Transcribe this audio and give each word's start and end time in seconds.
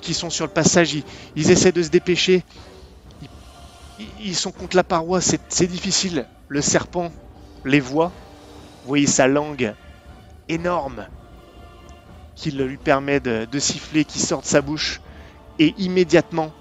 Qui 0.00 0.14
sont 0.14 0.30
sur 0.30 0.46
le 0.46 0.52
passage, 0.52 0.94
ils, 0.94 1.04
ils 1.36 1.50
essaient 1.50 1.72
de 1.72 1.82
se 1.82 1.88
dépêcher. 1.88 2.44
Ils, 4.20 4.36
sont 4.36 4.52
contre 4.52 4.76
la 4.76 4.84
paroi, 4.84 5.20
c'est 5.20 5.66
difficile. 5.66 6.26
Le 6.48 6.60
serpent 6.60 7.10
les 7.64 7.80
voit. 7.80 8.12
Vous 8.82 8.88
voyez 8.88 9.06
sa 9.06 9.26
langue 9.26 9.74
énorme 10.48 11.06
qui 12.36 12.50
lui 12.50 12.76
permet 12.76 13.18
de, 13.18 13.58
siffler, 13.58 14.04
qui 14.04 14.20
sort 14.20 14.42
de 14.42 14.46
sa 14.46 14.60
bouche. 14.60 15.00
Et 15.58 15.74
immédiatement, 15.78 16.52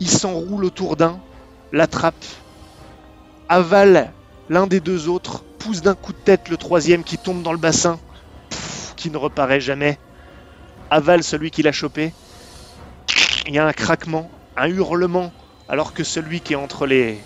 il 0.00 0.10
s'enroule 0.10 0.64
autour 0.64 0.96
d'un, 0.96 1.18
l'attrape, 1.72 2.24
avale 3.48 4.12
l'un 4.50 4.66
des 4.66 4.80
deux 4.80 5.08
autres, 5.08 5.42
pousse 5.58 5.80
d'un 5.80 5.94
coup 5.94 6.12
de 6.12 6.18
tête 6.18 6.50
le 6.50 6.58
troisième 6.58 7.02
qui 7.02 7.16
tombe 7.16 7.42
dans 7.42 7.52
le 7.52 7.58
bassin, 7.58 7.98
qui 8.96 9.10
ne 9.10 9.16
reparaît 9.16 9.60
jamais, 9.60 9.98
avale 10.90 11.24
celui 11.24 11.50
qui 11.50 11.62
l'a 11.62 11.72
chopé. 11.72 12.12
Il 13.48 13.54
y 13.54 13.58
a 13.58 13.66
un 13.66 13.72
craquement, 13.72 14.30
un 14.58 14.68
hurlement, 14.68 15.32
alors 15.70 15.94
que 15.94 16.04
celui 16.04 16.42
qui 16.42 16.52
est 16.52 16.56
entre 16.56 16.84
les, 16.84 17.18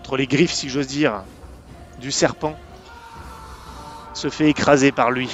entre 0.00 0.16
les 0.16 0.26
griffes, 0.26 0.54
si 0.54 0.70
j'ose 0.70 0.86
dire, 0.86 1.24
du 1.98 2.10
serpent, 2.10 2.56
se 4.14 4.30
fait 4.30 4.48
écraser 4.48 4.92
par 4.92 5.10
lui. 5.10 5.28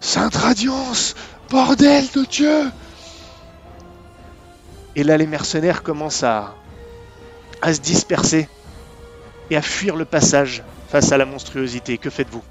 Sainte 0.00 0.36
Radiance 0.36 1.14
Bordel 1.48 2.04
de 2.14 2.26
Dieu 2.26 2.70
Et 4.96 5.02
là, 5.02 5.16
les 5.16 5.26
mercenaires 5.26 5.82
commencent 5.82 6.24
à, 6.24 6.54
à 7.62 7.72
se 7.72 7.80
disperser 7.80 8.50
et 9.48 9.56
à 9.56 9.62
fuir 9.62 9.96
le 9.96 10.04
passage 10.04 10.62
face 10.88 11.10
à 11.10 11.16
la 11.16 11.24
monstruosité. 11.24 11.96
Que 11.96 12.10
faites-vous? 12.10 12.42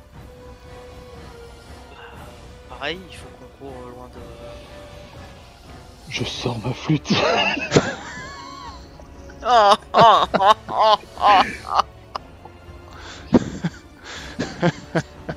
Pareil, 2.85 2.99
il 3.09 3.15
faut 3.17 3.25
qu'on 3.39 3.65
court 3.65 3.89
loin 3.89 4.07
de. 4.09 4.19
Je 6.07 6.23
sors 6.23 6.59
ma 6.59 6.71
flûte. 6.71 7.11
Oh, 9.47 9.73
oh, 9.93 10.25
oh, 10.39 10.53
oh, 10.69 10.95
oh. 11.19 11.41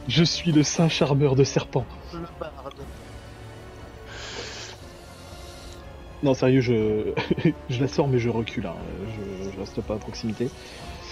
Je 0.08 0.24
suis 0.24 0.52
le 0.52 0.62
saint 0.62 0.90
charmeur 0.90 1.36
de 1.36 1.44
serpent. 1.44 1.86
Le 2.12 2.20
barde. 2.38 2.74
Non, 6.22 6.34
sérieux, 6.34 6.60
je, 6.60 7.14
je 7.70 7.80
la 7.80 7.88
sors, 7.88 8.08
mais 8.08 8.18
je 8.18 8.28
recule. 8.28 8.66
hein. 8.66 8.74
Je... 9.06 9.52
je 9.52 9.58
reste 9.58 9.80
pas 9.80 9.94
à 9.94 9.98
proximité. 9.98 10.50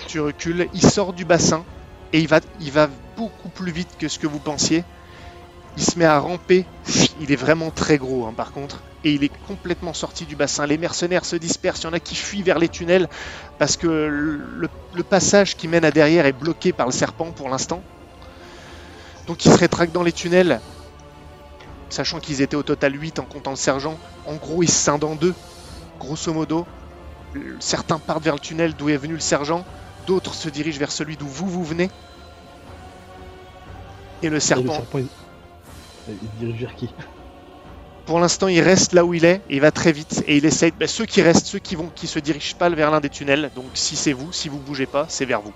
Tu 0.06 0.20
recules, 0.20 0.68
il 0.74 0.82
sort 0.82 1.14
du 1.14 1.24
bassin 1.24 1.64
et 2.12 2.20
il 2.20 2.28
va, 2.28 2.40
il 2.60 2.72
va 2.72 2.90
beaucoup 3.16 3.48
plus 3.48 3.72
vite 3.72 3.96
que 3.98 4.08
ce 4.08 4.18
que 4.18 4.26
vous 4.26 4.38
pensiez. 4.38 4.84
Il 5.76 5.84
se 5.84 5.98
met 5.98 6.04
à 6.04 6.18
ramper. 6.18 6.66
Il 7.20 7.32
est 7.32 7.36
vraiment 7.36 7.70
très 7.70 7.98
gros, 7.98 8.26
hein, 8.26 8.34
par 8.36 8.52
contre. 8.52 8.82
Et 9.04 9.12
il 9.12 9.24
est 9.24 9.32
complètement 9.46 9.92
sorti 9.92 10.24
du 10.24 10.36
bassin. 10.36 10.66
Les 10.66 10.78
mercenaires 10.78 11.24
se 11.24 11.36
dispersent. 11.36 11.82
Il 11.82 11.84
y 11.84 11.88
en 11.88 11.92
a 11.92 12.00
qui 12.00 12.14
fuient 12.14 12.42
vers 12.42 12.58
les 12.58 12.68
tunnels 12.68 13.08
parce 13.58 13.76
que 13.76 13.86
le, 13.86 14.68
le 14.94 15.02
passage 15.02 15.56
qui 15.56 15.68
mène 15.68 15.84
à 15.84 15.90
derrière 15.90 16.26
est 16.26 16.32
bloqué 16.32 16.72
par 16.72 16.86
le 16.86 16.92
serpent 16.92 17.30
pour 17.32 17.48
l'instant. 17.48 17.82
Donc 19.26 19.44
ils 19.44 19.52
se 19.52 19.58
rétractent 19.58 19.92
dans 19.92 20.02
les 20.04 20.12
tunnels, 20.12 20.60
sachant 21.88 22.20
qu'ils 22.20 22.42
étaient 22.42 22.56
au 22.56 22.62
total 22.62 22.94
8 22.94 23.18
en 23.18 23.24
comptant 23.24 23.50
le 23.50 23.56
sergent. 23.56 23.98
En 24.24 24.36
gros, 24.36 24.62
ils 24.62 24.70
se 24.70 24.76
scindent 24.76 25.04
en 25.04 25.16
deux, 25.16 25.34
grosso 25.98 26.32
modo. 26.32 26.66
Certains 27.58 27.98
partent 27.98 28.22
vers 28.22 28.34
le 28.34 28.40
tunnel 28.40 28.74
d'où 28.74 28.88
est 28.88 28.96
venu 28.96 29.14
le 29.14 29.20
sergent, 29.20 29.64
d'autres 30.06 30.34
se 30.34 30.48
dirigent 30.48 30.78
vers 30.78 30.92
celui 30.92 31.16
d'où 31.16 31.26
vous 31.26 31.48
vous 31.48 31.64
venez. 31.64 31.90
Et 34.22 34.30
le 34.30 34.40
Et 34.50 34.62
le 34.62 34.70
serpent, 34.70 34.72
serpent, 34.72 35.00
il... 36.08 36.38
dirige 36.38 36.60
vers 36.60 36.74
qui 36.74 36.88
pour 38.06 38.20
l'instant, 38.20 38.46
il 38.46 38.60
reste 38.60 38.92
là 38.92 39.04
où 39.04 39.14
il 39.14 39.24
est 39.24 39.42
et 39.50 39.56
il 39.56 39.60
va 39.60 39.72
très 39.72 39.90
vite. 39.90 40.22
Et 40.28 40.36
il 40.36 40.46
essaye. 40.46 40.70
bah, 40.70 40.86
ceux 40.86 41.06
qui 41.06 41.22
restent, 41.22 41.46
ceux 41.46 41.58
qui 41.58 41.74
vont, 41.74 41.90
qui 41.94 42.06
se 42.06 42.20
dirigent 42.20 42.54
pas 42.56 42.70
vers 42.70 42.92
l'un 42.92 43.00
des 43.00 43.10
tunnels. 43.10 43.50
Donc, 43.54 43.64
si 43.74 43.96
c'est 43.96 44.12
vous, 44.12 44.32
si 44.32 44.48
vous 44.48 44.60
bougez 44.60 44.86
pas, 44.86 45.06
c'est 45.08 45.24
vers 45.24 45.42
vous. 45.42 45.52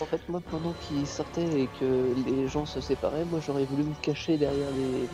En 0.00 0.04
fait, 0.06 0.20
moi, 0.28 0.40
pendant 0.48 0.74
qu'il 0.82 1.06
sortait 1.06 1.62
et 1.62 1.68
que 1.80 2.14
les 2.24 2.46
gens 2.46 2.66
se 2.66 2.80
séparaient, 2.80 3.24
moi, 3.24 3.40
j'aurais 3.44 3.64
voulu 3.64 3.82
me 3.82 3.94
cacher 4.00 4.36
derrière 4.36 4.70
des... 4.70 5.08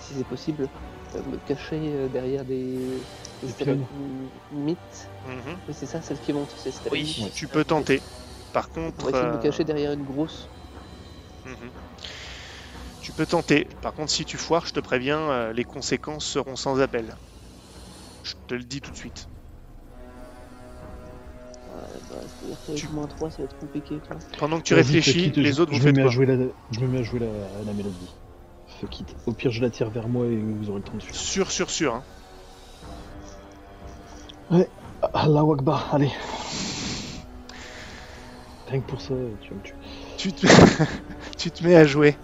Si 0.00 0.14
c'est 0.14 0.26
possible, 0.26 0.68
euh, 1.14 1.18
me 1.30 1.36
cacher 1.46 1.80
euh, 1.80 2.08
derrière 2.08 2.44
des... 2.44 2.74
des 3.42 3.76
mythes. 4.52 5.08
Mhm. 5.28 5.56
Oui, 5.68 5.74
c'est 5.78 5.86
ça, 5.86 6.02
celle 6.02 6.18
qui 6.18 6.32
monte, 6.32 6.52
c'est 6.56 6.72
cette 6.72 6.90
Oui. 6.90 7.30
Tu 7.34 7.46
peux 7.46 7.64
tenter. 7.64 8.00
Par 8.52 8.68
On 8.76 8.90
contre, 8.90 9.04
va 9.04 9.10
essayer 9.10 9.24
de 9.26 9.30
me 9.30 9.36
euh, 9.36 9.42
cacher 9.42 9.64
derrière 9.64 9.92
une 9.92 10.04
grosse. 10.04 10.48
Mhm. 11.46 11.70
Tu 13.04 13.12
peux 13.12 13.26
tenter. 13.26 13.66
Par 13.82 13.92
contre, 13.92 14.10
si 14.10 14.24
tu 14.24 14.38
foires, 14.38 14.64
je 14.64 14.72
te 14.72 14.80
préviens, 14.80 15.30
euh, 15.30 15.52
les 15.52 15.64
conséquences 15.64 16.24
seront 16.24 16.56
sans 16.56 16.80
appel. 16.80 17.14
Je 18.22 18.32
te 18.46 18.54
le 18.54 18.64
dis 18.64 18.80
tout 18.80 18.90
de 18.92 18.96
suite. 18.96 19.28
Ouais, 21.68 22.00
bah, 22.08 22.22
Tu- 22.74 22.88
moins 22.88 23.06
3, 23.06 23.30
ça 23.30 23.42
va 23.42 23.44
être 23.44 23.58
compliqué. 23.58 24.00
Pendant 24.38 24.56
que 24.58 24.62
tu 24.62 24.72
réfléchis, 24.72 25.30
les 25.36 25.52
je, 25.52 25.60
autres 25.60 25.72
vous 25.72 25.78
je 25.78 25.82
me 25.82 25.84
faites 25.88 25.96
mets 25.96 26.00
à 26.00 26.04
quoi 26.04 26.12
jouer 26.12 26.24
la, 26.24 26.46
je 26.70 26.80
me 26.80 26.86
mets 26.88 26.98
à 27.00 27.02
jouer 27.02 27.20
la, 27.20 27.62
la 27.62 27.72
mélodie. 27.74 28.08
Fuck 28.80 29.00
it. 29.00 29.14
Au 29.26 29.32
pire, 29.32 29.50
je 29.50 29.60
la 29.60 29.68
tire 29.68 29.90
vers 29.90 30.08
moi 30.08 30.24
et 30.26 30.36
vous 30.40 30.70
aurez 30.70 30.78
le 30.78 30.84
temps 30.84 30.96
de 30.96 31.02
suivre. 31.02 31.18
Sûr, 31.18 31.50
sûr, 31.50 31.68
sûr. 31.68 31.94
hein. 31.94 32.04
Allah 35.12 35.42
Akbar, 35.42 35.94
allez. 35.94 36.10
Rien 38.66 38.80
que 38.80 38.86
pour 38.86 39.00
ça, 39.02 39.12
tu 39.42 39.50
vas 39.50 39.56
me 39.56 39.62
tuer. 39.62 39.74
Tu 40.16 40.32
te... 40.32 40.46
tu 41.36 41.50
te 41.50 41.64
mets 41.64 41.76
à 41.76 41.84
jouer. 41.84 42.16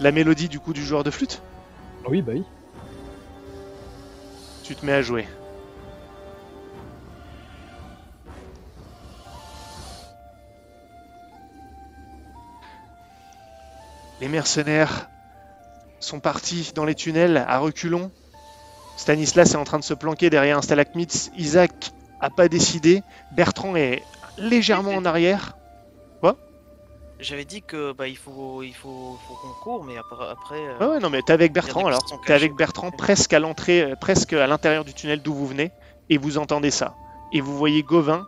La 0.00 0.12
mélodie 0.12 0.48
du 0.48 0.60
coup 0.60 0.72
du 0.72 0.84
joueur 0.84 1.02
de 1.02 1.10
flûte 1.10 1.42
Ah 2.04 2.08
oui, 2.10 2.22
bah 2.22 2.32
oui. 2.32 2.44
Tu 4.62 4.76
te 4.76 4.86
mets 4.86 4.92
à 4.92 5.02
jouer. 5.02 5.26
Les 14.20 14.28
mercenaires 14.28 15.08
sont 16.00 16.20
partis 16.20 16.72
dans 16.74 16.84
les 16.84 16.94
tunnels 16.94 17.36
à 17.36 17.58
reculons. 17.58 18.10
Stanislas 18.96 19.52
est 19.52 19.56
en 19.56 19.64
train 19.64 19.78
de 19.78 19.84
se 19.84 19.94
planquer 19.94 20.30
derrière 20.30 20.58
un 20.58 20.62
stalagmite. 20.62 21.30
Isaac 21.36 21.92
a 22.20 22.30
pas 22.30 22.48
décidé. 22.48 23.02
Bertrand 23.32 23.74
est 23.74 24.04
légèrement 24.36 24.92
en 24.92 25.04
arrière. 25.04 25.56
J'avais 27.20 27.44
dit 27.44 27.62
que 27.62 27.92
bah 27.92 28.06
il 28.06 28.16
faut 28.16 28.62
il 28.62 28.74
faut, 28.74 29.18
faut 29.26 29.34
qu'on 29.34 29.52
court, 29.64 29.84
mais 29.84 29.96
après, 29.98 30.28
après 30.28 30.60
Ah 30.78 30.88
ouais, 30.88 30.98
non, 31.00 31.10
mais 31.10 31.20
t'es 31.22 31.32
avec 31.32 31.52
Bertrand 31.52 31.86
alors. 31.86 32.04
T'es 32.24 32.32
avec. 32.32 32.54
Bertrand 32.54 32.92
presque 32.92 33.32
à 33.32 33.40
l'entrée, 33.40 33.82
euh, 33.82 33.96
presque 33.96 34.32
à 34.34 34.46
l'intérieur 34.46 34.84
du 34.84 34.94
tunnel 34.94 35.20
d'où 35.20 35.34
vous 35.34 35.46
venez, 35.46 35.72
et 36.10 36.16
vous 36.16 36.38
entendez 36.38 36.70
ça. 36.70 36.94
Et 37.32 37.40
vous 37.40 37.56
voyez 37.56 37.82
Gauvin 37.82 38.26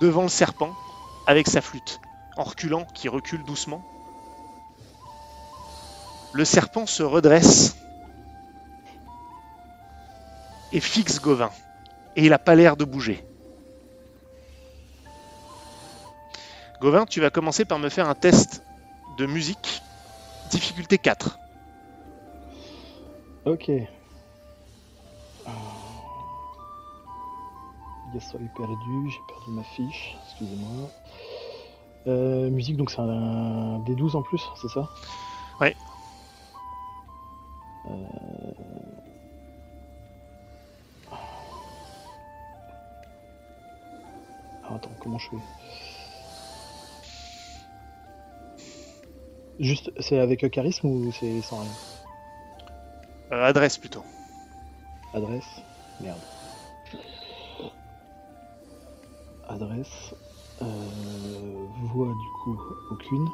devant 0.00 0.22
le 0.22 0.28
serpent 0.28 0.72
avec 1.26 1.48
sa 1.48 1.60
flûte, 1.60 2.00
en 2.36 2.44
reculant, 2.44 2.86
qui 2.94 3.08
recule 3.08 3.42
doucement. 3.44 3.84
Le 6.32 6.44
serpent 6.44 6.86
se 6.86 7.02
redresse 7.02 7.76
et 10.72 10.80
fixe 10.80 11.20
Gauvin. 11.20 11.50
Et 12.14 12.26
il 12.26 12.32
a 12.32 12.38
pas 12.38 12.54
l'air 12.54 12.76
de 12.76 12.84
bouger. 12.84 13.24
Gauvin, 16.80 17.04
tu 17.04 17.20
vas 17.20 17.28
commencer 17.28 17.66
par 17.66 17.78
me 17.78 17.90
faire 17.90 18.08
un 18.08 18.14
test 18.14 18.62
de 19.18 19.26
musique, 19.26 19.82
difficulté 20.50 20.96
4. 20.96 21.38
Ok. 23.44 23.70
Ah. 25.46 25.50
Yes, 28.14 28.30
soyez 28.30 28.48
perdu, 28.56 29.10
j'ai 29.10 29.20
perdu 29.28 29.50
ma 29.50 29.62
fiche, 29.62 30.16
excusez-moi. 30.24 30.88
Euh, 32.06 32.48
musique, 32.48 32.78
donc 32.78 32.90
c'est 32.90 33.00
un 33.00 33.78
D12 33.80 34.16
en 34.16 34.22
plus, 34.22 34.42
c'est 34.62 34.68
ça? 34.68 34.88
Ouais. 35.60 35.76
Euh... 37.90 37.92
Ah, 44.64 44.76
attends, 44.76 44.90
comment 44.98 45.18
je 45.18 45.28
fais? 45.28 45.89
Juste, 49.60 49.92
c'est 50.00 50.18
avec 50.18 50.42
euh, 50.42 50.48
charisme 50.48 50.86
ou 50.88 51.12
c'est 51.12 51.42
sans 51.42 51.60
rien 51.60 51.70
Euh, 53.32 53.44
adresse 53.44 53.76
plutôt. 53.78 54.02
Adresse 55.12 55.44
Merde. 56.00 56.18
Adresse. 59.48 60.14
Euh, 60.62 61.66
voix 61.92 62.08
du 62.08 62.28
coup 62.42 62.58
aucune. 62.90 63.28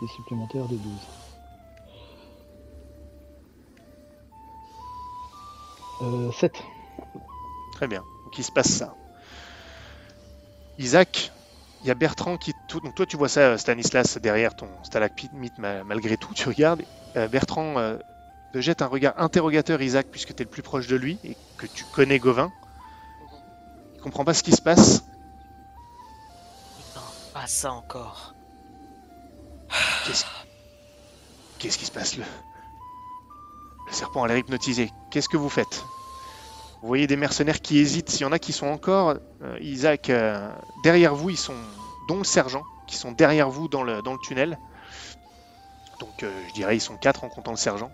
Des 0.00 0.08
supplémentaires 0.08 0.66
de 0.66 0.76
12. 0.76 0.92
Euh, 6.02 6.32
7. 6.32 6.52
Très 7.72 7.86
bien. 7.86 8.02
Donc 8.24 8.36
il 8.36 8.42
se 8.44 8.50
passe 8.52 8.68
ça. 8.68 8.94
Isaac, 10.78 11.30
Il 11.82 11.88
y 11.88 11.90
a 11.90 11.94
Bertrand 11.94 12.36
qui. 12.36 12.53
Tout- 12.74 12.80
Donc 12.80 12.94
toi, 12.94 13.06
tu 13.06 13.16
vois 13.16 13.28
ça, 13.28 13.40
euh, 13.40 13.56
Stanislas, 13.58 14.18
derrière 14.18 14.54
ton 14.54 14.68
stalagmite, 14.82 15.58
ma- 15.58 15.84
malgré 15.84 16.16
tout, 16.16 16.32
tu 16.34 16.48
regardes. 16.48 16.82
Euh, 17.16 17.28
Bertrand 17.28 17.78
euh, 17.78 17.96
te 18.52 18.60
jette 18.60 18.82
un 18.82 18.86
regard 18.86 19.14
interrogateur, 19.16 19.80
Isaac, 19.80 20.06
puisque 20.10 20.34
tu 20.34 20.42
es 20.42 20.44
le 20.44 20.50
plus 20.50 20.62
proche 20.62 20.86
de 20.88 20.96
lui 20.96 21.18
et 21.24 21.36
que 21.56 21.66
tu 21.66 21.84
connais 21.92 22.18
Gauvin. 22.18 22.50
Il 23.94 24.00
comprend 24.00 24.24
pas 24.24 24.34
ce 24.34 24.42
qui 24.42 24.52
se 24.52 24.60
passe. 24.62 25.04
Non, 26.96 27.02
pas 27.32 27.46
ça 27.46 27.72
encore. 27.72 28.34
Qu'est-ce 30.06 30.24
Qu'est-ce 31.58 31.78
qui 31.78 31.86
se 31.86 31.92
passe 31.92 32.16
le... 32.16 32.24
le 33.86 33.92
serpent 33.92 34.24
a 34.24 34.28
l'air 34.28 34.36
hypnotisé. 34.38 34.90
Qu'est-ce 35.10 35.28
que 35.28 35.36
vous 35.36 35.48
faites? 35.48 35.82
Vous 36.82 36.88
voyez 36.88 37.06
des 37.06 37.16
mercenaires 37.16 37.60
qui 37.60 37.78
hésitent. 37.78 38.10
S'il 38.10 38.22
y 38.22 38.24
en 38.24 38.32
a 38.32 38.38
qui 38.38 38.52
sont 38.52 38.66
encore, 38.66 39.14
euh, 39.42 39.58
Isaac, 39.60 40.10
euh, 40.10 40.52
derrière 40.82 41.14
vous, 41.14 41.30
ils 41.30 41.38
sont, 41.38 41.56
dont 42.08 42.18
le 42.18 42.24
sergent, 42.24 42.64
qui 42.86 42.96
sont 42.96 43.12
derrière 43.12 43.50
vous 43.50 43.68
dans 43.68 43.82
le, 43.82 44.02
dans 44.02 44.12
le 44.12 44.18
tunnel. 44.18 44.58
Donc 46.00 46.22
euh, 46.22 46.42
je 46.48 46.54
dirais 46.54 46.76
ils 46.76 46.80
sont 46.80 46.96
quatre 46.96 47.24
en 47.24 47.28
comptant 47.28 47.52
le 47.52 47.56
sergent. 47.56 47.90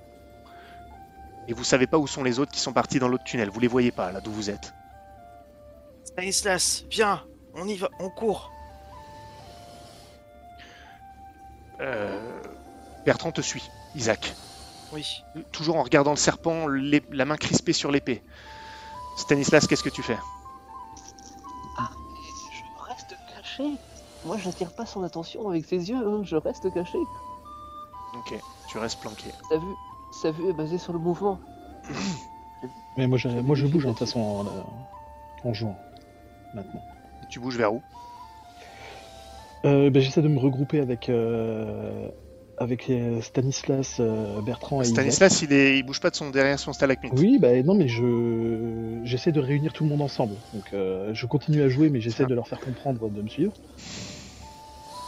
Et 1.48 1.52
vous 1.52 1.64
savez 1.64 1.86
pas 1.86 1.98
où 1.98 2.06
sont 2.06 2.22
les 2.22 2.38
autres 2.38 2.52
qui 2.52 2.60
sont 2.60 2.72
partis 2.72 2.98
dans 2.98 3.08
l'autre 3.08 3.24
tunnel. 3.24 3.50
Vous 3.50 3.60
les 3.60 3.68
voyez 3.68 3.92
pas 3.92 4.12
là 4.12 4.20
d'où 4.20 4.30
vous 4.30 4.50
êtes. 4.50 4.74
Stanislas, 6.04 6.84
viens, 6.90 7.24
on 7.54 7.66
y 7.66 7.76
va, 7.76 7.88
on 7.98 8.10
court. 8.10 8.52
Euh, 11.80 12.42
Bertrand 13.04 13.32
te 13.32 13.40
suit, 13.40 13.70
Isaac. 13.94 14.34
Oui. 14.92 15.24
Toujours 15.52 15.76
en 15.76 15.82
regardant 15.82 16.10
le 16.10 16.16
serpent, 16.16 16.66
la 16.68 17.24
main 17.24 17.36
crispée 17.36 17.72
sur 17.72 17.90
l'épée. 17.90 18.22
Stanislas, 19.16 19.66
qu'est-ce 19.66 19.82
que 19.82 19.88
tu 19.88 20.02
fais? 20.02 20.18
Je 21.78 22.82
reste 22.88 23.16
caché. 23.34 23.64
Moi, 24.24 24.36
j'attire 24.38 24.70
pas 24.72 24.86
son 24.86 25.02
attention 25.02 25.48
avec 25.48 25.64
ses 25.64 25.88
yeux. 25.90 25.96
hein, 25.96 26.20
Je 26.24 26.36
reste 26.36 26.72
caché. 26.72 26.98
Ok, 28.14 28.34
tu 28.68 28.78
restes 28.78 29.00
planqué. 29.00 29.30
Sa 29.48 29.56
vue, 29.58 29.74
sa 30.22 30.30
vue 30.30 30.48
est 30.48 30.52
basée 30.52 30.78
sur 30.78 30.92
le 30.92 30.98
mouvement. 30.98 31.38
Mais 32.96 33.06
moi 33.06 33.16
je, 33.16 33.28
moi, 33.28 33.54
je 33.56 33.66
bouge 33.66 33.86
hein, 33.86 33.90
de 33.90 33.94
toute 33.94 34.06
façon 34.06 34.20
en, 34.20 34.46
euh, 34.46 34.50
en 35.44 35.54
jouant. 35.54 35.76
Maintenant. 36.54 36.82
Tu 37.30 37.38
bouges 37.40 37.56
vers 37.56 37.72
où? 37.72 37.80
Euh, 39.64 39.90
ben, 39.90 40.02
J'essaie 40.02 40.22
de 40.22 40.28
me 40.28 40.38
regrouper 40.40 40.80
avec, 40.80 41.08
euh, 41.08 42.08
avec 42.58 42.90
Stanislas, 43.22 43.98
euh, 44.00 44.40
Bertrand 44.42 44.80
et 44.80 44.84
Isaac. 44.84 44.94
Stanislas, 44.94 45.42
il, 45.42 45.52
est, 45.52 45.78
il 45.78 45.82
bouge 45.84 46.00
pas 46.00 46.10
de 46.10 46.16
son 46.16 46.30
derrière 46.30 46.58
son 46.58 46.72
stalagmite. 46.72 47.12
Oui, 47.16 47.38
bah 47.38 47.62
non, 47.62 47.74
mais 47.74 47.86
je 47.88 49.00
j'essaie 49.04 49.32
de 49.32 49.40
réunir 49.40 49.72
tout 49.72 49.84
le 49.84 49.90
monde 49.90 50.02
ensemble. 50.02 50.34
Donc 50.52 50.64
euh, 50.72 51.14
je 51.14 51.26
continue 51.26 51.62
à 51.62 51.68
jouer, 51.68 51.88
mais 51.90 52.00
j'essaie 52.00 52.24
Ah. 52.24 52.28
de 52.28 52.34
leur 52.34 52.48
faire 52.48 52.60
comprendre 52.60 53.08
de 53.08 53.22
me 53.22 53.28
suivre. 53.28 53.52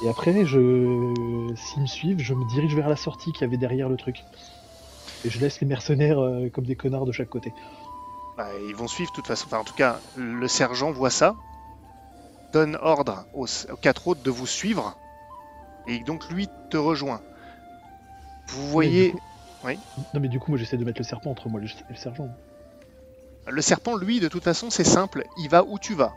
Et 0.03 0.09
après, 0.09 0.45
je 0.45 1.55
s'ils 1.55 1.83
me 1.83 1.87
suivent, 1.87 2.19
je 2.19 2.35
me 2.35 2.45
dirige 2.45 2.75
vers 2.75 2.89
la 2.89 2.97
sortie 2.97 3.33
qu'il 3.33 3.43
y 3.43 3.45
avait 3.45 3.57
derrière 3.57 3.89
le 3.89 3.97
truc. 3.97 4.25
Et 5.25 5.31
je 5.31 5.39
laisse 5.41 5.61
les 5.61 5.67
mercenaires 5.67 6.19
euh, 6.19 6.49
comme 6.51 6.65
des 6.65 6.75
connards 6.75 7.07
de 7.07 7.13
chaque 7.13 7.29
côté. 7.29 7.55
Bah, 8.37 8.49
ils 8.67 8.75
vont 8.75 8.89
suivre 8.89 9.11
de 9.11 9.15
toute 9.15 9.27
façon. 9.29 9.47
Enfin, 9.47 9.59
en 9.59 9.65
tout 9.65 9.75
cas, 9.75 10.01
le 10.17 10.49
sergent 10.49 10.91
voit 10.91 11.11
ça, 11.11 11.37
donne 12.53 12.77
ordre 12.81 13.25
aux, 13.33 13.47
aux 13.47 13.77
quatre 13.77 14.09
autres 14.09 14.23
de 14.23 14.31
vous 14.31 14.47
suivre, 14.47 14.97
et 15.87 16.01
donc 16.01 16.29
lui 16.31 16.49
te 16.71 16.77
rejoint. 16.77 17.23
Vous 18.49 18.69
voyez, 18.69 19.13
coup- 19.13 19.19
Non, 20.15 20.21
mais 20.21 20.29
du 20.29 20.39
coup, 20.39 20.51
moi 20.51 20.59
j'essaie 20.59 20.77
de 20.77 20.85
mettre 20.85 21.01
le 21.01 21.05
serpent 21.05 21.31
entre 21.31 21.49
moi 21.49 21.61
et 21.61 21.67
le 21.89 21.95
sergent. 21.95 22.29
le 23.47 23.63
serpent, 23.63 23.97
lui, 23.97 24.21
de 24.21 24.29
toute 24.29 24.45
façon, 24.45 24.71
c'est 24.71 24.85
simple, 24.85 25.25
il 25.37 25.49
va 25.49 25.65
où 25.65 25.79
tu 25.79 25.95
vas. 25.95 26.17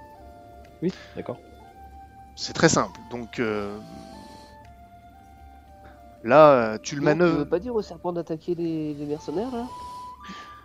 Oui, 0.82 0.92
d'accord. 1.16 1.40
C'est 2.36 2.54
très 2.54 2.70
simple. 2.70 3.00
Donc 3.10 3.40
euh, 3.40 3.80
là, 6.24 6.74
euh, 6.74 6.78
tu 6.82 6.96
le 6.96 7.02
Donc, 7.02 7.10
Tu 7.10 7.16
veux 7.16 7.18
manœuvres. 7.20 7.50
pas 7.50 7.60
dire 7.60 7.76
au 7.76 7.82
serpent 7.82 8.14
d'attaquer 8.14 8.56
les, 8.56 8.94
les 8.94 9.06
mercenaires 9.06 9.52
là? 9.52 9.68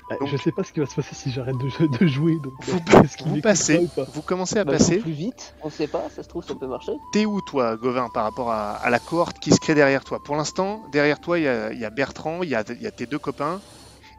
Bah, 0.08 0.16
Donc- 0.18 0.28
Je 0.28 0.36
sais 0.36 0.52
pas 0.52 0.64
ce 0.64 0.72
qui 0.72 0.80
va 0.80 0.86
se 0.86 0.94
passer 0.96 1.14
si 1.14 1.30
j'arrête 1.30 1.56
de, 1.58 1.86
de 1.98 2.06
jouer. 2.06 2.36
Donc, 2.36 2.52
Vous- 2.60 2.78
euh, 2.96 3.02
est-ce 3.04 3.16
qu'il 3.16 3.28
vous 3.28 3.40
passez. 3.40 3.78
ou 3.78 3.88
pas? 3.88 4.04
Vous 4.12 4.22
commencez 4.22 4.58
à 4.58 4.64
Bah, 4.64 4.72
passer. 4.72 4.98
plus 4.98 5.12
vite, 5.12 5.54
on 5.62 5.70
sait 5.70 5.86
pas, 5.88 6.08
ça 6.10 6.22
se 6.22 6.28
trouve 6.28 6.44
ça 6.44 6.54
peut 6.54 6.66
marcher. 6.66 6.92
T'es 7.12 7.26
où, 7.26 7.40
toi, 7.40 7.76
Gauvin, 7.76 8.08
par 8.08 8.24
rapport 8.24 8.50
à, 8.50 8.72
à 8.72 8.90
la 8.90 8.98
cohorte 8.98 9.38
qui 9.38 9.50
se 9.52 9.60
crée 9.60 9.74
derrière 9.74 10.02
toi? 10.04 10.18
Pour 10.18 10.36
l'instant, 10.36 10.82
derrière 10.88 11.20
toi, 11.20 11.38
il 11.38 11.44
y 11.44 11.48
a, 11.48 11.72
il 11.72 11.78
y 11.78 11.84
a 11.84 11.90
Bertrand, 11.90 12.42
il 12.42 12.48
y 12.50 12.54
a, 12.54 12.64
il 12.68 12.82
y 12.82 12.86
a 12.86 12.90
tes 12.90 13.06
deux 13.06 13.18
copains, 13.18 13.60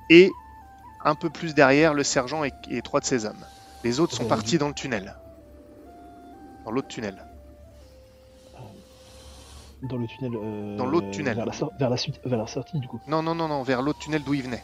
et 0.09 0.33
un 1.03 1.15
peu 1.15 1.29
plus 1.29 1.53
derrière, 1.55 1.93
le 1.93 2.03
sergent 2.03 2.43
et, 2.45 2.53
et 2.69 2.81
trois 2.81 2.99
de 3.01 3.05
ses 3.05 3.25
hommes. 3.25 3.45
Les 3.83 3.99
autres 3.99 4.15
sont 4.15 4.25
Euh, 4.25 4.29
partis 4.29 4.57
dans 4.57 4.67
le 4.69 4.73
tunnel. 4.73 5.15
Dans 6.63 6.71
l'autre 6.71 6.87
tunnel. 6.89 7.25
Dans 9.81 9.97
le 9.97 10.07
tunnel. 10.07 10.35
euh, 10.35 10.77
Dans 10.77 10.85
l'autre 10.85 11.09
tunnel. 11.11 11.35
Vers 11.35 11.45
la, 11.45 11.53
sor- 11.53 11.73
vers, 11.77 11.89
la 11.89 11.97
suite, 11.97 12.19
vers 12.23 12.37
la 12.37 12.47
sortie, 12.47 12.79
du 12.79 12.87
coup. 12.87 12.99
Non, 13.07 13.23
non, 13.23 13.33
non, 13.35 13.47
non, 13.47 13.63
vers 13.63 13.81
l'autre 13.81 13.99
tunnel 13.99 14.23
d'où 14.23 14.33
ils 14.33 14.43
venaient. 14.43 14.63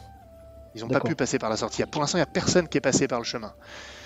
Ils 0.74 0.82
n'ont 0.82 0.88
pas 0.88 1.00
pu 1.00 1.16
passer 1.16 1.38
par 1.38 1.50
la 1.50 1.56
sortie. 1.56 1.84
Pour 1.86 2.00
l'instant, 2.00 2.18
il 2.18 2.20
n'y 2.20 2.24
a 2.24 2.26
personne 2.26 2.68
qui 2.68 2.78
est 2.78 2.82
passé 2.82 3.08
par 3.08 3.18
le 3.18 3.24
chemin. 3.24 3.52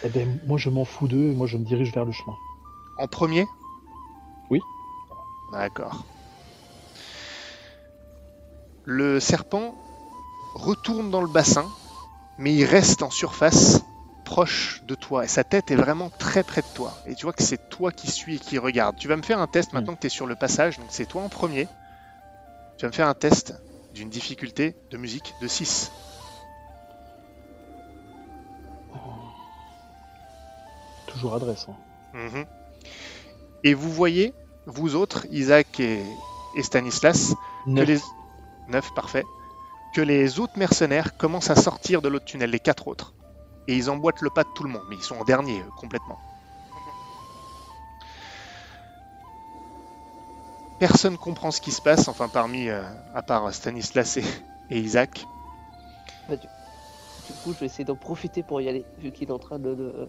Eh 0.04 0.08
ben, 0.08 0.38
moi 0.46 0.58
je 0.58 0.70
m'en 0.70 0.84
fous 0.84 1.08
d'eux, 1.08 1.32
moi 1.32 1.46
je 1.46 1.56
me 1.58 1.64
dirige 1.64 1.92
vers 1.92 2.04
le 2.04 2.12
chemin. 2.12 2.36
En 2.96 3.08
premier? 3.08 3.46
Oui. 4.48 4.62
D'accord. 5.50 6.04
Le 8.84 9.20
serpent 9.20 9.74
retourne 10.54 11.10
dans 11.10 11.20
le 11.20 11.28
bassin, 11.28 11.68
mais 12.38 12.54
il 12.54 12.64
reste 12.64 13.02
en 13.02 13.10
surface, 13.10 13.84
proche 14.32 14.80
de 14.86 14.94
toi. 14.94 15.24
Et 15.24 15.28
sa 15.28 15.44
tête 15.44 15.70
est 15.70 15.76
vraiment 15.76 16.10
très 16.18 16.42
près 16.42 16.62
de 16.62 16.66
toi. 16.74 16.94
Et 17.06 17.14
tu 17.14 17.24
vois 17.26 17.34
que 17.34 17.42
c'est 17.42 17.68
toi 17.68 17.92
qui 17.92 18.10
suis 18.10 18.36
et 18.36 18.38
qui 18.38 18.56
regarde. 18.56 18.96
Tu 18.96 19.06
vas 19.06 19.16
me 19.16 19.22
faire 19.22 19.38
un 19.38 19.46
test 19.46 19.74
maintenant 19.74 19.94
que 19.94 20.00
tu 20.00 20.06
es 20.06 20.10
sur 20.10 20.26
le 20.26 20.34
passage, 20.36 20.78
donc 20.78 20.86
c'est 20.90 21.04
toi 21.04 21.20
en 21.22 21.28
premier. 21.28 21.68
Tu 22.78 22.86
vas 22.86 22.88
me 22.88 22.94
faire 22.94 23.08
un 23.08 23.14
test 23.14 23.54
d'une 23.92 24.08
difficulté 24.08 24.74
de 24.90 24.96
musique 24.96 25.34
de 25.42 25.48
6. 25.48 25.90
Toujours 31.06 31.34
adresse. 31.34 31.66
hein. 31.68 31.76
Mhm. 32.18 32.46
Et 33.64 33.74
vous 33.74 33.90
voyez, 33.92 34.32
vous 34.66 34.94
autres, 34.96 35.26
Isaac 35.30 35.78
et, 35.80 36.02
et 36.56 36.62
Stanislas, 36.62 37.34
que 37.66 37.70
Neuf. 37.70 37.86
les... 37.88 38.00
Neuf, 38.68 38.94
parfait. 38.94 39.24
Que 39.94 40.00
les 40.00 40.40
autres 40.40 40.58
mercenaires 40.58 41.16
commencent 41.18 41.50
à 41.50 41.56
sortir 41.56 42.00
de 42.00 42.08
l'autre 42.08 42.24
tunnel, 42.24 42.50
les 42.50 42.60
quatre 42.60 42.88
autres. 42.88 43.12
Et 43.66 43.76
ils 43.76 43.90
emboîtent 43.90 44.20
le 44.20 44.30
pas 44.30 44.44
de 44.44 44.50
tout 44.54 44.62
le 44.64 44.70
monde, 44.70 44.84
mais 44.88 44.96
ils 44.96 45.02
sont 45.04 45.16
en 45.16 45.24
dernier, 45.24 45.62
euh, 45.62 45.70
complètement. 45.74 46.20
Personne 50.78 51.16
comprend 51.16 51.50
ce 51.50 51.62
qui 51.62 51.72
se 51.72 51.80
passe, 51.80 52.08
enfin 52.08 52.28
parmi, 52.28 52.68
euh, 52.68 52.82
à 53.14 53.22
part 53.22 53.54
Stanislas 53.54 54.18
et, 54.18 54.24
et 54.68 54.78
Isaac. 54.78 55.26
Du 57.24 57.34
coup, 57.34 57.52
je 57.52 57.60
vais 57.60 57.66
essayer 57.66 57.84
d'en 57.84 57.96
profiter 57.96 58.42
pour 58.44 58.60
y 58.60 58.68
aller, 58.68 58.86
vu 58.96 59.10
qu'il 59.12 59.28
est 59.28 59.32
en 59.32 59.38
train 59.38 59.58
de. 59.58 59.74
de- 59.74 60.08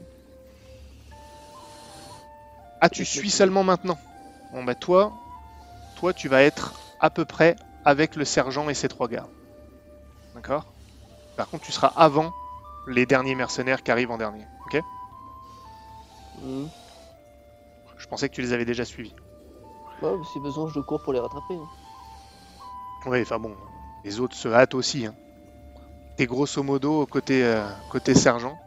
Ah, 2.82 2.90
tu 2.90 3.04
suis 3.04 3.32
seulement 3.32 3.64
maintenant. 3.64 3.98
Bon 4.52 4.64
bah 4.64 4.76
toi, 4.76 5.16
toi 5.96 6.14
tu 6.14 6.30
vas 6.30 6.44
être 6.44 6.76
à 7.00 7.10
peu 7.12 7.26
près 7.26 7.56
avec 7.86 8.16
le 8.16 8.26
sergent 8.26 8.70
et 8.70 8.76
ses 8.76 8.90
trois 8.90 9.08
gars. 9.10 9.32
D'accord? 10.36 10.76
Par 11.36 11.50
contre, 11.50 11.66
tu 11.66 11.72
seras 11.74 11.88
avant 11.90 12.34
les 12.88 13.06
derniers 13.06 13.36
mercenaires 13.36 13.84
qui 13.84 13.92
arrivent 13.92 14.12
en 14.12 14.18
dernier. 14.18 14.46
Ok 14.66 14.82
Hmm. 16.42 16.66
Je 17.98 18.08
pensais 18.08 18.28
que 18.28 18.34
tu 18.36 18.42
les 18.42 18.52
avais 18.54 18.66
déjà 18.66 18.84
suivis. 18.84 19.16
Ouais, 20.02 20.12
mais 20.18 20.26
si 20.34 20.40
besoin, 20.40 20.70
je 20.74 20.80
cours 20.82 21.02
pour 21.02 21.14
les 21.14 21.20
rattraper. 21.20 21.54
hein. 21.54 21.70
Oui, 23.06 23.22
enfin 23.22 23.40
bon, 23.40 23.56
les 24.04 24.20
autres 24.20 24.36
se 24.36 24.50
hâtent 24.50 24.74
aussi. 24.74 25.06
Hein. 25.06 25.16
T'es 26.18 26.26
grosso 26.26 26.62
modo 26.64 27.06
côté, 27.06 27.44
euh, 27.46 27.66
côté 27.90 28.14
sergent. 28.14 28.58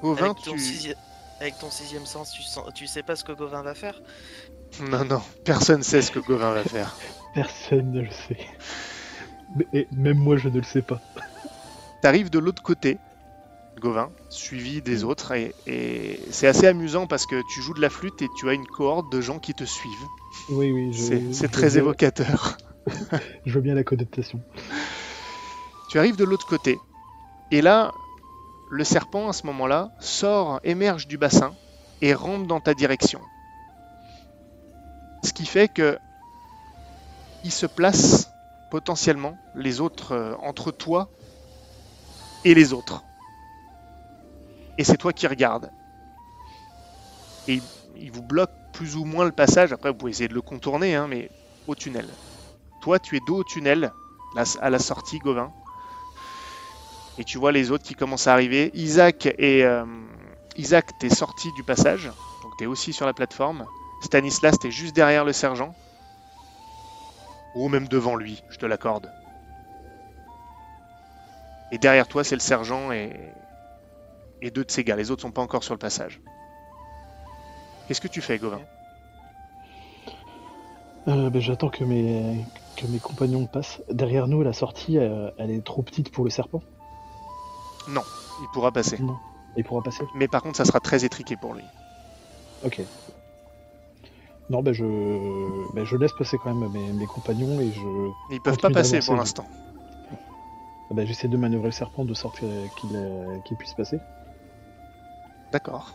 Gauvin, 0.00 0.30
Avec 0.30 0.42
ton, 0.42 0.52
tu... 0.52 0.58
sixième... 0.58 0.96
Avec 1.40 1.58
ton 1.58 1.70
sixième 1.70 2.06
sens, 2.06 2.30
tu, 2.32 2.42
sens... 2.42 2.64
tu 2.74 2.86
sais 2.86 3.02
pas 3.02 3.16
ce 3.16 3.24
que 3.24 3.32
Gauvin 3.32 3.62
va 3.62 3.74
faire? 3.74 4.00
Non, 4.80 5.04
non, 5.04 5.20
personne 5.44 5.82
sait 5.82 6.00
ce 6.02 6.10
que 6.10 6.18
Gauvin 6.20 6.52
va 6.52 6.62
faire. 6.64 6.96
Personne 7.34 7.90
ne 7.92 8.00
le 8.02 8.10
sait. 8.10 8.38
Mais, 9.56 9.66
et 9.72 9.88
même 9.92 10.18
moi 10.18 10.36
je 10.36 10.48
ne 10.48 10.56
le 10.58 10.64
sais 10.64 10.82
pas. 10.82 11.00
T'arrives 12.02 12.30
de 12.30 12.38
l'autre 12.40 12.62
côté, 12.62 12.98
Gauvin, 13.78 14.10
suivi 14.28 14.82
des 14.82 15.02
Mm. 15.02 15.06
autres, 15.06 15.32
et, 15.32 15.54
et 15.66 16.18
c'est 16.30 16.48
assez 16.48 16.66
amusant 16.66 17.06
parce 17.06 17.26
que 17.26 17.42
tu 17.42 17.62
joues 17.62 17.74
de 17.74 17.80
la 17.80 17.90
flûte 17.90 18.20
et 18.22 18.28
tu 18.28 18.48
as 18.48 18.54
une 18.54 18.66
cohorte 18.66 19.08
de 19.08 19.20
gens 19.20 19.38
qui 19.38 19.54
te 19.54 19.64
suivent. 19.64 20.08
Oui, 20.50 20.72
oui, 20.72 20.92
je. 20.92 21.00
C'est 21.00 21.32
c'est 21.32 21.48
très 21.48 21.78
évocateur. 21.78 22.56
Je 23.46 23.52
veux 23.54 23.60
bien 23.60 23.74
la 23.74 23.84
connotation. 23.84 24.40
Tu 25.88 25.98
arrives 25.98 26.16
de 26.16 26.24
l'autre 26.24 26.46
côté, 26.46 26.80
et 27.50 27.60
là, 27.60 27.92
le 28.70 28.82
serpent 28.82 29.28
à 29.28 29.32
ce 29.32 29.46
moment-là 29.46 29.90
sort, 30.00 30.58
émerge 30.64 31.06
du 31.06 31.18
bassin 31.18 31.54
et 32.00 32.14
rentre 32.14 32.46
dans 32.46 32.60
ta 32.60 32.74
direction. 32.74 33.20
Ce 35.24 35.32
qui 35.32 35.46
fait 35.46 35.68
que 35.68 35.98
il 37.44 37.52
se 37.52 37.66
place 37.66 38.32
potentiellement 38.70 39.38
les 39.54 39.80
autres 39.80 40.12
euh, 40.12 40.34
entre 40.40 40.72
toi 40.72 41.10
et 42.44 42.54
les 42.54 42.72
autres. 42.72 43.02
Et 44.78 44.84
c'est 44.84 44.96
toi 44.96 45.12
qui 45.12 45.26
regardes. 45.26 45.70
Et 47.48 47.60
il, 47.96 48.10
vous 48.10 48.22
bloque 48.22 48.50
plus 48.72 48.96
ou 48.96 49.04
moins 49.04 49.24
le 49.24 49.32
passage. 49.32 49.72
Après, 49.72 49.90
vous 49.90 49.96
pouvez 49.96 50.10
essayer 50.12 50.28
de 50.28 50.34
le 50.34 50.42
contourner, 50.42 50.94
hein, 50.94 51.06
mais 51.08 51.30
au 51.66 51.74
tunnel. 51.74 52.08
Toi, 52.80 52.98
tu 52.98 53.16
es 53.16 53.20
dos 53.20 53.38
au 53.38 53.44
tunnel, 53.44 53.92
à 54.60 54.70
la 54.70 54.78
sortie, 54.78 55.18
Gauvin. 55.18 55.52
Et 57.18 57.24
tu 57.24 57.38
vois 57.38 57.52
les 57.52 57.70
autres 57.70 57.84
qui 57.84 57.94
commencent 57.94 58.26
à 58.26 58.32
arriver. 58.32 58.70
Isaac 58.74 59.26
et 59.26 59.64
euh, 59.64 59.84
Isaac, 60.56 60.98
t'es 60.98 61.10
sorti 61.10 61.52
du 61.52 61.62
passage, 61.62 62.10
donc 62.42 62.56
t'es 62.58 62.66
aussi 62.66 62.92
sur 62.92 63.06
la 63.06 63.12
plateforme. 63.12 63.66
Stanislas, 64.02 64.58
t'es 64.58 64.70
juste 64.70 64.96
derrière 64.96 65.24
le 65.24 65.32
sergent. 65.32 65.74
Ou 67.54 67.68
même 67.68 67.86
devant 67.86 68.16
lui, 68.16 68.42
je 68.50 68.56
te 68.56 68.66
l'accorde. 68.66 69.12
Et 71.72 71.78
derrière 71.78 72.06
toi, 72.06 72.22
c'est 72.22 72.36
le 72.36 72.40
sergent 72.40 72.92
et... 72.92 73.10
et 74.42 74.50
deux 74.50 74.64
de 74.64 74.70
ses 74.70 74.84
gars. 74.84 74.94
Les 74.94 75.10
autres 75.10 75.22
sont 75.22 75.32
pas 75.32 75.42
encore 75.42 75.64
sur 75.64 75.74
le 75.74 75.78
passage. 75.78 76.20
Qu'est-ce 77.88 78.00
que 78.00 78.08
tu 78.08 78.20
fais, 78.20 78.38
Gauvin? 78.38 78.60
Euh, 81.08 81.30
ben, 81.30 81.42
J'attends 81.42 81.70
que 81.70 81.82
mes, 81.82 82.44
que 82.76 82.86
mes 82.86 83.00
compagnons 83.00 83.46
passent. 83.46 83.82
Derrière 83.90 84.28
nous, 84.28 84.42
la 84.42 84.52
sortie, 84.52 84.98
euh, 84.98 85.30
elle 85.38 85.50
est 85.50 85.64
trop 85.64 85.82
petite 85.82 86.12
pour 86.12 86.24
le 86.24 86.30
serpent? 86.30 86.62
Il 87.88 88.48
pourra 88.52 88.70
passer. 88.70 88.98
Non. 88.98 89.16
Il 89.56 89.64
pourra 89.64 89.82
passer 89.82 90.04
Mais 90.14 90.28
par 90.28 90.42
contre, 90.42 90.56
ça 90.56 90.64
sera 90.64 90.80
très 90.80 91.04
étriqué 91.04 91.36
pour 91.36 91.54
lui. 91.54 91.64
Ok. 92.64 92.80
Non, 94.50 94.62
ben 94.62 94.72
je, 94.72 94.84
ben 95.74 95.84
je 95.84 95.96
laisse 95.96 96.12
passer 96.12 96.38
quand 96.38 96.54
même 96.54 96.70
mes, 96.70 96.92
mes 96.92 97.06
compagnons 97.06 97.60
et 97.60 97.72
je, 97.72 98.10
Ils 98.30 98.40
peuvent 98.40 98.58
pas 98.58 98.70
passer 98.70 99.00
pour 99.00 99.14
oui. 99.14 99.20
L'instant. 100.92 101.02
ben, 101.02 101.06
j'essaie 101.06 101.28
de 101.28 101.36
manœuvrer 101.36 101.68
le 101.68 101.72
serpent 101.72 102.04
de 102.04 102.14
sorte 102.14 102.42
euh, 102.42 102.68
qu'il 102.76 102.94
euh, 102.94 103.38
puisse 103.58 103.74
passer. 103.74 104.00
D'accord. 105.52 105.94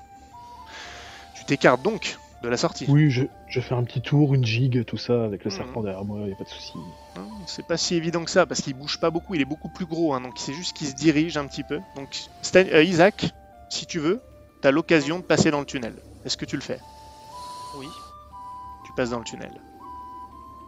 Tu 1.34 1.46
t'écartes 1.46 1.82
donc 1.82 2.18
de 2.44 2.50
la 2.50 2.58
sortie. 2.58 2.86
Oui, 2.88 3.10
je, 3.10 3.24
je 3.48 3.60
fais 3.62 3.74
un 3.74 3.84
petit 3.84 4.02
tour, 4.02 4.34
une 4.36 4.46
gigue, 4.46 4.86
tout 4.86 4.98
ça, 4.98 5.24
avec 5.24 5.44
le 5.44 5.50
Mhm. 5.52 5.58
serpent 5.58 5.82
derrière 5.82 6.06
moi, 6.06 6.28
y 6.28 6.32
a 6.32 6.36
pas 6.36 6.44
de 6.44 6.50
souci. 6.50 6.78
Hein, 7.16 7.28
C'est 7.48 7.66
pas 7.66 7.78
si 7.78 7.96
évident 7.96 8.24
que 8.24 8.30
ça 8.32 8.46
parce 8.46 8.62
qu'il 8.62 8.74
bouge 8.76 9.00
pas 9.00 9.10
beaucoup, 9.10 9.34
il 9.34 9.42
est 9.42 9.46
beaucoup 9.46 9.70
plus 9.70 9.86
gros, 9.86 10.14
hein, 10.14 10.22
donc 10.22 10.34
c'est 10.38 10.54
juste 10.54 10.76
qu'il 10.78 10.88
se 10.88 10.94
dirige 10.94 11.38
un 11.38 11.48
petit 11.48 11.64
peu. 11.64 11.80
Donc 11.96 12.10
Stan- 12.44 12.60
euh, 12.72 12.84
Isaac, 12.84 13.32
si 13.70 13.86
tu 13.88 13.98
veux, 14.00 14.22
t'as 14.62 14.70
l'occasion 14.72 15.18
de 15.20 15.24
passer 15.24 15.50
dans 15.50 15.60
le 15.60 15.66
tunnel. 15.66 15.96
Est-ce 16.26 16.38
que 16.38 16.46
tu 16.46 16.56
le 16.56 16.62
fais? 16.62 16.80
Oui. 17.80 17.88
Tu 18.86 18.92
passes 18.94 19.10
dans 19.10 19.20
le 19.20 19.26
tunnel. 19.26 19.52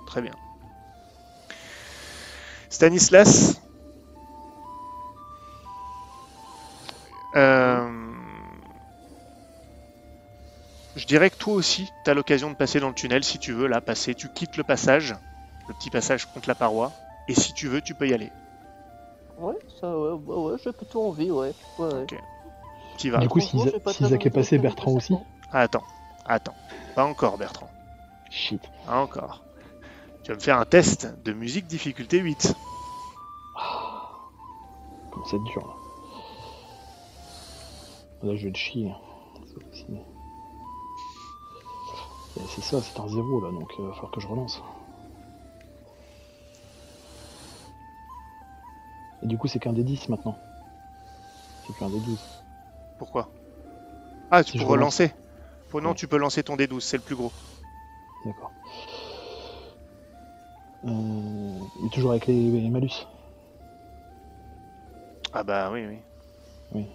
Très 0.07 0.21
bien. 0.21 0.33
Stanislas. 2.69 3.58
Dirais 11.09 11.29
que 11.29 11.37
toi 11.37 11.53
aussi, 11.53 11.89
tu 12.05 12.09
as 12.09 12.13
l'occasion 12.13 12.49
de 12.49 12.55
passer 12.55 12.79
dans 12.79 12.89
le 12.89 12.93
tunnel 12.93 13.23
si 13.23 13.39
tu 13.39 13.51
veux, 13.51 13.67
là, 13.67 13.81
passer. 13.81 14.15
Tu 14.15 14.29
quittes 14.29 14.57
le 14.57 14.63
passage, 14.63 15.15
le 15.67 15.73
petit 15.73 15.89
passage 15.89 16.25
contre 16.25 16.47
la 16.47 16.55
paroi, 16.55 16.91
et 17.27 17.33
si 17.33 17.53
tu 17.53 17.67
veux, 17.67 17.81
tu 17.81 17.95
peux 17.95 18.07
y 18.07 18.13
aller. 18.13 18.31
Ouais, 19.39 19.55
ça, 19.79 19.97
ouais, 19.97 20.11
ouais, 20.11 20.51
ouais, 20.51 20.57
j'ai 20.63 20.71
plutôt 20.71 21.07
envie, 21.07 21.31
ouais. 21.31 21.51
ouais, 21.79 21.93
ouais. 21.93 22.03
Ok. 22.03 22.15
Tu 22.97 23.09
vas. 23.09 23.19
Du 23.19 23.29
coup, 23.29 23.39
si, 23.39 23.57
si 23.57 24.03
Isaac 24.03 24.25
est 24.25 24.29
passé, 24.29 24.57
Bertrand 24.57 24.91
aussi. 24.91 25.15
Ah, 25.51 25.61
attends, 25.61 25.83
attends. 26.25 26.55
Pas 26.95 27.05
encore, 27.05 27.37
Bertrand. 27.37 27.69
Shit. 28.29 28.61
Pas 28.85 29.01
encore. 29.01 29.43
Tu 30.23 30.31
vas 30.31 30.35
me 30.35 30.41
faire 30.41 30.59
un 30.59 30.65
test 30.65 31.07
de 31.23 31.33
musique 31.33 31.65
difficulté 31.65 32.19
8. 32.19 32.53
Comment 35.11 35.25
c'est 35.25 35.39
dur 35.43 35.65
là. 35.65 35.73
Là, 38.29 38.35
je 38.35 38.43
vais 38.43 38.49
le 38.49 38.55
chier. 38.55 38.91
C'est. 42.47 42.59
Et 42.59 42.61
ça, 42.61 42.81
c'est 42.81 42.99
un 42.99 43.07
zéro 43.07 43.41
là, 43.41 43.51
donc 43.51 43.73
il 43.77 43.85
va 43.85 43.93
falloir 43.93 44.11
que 44.11 44.19
je 44.21 44.27
relance. 44.27 44.61
Et 49.21 49.27
du 49.27 49.37
coup, 49.37 49.47
c'est 49.47 49.59
qu'un 49.59 49.73
des 49.73 49.83
10 49.83 50.07
maintenant. 50.09 50.37
C'est 51.67 51.73
plus 51.73 51.83
un 51.85 51.89
des 51.89 51.99
12. 51.99 52.23
Pourquoi? 52.97 53.29
Ah, 54.31 54.43
tu 54.43 54.51
Si 54.53 54.57
peux 54.57 54.63
relancer 54.65 55.11
Pour- 55.69 55.81
Non, 55.81 55.89
Ouais. 55.89 55.95
tu 55.95 56.07
peux 56.07 56.17
lancer 56.17 56.41
ton 56.43 56.55
D12, 56.55 56.83
c'est 56.83 56.97
le 56.97 57.03
plus 57.03 57.15
gros. 57.15 57.31
D'accord. 58.25 58.51
Euh, 60.85 60.89
mais 61.81 61.89
toujours 61.89 62.11
avec 62.11 62.25
les, 62.27 62.49
les 62.49 62.69
malus. 62.69 63.05
Ah 65.33 65.43
bah 65.43 65.69
oui, 65.71 65.85
oui. 65.85 65.97
Oui. 66.73 66.85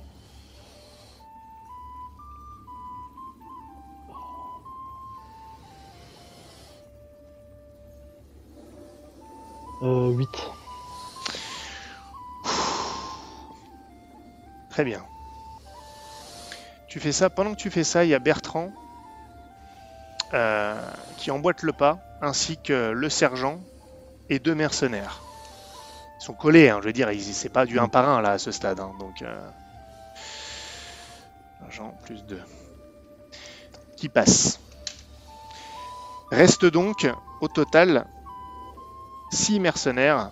Euh, 9.82 10.10
8. 10.10 10.28
Très 14.70 14.84
bien. 14.84 15.04
Tu 16.88 17.00
fais 17.00 17.12
ça. 17.12 17.30
Pendant 17.30 17.52
que 17.54 17.60
tu 17.60 17.70
fais 17.70 17.84
ça, 17.84 18.04
il 18.04 18.10
y 18.10 18.14
a 18.14 18.18
Bertrand 18.18 18.72
euh, 20.32 20.74
qui 21.18 21.30
emboîte 21.30 21.62
le 21.62 21.72
pas, 21.72 21.98
ainsi 22.20 22.56
que 22.56 22.90
le 22.90 23.08
sergent 23.08 23.60
et 24.28 24.38
deux 24.38 24.54
mercenaires. 24.54 25.22
Ils 26.20 26.24
sont 26.24 26.34
collés, 26.34 26.68
hein, 26.70 26.78
je 26.80 26.86
veux 26.86 26.92
dire, 26.92 27.08
c'est 27.20 27.48
pas 27.48 27.66
du 27.66 27.78
un 27.78 27.88
par 27.88 28.08
un 28.08 28.20
là 28.20 28.32
à 28.32 28.38
ce 28.38 28.50
stade. 28.50 28.80
hein, 28.80 28.92
donc, 28.98 29.22
euh, 29.22 29.50
agent 31.68 31.94
plus 32.04 32.24
2. 32.24 32.40
Qui 33.96 34.08
passe. 34.08 34.58
Reste 36.30 36.64
donc 36.64 37.06
au 37.40 37.48
total 37.48 38.06
6 39.32 39.60
mercenaires 39.60 40.30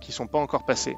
qui 0.00 0.12
sont 0.12 0.26
pas 0.26 0.38
encore 0.38 0.62
passés. 0.64 0.96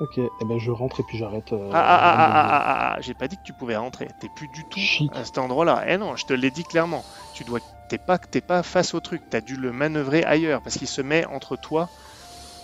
Ok, 0.00 0.18
et 0.18 0.30
ben 0.44 0.58
je 0.58 0.70
rentre 0.70 1.00
et 1.00 1.02
puis 1.02 1.18
j'arrête. 1.18 1.52
euh, 1.52 1.70
Ah, 1.72 1.80
ah, 1.80 1.98
ah, 2.00 2.14
ah, 2.16 2.32
ah, 2.34 2.46
ah, 2.50 2.94
ah, 2.94 3.00
j'ai 3.00 3.14
pas 3.14 3.26
dit 3.26 3.36
que 3.36 3.42
tu 3.42 3.52
pouvais 3.52 3.76
rentrer. 3.76 4.08
T'es 4.20 4.28
plus 4.28 4.46
du 4.48 4.64
tout 4.64 4.78
à 5.12 5.24
cet 5.24 5.38
endroit-là. 5.38 5.84
Eh 5.88 5.96
non, 5.96 6.14
je 6.14 6.24
te 6.24 6.32
l'ai 6.34 6.50
dit 6.52 6.62
clairement. 6.62 7.02
Tu 7.34 7.42
dois, 7.42 7.58
t'es 7.88 7.98
pas, 7.98 8.18
t'es 8.18 8.40
pas 8.40 8.62
face 8.62 8.94
au 8.94 9.00
truc. 9.00 9.22
T'as 9.28 9.40
dû 9.40 9.56
le 9.56 9.72
manœuvrer 9.72 10.22
ailleurs 10.24 10.62
parce 10.62 10.76
qu'il 10.78 10.86
se 10.86 11.00
met 11.00 11.26
entre 11.26 11.56
toi 11.56 11.88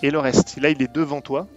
et 0.03 0.11
le 0.11 0.19
reste. 0.21 0.59
Là, 0.59 0.71
il 0.71 0.81
est 0.81 0.93
devant 0.93 1.21
toi. 1.23 1.49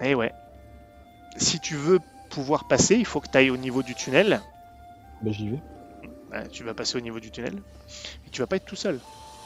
Eh 0.00 0.14
ouais. 0.16 0.32
Si 1.36 1.60
tu 1.60 1.76
veux 1.76 2.00
pouvoir 2.30 2.64
passer, 2.64 2.96
il 2.96 3.06
faut 3.06 3.20
que 3.20 3.28
tu 3.30 3.38
ailles 3.38 3.50
au 3.50 3.56
niveau 3.56 3.82
du 3.84 3.94
tunnel. 3.94 4.40
Ben 5.22 5.32
j'y 5.32 5.50
vais. 5.50 5.60
Tu 6.52 6.64
vas 6.64 6.74
passer 6.74 6.98
au 6.98 7.00
niveau 7.00 7.20
du 7.20 7.30
tunnel. 7.30 7.62
Et 8.26 8.30
tu 8.30 8.40
vas 8.40 8.46
pas 8.46 8.56
être 8.56 8.64
tout 8.64 8.76
seul. 8.76 9.00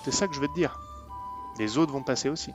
C'est 0.05 0.13
ça 0.13 0.29
que 0.29 0.35
je 0.35 0.41
veux 0.41 0.49
te 0.49 0.55
dire. 0.55 0.81
Les 1.59 1.79
autres 1.79 1.93
vont 1.93 2.03
passer 2.03 2.29
aussi. 2.29 2.55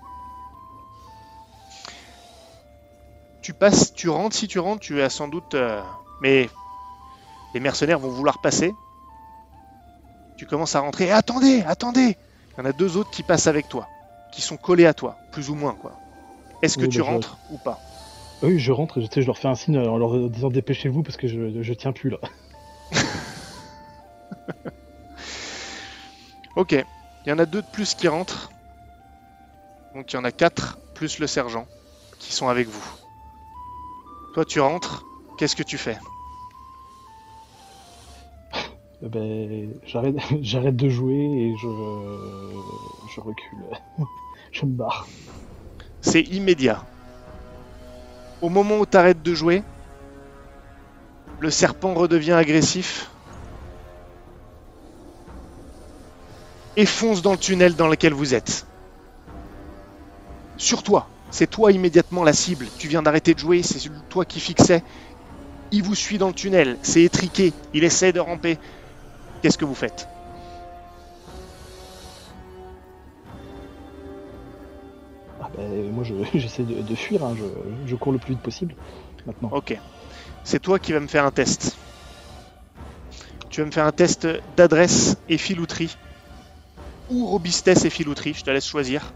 Tu 3.42 3.54
passes, 3.54 3.94
tu 3.94 4.10
rentres, 4.10 4.36
si 4.36 4.48
tu 4.48 4.60
rentres, 4.60 4.82
tu 4.82 5.02
as 5.02 5.10
sans 5.10 5.28
doute... 5.28 5.54
euh, 5.54 5.84
Mais 6.22 6.50
les 7.54 7.60
mercenaires 7.60 8.00
vont 8.00 8.10
vouloir 8.10 8.40
passer. 8.40 8.76
Tu 10.36 10.46
commences 10.46 10.76
à 10.76 10.80
rentrer. 10.82 11.06
Eh, 11.08 11.12
attendez, 11.12 11.62
attendez 11.66 12.18
Il 12.58 12.60
y 12.60 12.62
en 12.62 12.66
a 12.66 12.74
deux 12.74 12.98
autres 12.98 13.10
qui 13.12 13.24
passent 13.24 13.48
avec 13.48 13.68
toi. 13.68 13.90
Qui 14.32 14.42
sont 14.42 14.58
collés 14.58 14.86
à 14.86 14.94
toi, 14.94 15.20
plus 15.32 15.50
ou 15.50 15.56
moins, 15.56 15.76
quoi. 15.76 16.00
Est-ce 16.62 16.78
que 16.78 16.86
Oui, 16.86 16.92
tu 16.92 17.00
bah, 17.00 17.04
je- 17.08 17.12
rentres 17.14 17.38
ou 17.50 17.58
pas? 17.58 17.80
Oui, 18.44 18.60
je 18.60 18.72
rentre, 18.72 19.00
et, 19.02 19.08
sais, 19.12 19.22
je 19.22 19.28
leur 19.28 19.38
fais 19.38 19.48
un 19.48 19.56
signe 19.56 19.78
en 19.78 19.98
leur 19.98 20.30
disant 20.30 20.50
dépêchez-vous 20.50 21.02
parce 21.02 21.18
que 21.18 21.28
je, 21.28 21.62
je 21.64 21.74
tiens 21.74 21.94
plus 21.94 22.10
là. 22.10 22.20
Ok. 26.56 26.72
Il 26.74 27.30
y 27.30 27.32
en 27.32 27.40
a 27.40 27.46
deux 27.46 27.62
de 27.62 27.68
plus 27.68 27.94
qui 27.96 28.08
rentrent. 28.08 28.52
Donc 29.94 30.12
il 30.12 30.16
y 30.16 30.20
en 30.20 30.24
a 30.24 30.32
quatre 30.32 30.78
plus 30.94 31.20
le 31.20 31.28
sergent 31.28 31.68
qui 32.20 32.34
sont 32.34 32.48
avec 32.48 32.68
vous. 32.68 32.84
Toi 34.34 34.46
tu 34.46 34.60
rentres, 34.60 35.06
qu'est-ce 35.38 35.56
que 35.56 35.64
tu 35.64 35.78
fais? 35.78 35.98
Euh, 39.04 39.10
Ben, 39.10 39.74
j'arrête, 39.86 40.16
j'arrête 40.42 40.76
de 40.76 40.90
jouer 40.90 41.16
et 41.16 41.58
je, 41.58 41.68
je 43.14 43.20
recule. 43.22 43.66
je 44.52 44.66
me 44.66 44.72
barre. 44.72 45.08
C'est 46.02 46.22
immédiat. 46.22 46.84
Au 48.42 48.50
moment 48.50 48.80
où 48.80 48.86
tu 48.86 48.98
arrêtes 48.98 49.24
de 49.24 49.34
jouer, 49.34 49.64
le 51.40 51.50
serpent 51.50 51.94
redevient 51.94 52.34
agressif 52.34 53.13
et 56.76 56.86
fonce 56.86 57.24
dans 57.24 57.32
le 57.32 57.40
tunnel 57.40 57.76
dans 57.76 57.88
lequel 57.88 58.14
vous 58.14 58.36
êtes. 58.36 58.68
Sur 60.58 60.82
toi, 60.84 61.14
c'est 61.30 61.48
toi 61.48 61.72
immédiatement 61.72 62.24
la 62.24 62.34
cible. 62.34 62.72
Tu 62.78 62.88
viens 62.88 63.04
d'arrêter 63.04 63.34
de 63.36 63.40
jouer, 63.40 63.62
c'est 63.64 63.80
toi 64.10 64.26
qui 64.26 64.40
fixais. 64.40 64.84
Il 65.72 65.84
vous 65.84 65.96
suit 65.96 66.18
dans 66.20 66.30
le 66.30 66.34
tunnel, 66.36 66.80
c'est 66.84 67.04
étriqué, 67.04 67.56
il 67.74 67.84
essaie 67.86 68.14
de 68.14 68.20
ramper. 68.22 68.60
Qu'est-ce 69.42 69.58
que 69.60 69.66
vous 69.66 69.76
faites? 69.76 70.10
Ah 75.40 75.50
ben, 75.54 75.92
moi, 75.92 76.04
je, 76.04 76.16
j'essaie 76.34 76.66
de, 76.66 76.82
de 76.82 76.96
fuir, 76.96 77.24
hein, 77.24 77.36
je, 77.36 77.46
je 77.86 77.96
cours 77.96 78.12
le 78.12 78.20
plus 78.20 78.34
vite 78.34 78.42
possible 78.44 78.78
maintenant. 79.26 79.52
Ok. 79.52 79.82
c'est 80.44 80.60
toi 80.62 80.80
qui 80.80 80.94
vas 80.94 81.00
me 81.02 81.08
faire 81.08 81.26
un 81.26 81.32
test. 81.32 81.82
Tu 83.50 83.62
vas 83.62 83.66
me 83.68 83.72
faire 83.72 83.86
un 83.86 83.94
test 83.94 84.28
d'adresse 84.48 85.16
et 85.30 85.38
filouterie. 85.38 85.98
Ou 87.10 87.26
robustesse 87.28 87.86
et 87.86 87.90
filouterie, 87.90 88.34
je 88.34 88.44
te 88.44 88.50
laisse 88.50 88.66
choisir. 88.66 89.14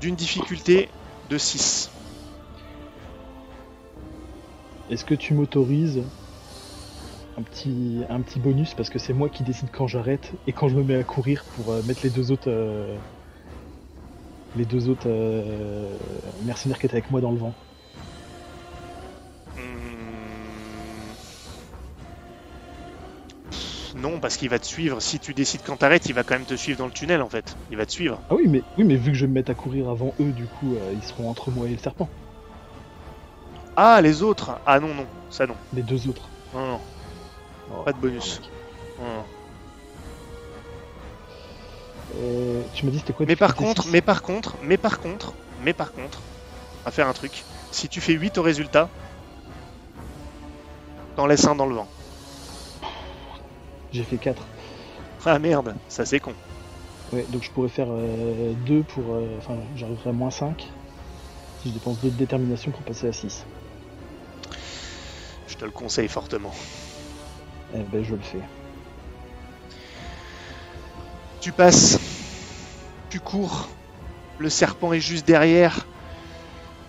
D'une 0.00 0.16
difficulté 0.16 0.88
de 1.30 1.38
6. 1.38 1.90
Est-ce 4.90 5.04
que 5.04 5.14
tu 5.14 5.34
m'autorises 5.34 6.02
un 7.38 7.42
petit, 7.42 8.02
un 8.10 8.20
petit 8.20 8.38
bonus 8.38 8.74
parce 8.74 8.90
que 8.90 8.98
c'est 8.98 9.12
moi 9.12 9.28
qui 9.28 9.42
décide 9.42 9.70
quand 9.70 9.86
j'arrête 9.86 10.32
et 10.46 10.52
quand 10.52 10.68
je 10.68 10.76
me 10.76 10.84
mets 10.84 10.96
à 10.96 11.04
courir 11.04 11.44
pour 11.54 11.72
euh, 11.72 11.82
mettre 11.84 12.02
les 12.02 12.10
deux 12.10 12.30
autres 12.30 12.50
euh, 12.50 12.98
les 14.54 14.66
deux 14.66 14.88
autres 14.88 15.08
euh, 15.08 15.96
mercenaires 16.44 16.78
qui 16.78 16.86
étaient 16.86 16.96
avec 16.96 17.10
moi 17.10 17.20
dans 17.20 17.30
le 17.32 17.38
vent. 17.38 17.54
Non, 23.94 24.18
parce 24.20 24.36
qu'il 24.36 24.48
va 24.48 24.58
te 24.58 24.66
suivre. 24.66 25.00
Si 25.00 25.18
tu 25.18 25.34
décides 25.34 25.60
quand 25.66 25.76
t'arrêtes, 25.76 26.06
il 26.06 26.14
va 26.14 26.22
quand 26.22 26.34
même 26.34 26.46
te 26.46 26.54
suivre 26.54 26.78
dans 26.78 26.86
le 26.86 26.92
tunnel 26.92 27.20
en 27.20 27.28
fait. 27.28 27.56
Il 27.70 27.76
va 27.76 27.84
te 27.86 27.92
suivre. 27.92 28.18
Ah 28.30 28.34
oui 28.34 28.46
mais 28.48 28.62
oui 28.78 28.84
mais 28.84 28.96
vu 28.96 29.12
que 29.12 29.16
je 29.18 29.24
vais 29.26 29.28
me 29.28 29.34
mettre 29.34 29.50
à 29.50 29.54
courir 29.54 29.88
avant 29.90 30.14
eux 30.20 30.32
du 30.32 30.44
coup 30.46 30.74
euh, 30.74 30.92
ils 30.94 31.02
seront 31.06 31.28
entre 31.28 31.50
moi 31.50 31.66
et 31.66 31.72
le 31.72 31.78
serpent. 31.78 32.08
Ah, 33.76 34.00
les 34.02 34.22
autres 34.22 34.58
Ah 34.66 34.80
non, 34.80 34.94
non, 34.94 35.06
ça 35.30 35.46
non. 35.46 35.54
Les 35.74 35.82
deux 35.82 36.08
autres. 36.08 36.28
Non, 36.54 36.66
non, 36.66 36.80
Oh. 37.70 37.82
pas 37.84 37.92
de 37.92 37.98
bonus. 37.98 38.40
Non, 39.00 39.06
non. 39.06 39.24
Euh, 42.16 42.62
tu 42.74 42.84
m'as 42.84 42.92
dit 42.92 42.98
c'était 42.98 43.12
quoi 43.14 43.24
Mais 43.26 43.36
par 43.36 43.54
contre, 43.54 43.86
mais 43.88 44.02
par 44.02 44.22
contre, 44.22 44.56
mais 44.62 44.76
par 44.76 45.00
contre, 45.00 45.32
mais 45.64 45.72
par 45.72 45.92
contre, 45.92 46.20
on 46.82 46.84
va 46.84 46.90
faire 46.90 47.08
un 47.08 47.12
truc. 47.14 47.44
Si 47.70 47.88
tu 47.88 48.00
fais 48.02 48.12
8 48.12 48.36
au 48.38 48.42
résultat, 48.42 48.88
t'en 51.16 51.26
laisses 51.26 51.46
un 51.46 51.54
dans 51.54 51.66
le 51.66 51.74
vent. 51.74 51.88
J'ai 53.92 54.04
fait 54.04 54.16
4. 54.16 54.42
Ah 55.24 55.38
merde, 55.38 55.74
ça 55.88 56.04
c'est 56.04 56.20
con. 56.20 56.34
Ouais, 57.12 57.24
donc 57.28 57.42
je 57.42 57.50
pourrais 57.50 57.68
faire 57.68 57.88
2 58.66 58.82
pour. 58.82 59.14
euh, 59.14 59.36
Enfin, 59.38 59.54
j'arriverai 59.76 60.10
à 60.10 60.12
moins 60.12 60.30
5 60.30 60.66
si 61.62 61.68
je 61.68 61.74
dépense 61.74 62.00
2 62.00 62.10
de 62.10 62.16
détermination 62.16 62.70
pour 62.70 62.82
passer 62.82 63.08
à 63.08 63.12
6. 63.12 63.44
Je 65.46 65.54
te 65.56 65.64
le 65.64 65.70
conseille 65.70 66.08
fortement. 66.08 66.52
Eh 67.74 67.82
ben, 67.82 68.02
je 68.02 68.14
le 68.14 68.20
fais. 68.20 68.40
Tu 71.40 71.52
passes, 71.52 71.98
tu 73.10 73.20
cours, 73.20 73.68
le 74.38 74.48
serpent 74.48 74.92
est 74.92 75.00
juste 75.00 75.26
derrière, 75.26 75.86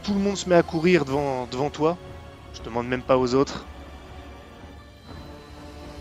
tout 0.03 0.13
le 0.13 0.19
monde 0.19 0.37
se 0.37 0.47
met 0.47 0.55
à 0.55 0.63
courir 0.63 1.05
devant, 1.05 1.47
devant 1.47 1.69
toi, 1.69 1.97
je 2.53 2.61
demande 2.61 2.87
même 2.87 3.01
pas 3.01 3.17
aux 3.17 3.33
autres. 3.33 3.65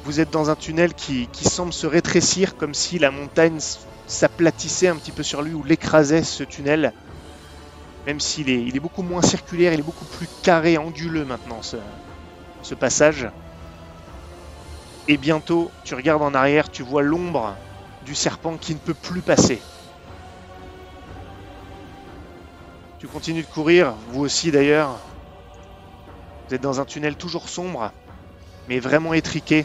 Vous 0.04 0.18
êtes 0.18 0.30
dans 0.30 0.50
un 0.50 0.56
tunnel 0.56 0.94
qui, 0.94 1.28
semble 1.44 1.72
se 1.72 1.86
rétrécir 1.86 2.56
comme 2.56 2.74
si 2.74 2.98
la 2.98 3.10
montagne 3.10 3.58
s'aplatissait 4.06 4.88
un 4.88 4.96
petit 4.96 5.12
peu 5.12 5.22
sur 5.22 5.42
lui 5.42 5.54
ou 5.54 5.62
l'écrasait 5.62 6.24
ce 6.24 6.42
tunnel. 6.42 6.92
Même 8.06 8.18
s'il 8.18 8.50
est, 8.50 8.80
beaucoup 8.80 9.02
moins 9.02 9.22
circulaire, 9.22 9.72
il 9.72 9.78
est 9.78 9.84
beaucoup 9.84 10.04
plus 10.04 10.26
carré, 10.42 10.76
anguleux 10.76 11.24
maintenant 11.24 11.60
ce 11.62 12.74
passage. 12.74 13.28
Et 15.06 15.16
bientôt, 15.16 15.70
tu 15.84 15.94
regardes 15.94 16.22
en 16.22 16.34
arrière, 16.34 16.68
tu 16.68 16.82
vois 16.82 17.02
l'ombre 17.02 17.56
du 18.04 18.14
serpent 18.14 18.56
qui 18.56 18.74
ne 18.74 18.78
peut 18.80 18.94
plus 18.94 19.22
passer. 19.22 19.60
Tu 22.98 23.06
continues 23.06 23.42
de 23.42 23.46
courir, 23.48 23.94
vous 24.08 24.20
aussi 24.20 24.50
d'ailleurs. 24.50 24.98
Vous 26.48 26.54
êtes 26.54 26.60
dans 26.60 26.80
un 26.80 26.84
tunnel 26.84 27.16
toujours 27.16 27.48
sombre, 27.48 27.92
mais 28.68 28.80
vraiment 28.80 29.14
étriqué. 29.14 29.64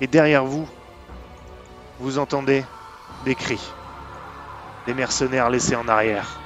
Et 0.00 0.06
derrière 0.06 0.44
vous, 0.44 0.68
vous 1.98 2.18
entendez 2.18 2.64
des 3.24 3.34
cris. 3.34 3.60
Des 4.86 4.94
mercenaires 4.94 5.50
laissés 5.50 5.76
en 5.76 5.88
arrière. 5.88 6.40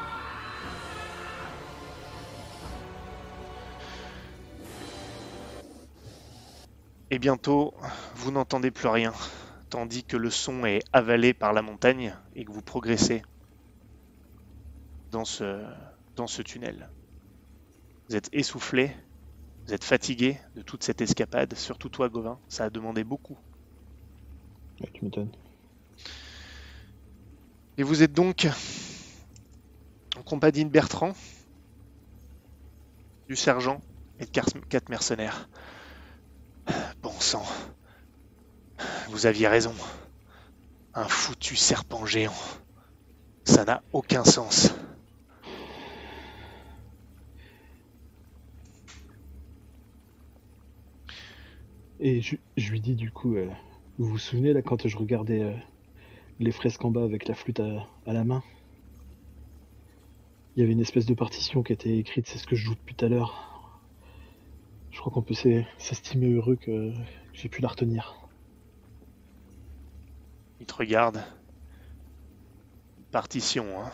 Et 7.10 7.18
bientôt, 7.18 7.74
vous 8.14 8.30
n'entendez 8.30 8.70
plus 8.70 8.88
rien 8.88 9.12
tandis 9.70 10.04
que 10.04 10.16
le 10.16 10.30
son 10.30 10.64
est 10.64 10.82
avalé 10.92 11.34
par 11.34 11.52
la 11.52 11.62
montagne 11.62 12.14
et 12.34 12.44
que 12.44 12.52
vous 12.52 12.62
progressez 12.62 13.22
dans 15.10 15.24
ce, 15.24 16.42
tunnel. 16.42 16.90
Vous 18.08 18.16
êtes 18.16 18.28
essoufflé, 18.32 18.94
vous 19.68 19.74
êtes 19.74 19.84
fatigué 19.84 20.38
de 20.56 20.62
toute 20.62 20.82
cette 20.82 21.02
escapade, 21.02 21.54
surtout 21.54 21.90
toi 21.90 22.08
Gauvin, 22.08 22.40
ça 22.48 22.64
a 22.64 22.70
demandé 22.70 23.04
beaucoup. 23.04 23.36
Ouais, 24.80 24.88
tu 24.94 25.04
m'étonnes. 25.04 25.30
Et 27.76 27.82
vous 27.82 28.02
êtes 28.02 28.14
donc 28.14 28.48
en 30.16 30.22
compagnie 30.22 30.64
de 30.64 30.70
Bertrand, 30.70 31.12
du 33.28 33.36
sergent 33.36 33.82
et 34.18 34.24
de 34.24 34.30
quatre 34.30 34.58
quatre 34.70 34.88
mercenaires. 34.88 35.50
Bon 37.02 37.12
sang, 37.20 37.44
vous 39.08 39.26
aviez 39.26 39.48
raison. 39.48 39.74
Un 40.94 41.08
foutu 41.08 41.56
serpent 41.56 42.06
géant. 42.06 42.32
Ça 43.44 43.66
n'a 43.66 43.82
aucun 43.92 44.24
sens. 44.24 44.70
Et 52.00 52.20
je, 52.20 52.36
lui 52.70 52.80
dis 52.80 52.94
du 52.94 53.10
coup, 53.10 53.34
euh, 53.34 53.48
vous 53.98 54.06
vous 54.06 54.18
souvenez 54.18 54.52
là 54.52 54.62
quand 54.62 54.86
je 54.86 54.96
regardais 54.96 55.42
euh, 55.42 55.52
les 56.38 56.52
fresques 56.52 56.84
en 56.84 56.90
bas 56.90 57.02
avec 57.02 57.26
la 57.26 57.34
flûte 57.34 57.60
à, 57.60 57.88
la 58.06 58.24
main? 58.24 58.42
Il 60.54 60.60
y 60.60 60.62
avait 60.62 60.72
une 60.72 60.80
espèce 60.80 61.06
de 61.06 61.14
partition 61.14 61.62
qui 61.62 61.72
était 61.72 61.98
écrite, 61.98 62.28
c'est 62.28 62.38
ce 62.38 62.46
que 62.46 62.54
je 62.54 62.64
joue 62.66 62.74
depuis 62.74 62.94
tout 62.94 63.04
à 63.04 63.08
l'heure. 63.08 63.80
Je 64.92 65.00
crois 65.00 65.12
qu'on 65.12 65.22
peut 65.22 65.34
s'est- 65.34 65.66
s'estimer 65.76 66.32
heureux 66.32 66.56
que 66.56 66.92
j'ai 67.32 67.48
pu 67.48 67.62
la 67.62 67.68
retenir. 67.68 68.14
Il 70.60 70.66
te 70.66 70.74
regarde. 70.74 71.24
Partition, 73.10 73.64
hein. 73.80 73.90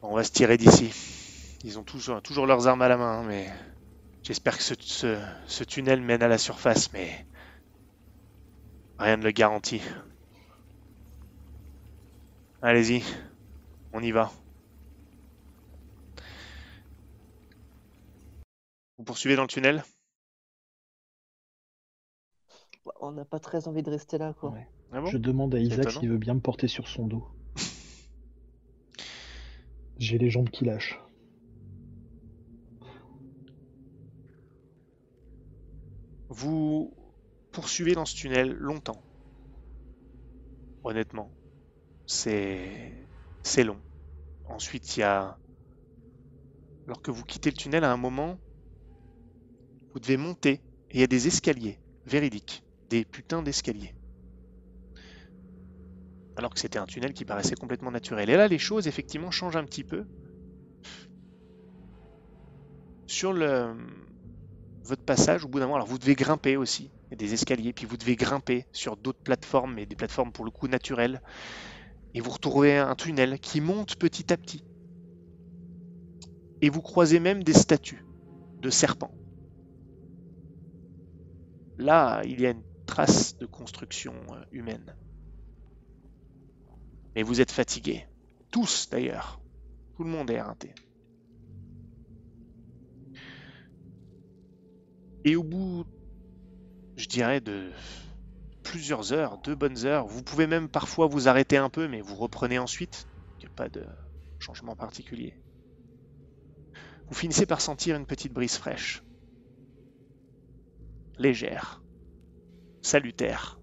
On 0.00 0.14
va 0.14 0.24
se 0.24 0.32
tirer 0.32 0.56
d'ici. 0.56 0.90
Ils 1.64 1.78
ont 1.78 1.82
toujours, 1.82 2.20
toujours 2.22 2.46
leurs 2.46 2.66
armes 2.66 2.82
à 2.82 2.88
la 2.88 2.96
main, 2.96 3.20
hein, 3.20 3.24
mais 3.26 3.48
j'espère 4.22 4.56
que 4.56 4.62
ce, 4.64 4.74
ce- 4.80 5.22
ce 5.46 5.64
tunnel 5.64 6.00
mène 6.00 6.22
à 6.22 6.28
la 6.28 6.38
surface, 6.38 6.92
mais 6.92 7.26
rien 8.98 9.16
ne 9.16 9.24
le 9.24 9.32
garantit. 9.32 9.82
Allez-y, 12.62 13.02
on 13.92 14.02
y 14.02 14.12
va. 14.12 14.32
Vous 18.98 19.04
poursuivez 19.04 19.36
dans 19.36 19.42
le 19.42 19.48
tunnel? 19.48 19.82
On 23.00 23.12
n'a 23.12 23.24
pas 23.24 23.38
très 23.38 23.68
envie 23.68 23.82
de 23.82 23.90
rester 23.90 24.18
là, 24.18 24.34
quoi. 24.38 24.50
Ouais. 24.50 24.66
Ah 24.92 25.00
bon? 25.00 25.06
Je 25.08 25.18
demande 25.18 25.54
à 25.54 25.58
Isaac 25.58 25.90
s'il 25.90 26.08
veut 26.08 26.18
bien 26.18 26.34
me 26.34 26.40
porter 26.40 26.68
sur 26.68 26.88
son 26.88 27.06
dos. 27.06 27.26
J'ai 29.98 30.18
les 30.18 30.30
jambes 30.30 30.50
qui 30.50 30.64
lâchent. 30.64 30.98
Vous 36.34 36.94
poursuivez 37.50 37.92
dans 37.92 38.06
ce 38.06 38.16
tunnel 38.16 38.54
longtemps. 38.54 39.02
Honnêtement, 40.82 41.30
c'est 42.06 43.06
c'est 43.42 43.64
long. 43.64 43.78
Ensuite, 44.48 44.96
il 44.96 45.00
y 45.00 45.02
a 45.02 45.38
alors 46.86 47.02
que 47.02 47.10
vous 47.10 47.22
quittez 47.24 47.50
le 47.50 47.56
tunnel 47.56 47.84
à 47.84 47.92
un 47.92 47.98
moment, 47.98 48.40
vous 49.92 50.00
devez 50.00 50.16
monter 50.16 50.62
et 50.90 50.94
il 50.94 51.00
y 51.00 51.04
a 51.04 51.06
des 51.06 51.26
escaliers 51.26 51.78
véridiques, 52.06 52.64
des 52.88 53.04
putains 53.04 53.42
d'escaliers. 53.42 53.94
Alors 56.36 56.54
que 56.54 56.60
c'était 56.60 56.78
un 56.78 56.86
tunnel 56.86 57.12
qui 57.12 57.26
paraissait 57.26 57.56
complètement 57.56 57.90
naturel. 57.90 58.30
Et 58.30 58.36
là, 58.36 58.48
les 58.48 58.58
choses 58.58 58.88
effectivement 58.88 59.30
changent 59.30 59.56
un 59.56 59.64
petit 59.64 59.84
peu. 59.84 60.06
Sur 63.06 63.34
le 63.34 63.76
votre 64.84 65.04
passage, 65.04 65.44
au 65.44 65.48
bout 65.48 65.58
d'un 65.58 65.66
moment, 65.66 65.76
alors 65.76 65.86
vous 65.86 65.98
devez 65.98 66.14
grimper 66.14 66.56
aussi. 66.56 66.90
Il 67.06 67.10
y 67.10 67.14
a 67.14 67.16
des 67.16 67.34
escaliers, 67.34 67.72
puis 67.72 67.86
vous 67.86 67.96
devez 67.96 68.16
grimper 68.16 68.66
sur 68.72 68.96
d'autres 68.96 69.22
plateformes, 69.22 69.74
mais 69.74 69.86
des 69.86 69.96
plateformes 69.96 70.32
pour 70.32 70.44
le 70.44 70.50
coup 70.50 70.68
naturelles. 70.68 71.22
Et 72.14 72.20
vous 72.20 72.30
retrouvez 72.30 72.76
un 72.78 72.94
tunnel 72.94 73.38
qui 73.38 73.60
monte 73.60 73.96
petit 73.96 74.32
à 74.32 74.36
petit. 74.36 74.64
Et 76.60 76.70
vous 76.70 76.82
croisez 76.82 77.20
même 77.20 77.42
des 77.42 77.52
statues 77.52 78.04
de 78.60 78.70
serpents. 78.70 79.14
Là, 81.78 82.22
il 82.24 82.40
y 82.40 82.46
a 82.46 82.50
une 82.50 82.62
trace 82.86 83.36
de 83.38 83.46
construction 83.46 84.14
euh, 84.30 84.44
humaine. 84.52 84.94
Mais 87.14 87.22
vous 87.22 87.40
êtes 87.40 87.50
fatigués. 87.50 88.06
Tous 88.50 88.88
d'ailleurs. 88.90 89.40
Tout 89.96 90.04
le 90.04 90.10
monde 90.10 90.30
est 90.30 90.34
éreinté. 90.34 90.74
Et 95.24 95.36
au 95.36 95.42
bout, 95.42 95.84
je 96.96 97.06
dirais, 97.06 97.40
de 97.40 97.70
plusieurs 98.62 99.12
heures, 99.12 99.38
deux 99.38 99.54
bonnes 99.54 99.84
heures, 99.84 100.06
vous 100.06 100.22
pouvez 100.22 100.46
même 100.46 100.68
parfois 100.68 101.06
vous 101.06 101.28
arrêter 101.28 101.56
un 101.56 101.68
peu, 101.68 101.88
mais 101.88 102.00
vous 102.00 102.16
reprenez 102.16 102.58
ensuite. 102.58 103.06
Il 103.38 103.46
n'y 103.46 103.52
a 103.52 103.54
pas 103.54 103.68
de 103.68 103.84
changement 104.38 104.76
particulier. 104.76 105.34
Vous 107.08 107.14
finissez 107.14 107.46
par 107.46 107.60
sentir 107.60 107.96
une 107.96 108.06
petite 108.06 108.32
brise 108.32 108.56
fraîche. 108.56 109.02
Légère. 111.18 111.82
Salutaire. 112.80 113.60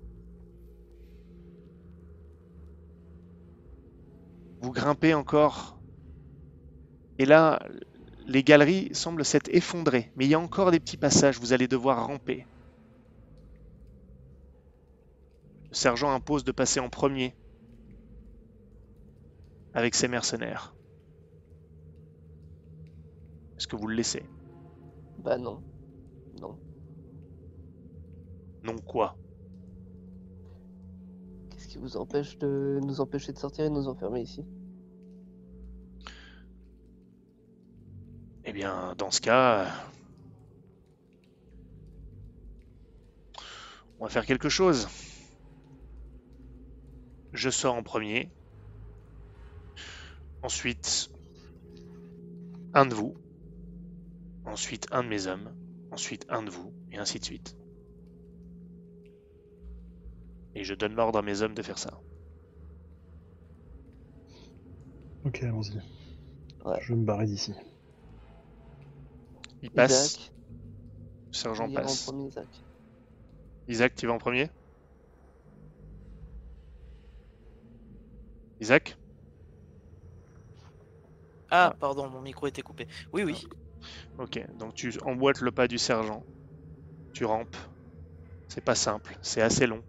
Vous 4.62 4.72
grimpez 4.72 5.14
encore. 5.14 5.80
Et 7.18 7.26
là, 7.26 7.60
les 8.30 8.44
galeries 8.44 8.94
semblent 8.94 9.26
s'être 9.26 9.50
effondrées, 9.50 10.12
mais 10.16 10.26
il 10.26 10.30
y 10.30 10.36
a 10.36 10.40
encore 10.40 10.70
des 10.70 10.80
petits 10.80 10.98
passages, 10.98 11.40
vous 11.40 11.52
allez 11.52 11.68
devoir 11.68 12.06
ramper. 12.06 12.46
Le 15.72 15.76
sergent 15.76 16.14
impose 16.14 16.44
de 16.44 16.52
passer 16.52 16.80
en 16.80 16.90
premier 16.90 17.34
avec 19.74 19.96
ses 19.96 20.08
mercenaires. 20.08 20.76
Est-ce 23.58 23.68
que 23.68 23.76
vous 23.76 23.88
le 23.88 23.96
laissez? 23.96 24.24
Bah 25.18 25.38
non. 25.38 25.62
Non. 26.40 26.56
Non 28.64 28.78
quoi? 28.78 29.18
Qu'est-ce 31.50 31.68
qui 31.68 31.78
vous 31.80 31.98
empêche 31.98 32.38
de 32.38 32.80
nous 32.84 33.02
empêcher 33.02 33.34
de 33.34 33.40
sortir 33.40 33.66
et 33.66 33.70
de 33.70 33.74
nous 33.74 33.88
enfermer 33.88 34.22
ici? 34.22 34.46
Eh 38.50 38.52
bien, 38.52 38.96
dans 38.98 39.12
ce 39.12 39.22
cas, 39.22 39.72
on 44.00 44.06
va 44.06 44.10
faire 44.10 44.26
quelque 44.26 44.50
chose. 44.50 44.88
Je 47.32 47.52
sors 47.52 47.76
en 47.76 47.84
premier. 47.84 48.32
Ensuite, 50.42 51.12
un 52.74 52.88
de 52.88 52.96
vous. 52.96 53.16
Ensuite, 54.46 54.88
un 54.90 55.04
de 55.04 55.10
mes 55.10 55.28
hommes. 55.28 55.56
Ensuite, 55.92 56.26
un 56.28 56.42
de 56.42 56.50
vous. 56.50 56.74
Et 56.92 56.98
ainsi 56.98 57.20
de 57.20 57.26
suite. 57.26 57.56
Et 60.56 60.64
je 60.64 60.74
donne 60.74 60.96
l'ordre 60.96 61.20
à 61.20 61.22
mes 61.22 61.44
hommes 61.44 61.54
de 61.54 61.62
faire 61.62 61.78
ça. 61.78 62.02
Ok, 65.24 65.44
allons-y. 65.44 65.78
Ouais. 66.66 66.80
Je 66.82 66.94
vais 66.94 67.00
me 67.00 67.06
barrer 67.06 67.28
d'ici. 67.28 67.54
Il 69.62 69.72
passe. 69.72 70.18
Isaac, 70.18 70.32
Le 71.32 71.38
sergent 71.38 71.70
passe. 71.70 71.92
en 71.92 71.96
premier, 71.98 72.28
Isaac. 72.28 72.50
Isaac, 73.68 73.96
tu 73.96 74.06
vas 74.06 74.12
en 74.14 74.18
premier? 74.18 74.50
Isaac? 78.60 78.96
Ah, 81.52 81.76
pardon, 81.80 82.10
mon 82.10 82.22
micro 82.22 82.48
était 82.48 82.62
coupé. 82.64 82.88
Oui, 83.14 83.24
oui. 83.24 83.36
Ok, 84.18 84.40
donc 84.54 84.76
tu 84.76 84.94
emboîtes 85.04 85.42
le 85.42 85.52
pas 85.52 85.68
du 85.68 85.80
sergent. 85.80 86.24
Tu 87.14 87.26
rampes. 87.26 87.58
C'est 88.50 88.62
pas 88.62 88.76
simple, 88.76 89.18
c'est 89.22 89.42
assez 89.42 89.68
long. 89.68 89.84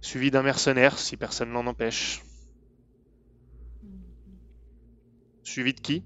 Suivi 0.00 0.32
d'un 0.32 0.42
mercenaire, 0.42 0.98
si 0.98 1.16
personne 1.16 1.52
n'en 1.52 1.68
empêche. 1.68 2.20
Suivi 5.42 5.72
de 5.74 5.80
qui? 5.80 6.04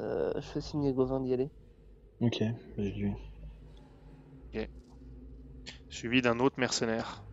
Euh, 0.00 0.32
je 0.36 0.40
fais 0.40 0.60
signe 0.60 0.88
à 0.88 0.92
Gauvin 0.92 1.20
d'y 1.20 1.32
aller. 1.32 1.50
Ok, 2.20 2.42
j'ai 2.76 2.90
vu. 2.90 3.14
Suivi 5.90 6.22
d'un 6.22 6.38
autre 6.38 6.58
mercenaire. 6.58 7.24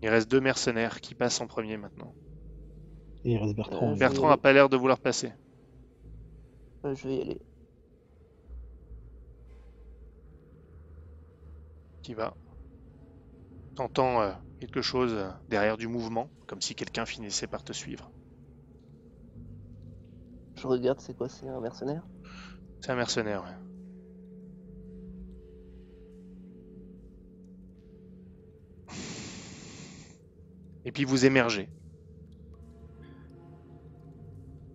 Il 0.00 0.08
reste 0.08 0.30
deux 0.30 0.40
mercenaires 0.40 1.00
qui 1.00 1.14
passent 1.14 1.40
en 1.40 1.48
premier 1.48 1.76
maintenant. 1.76 2.14
Et 3.24 3.32
il 3.32 3.38
reste 3.38 3.56
Bertrand. 3.56 3.88
Euh, 3.88 3.92
lui. 3.92 3.98
Bertrand 3.98 4.30
a 4.30 4.36
pas 4.36 4.52
l'air 4.52 4.68
de 4.68 4.76
vouloir 4.76 5.00
passer. 5.00 5.32
Euh, 6.84 6.94
je 6.94 7.08
vais 7.08 7.16
y 7.16 7.20
aller. 7.20 7.40
Qui 12.02 12.14
va. 12.14 12.36
T'entends 13.74 14.20
euh, 14.20 14.32
quelque 14.60 14.82
chose 14.82 15.16
derrière 15.48 15.76
du 15.76 15.88
mouvement, 15.88 16.30
comme 16.46 16.60
si 16.60 16.76
quelqu'un 16.76 17.06
finissait 17.06 17.48
par 17.48 17.64
te 17.64 17.72
suivre. 17.72 18.12
Je 20.64 20.68
regarde, 20.68 20.98
c'est 20.98 21.14
quoi 21.14 21.28
C'est 21.28 21.46
un 21.48 21.60
mercenaire? 21.60 22.02
C'est 22.80 22.92
un 22.92 22.94
mercenaire. 22.94 23.44
Et 30.84 30.92
puis 30.92 31.04
vous 31.04 31.26
émergez. 31.26 31.68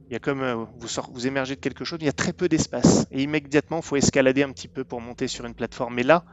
Il 0.10 0.14
y 0.14 0.16
a 0.18 0.20
comme 0.20 0.42
euh, 0.42 0.66
vous, 0.76 0.90
sort- 0.90 1.10
vous 1.14 1.26
émergez 1.26 1.56
de 1.56 1.62
quelque 1.62 1.86
chose, 1.86 2.00
il 2.02 2.06
y 2.06 2.10
a 2.10 2.14
très 2.14 2.34
peu 2.34 2.50
d'espace. 2.50 3.06
Et 3.12 3.24
immédiatement, 3.24 3.78
il 3.78 3.84
faut 3.84 3.96
escalader 3.96 4.44
un 4.44 4.52
petit 4.52 4.68
peu 4.68 4.84
pour 4.84 5.00
monter 5.00 5.30
sur 5.30 5.46
une 5.46 5.56
plateforme. 5.56 5.96
Mais 5.96 6.04
là, 6.04 6.26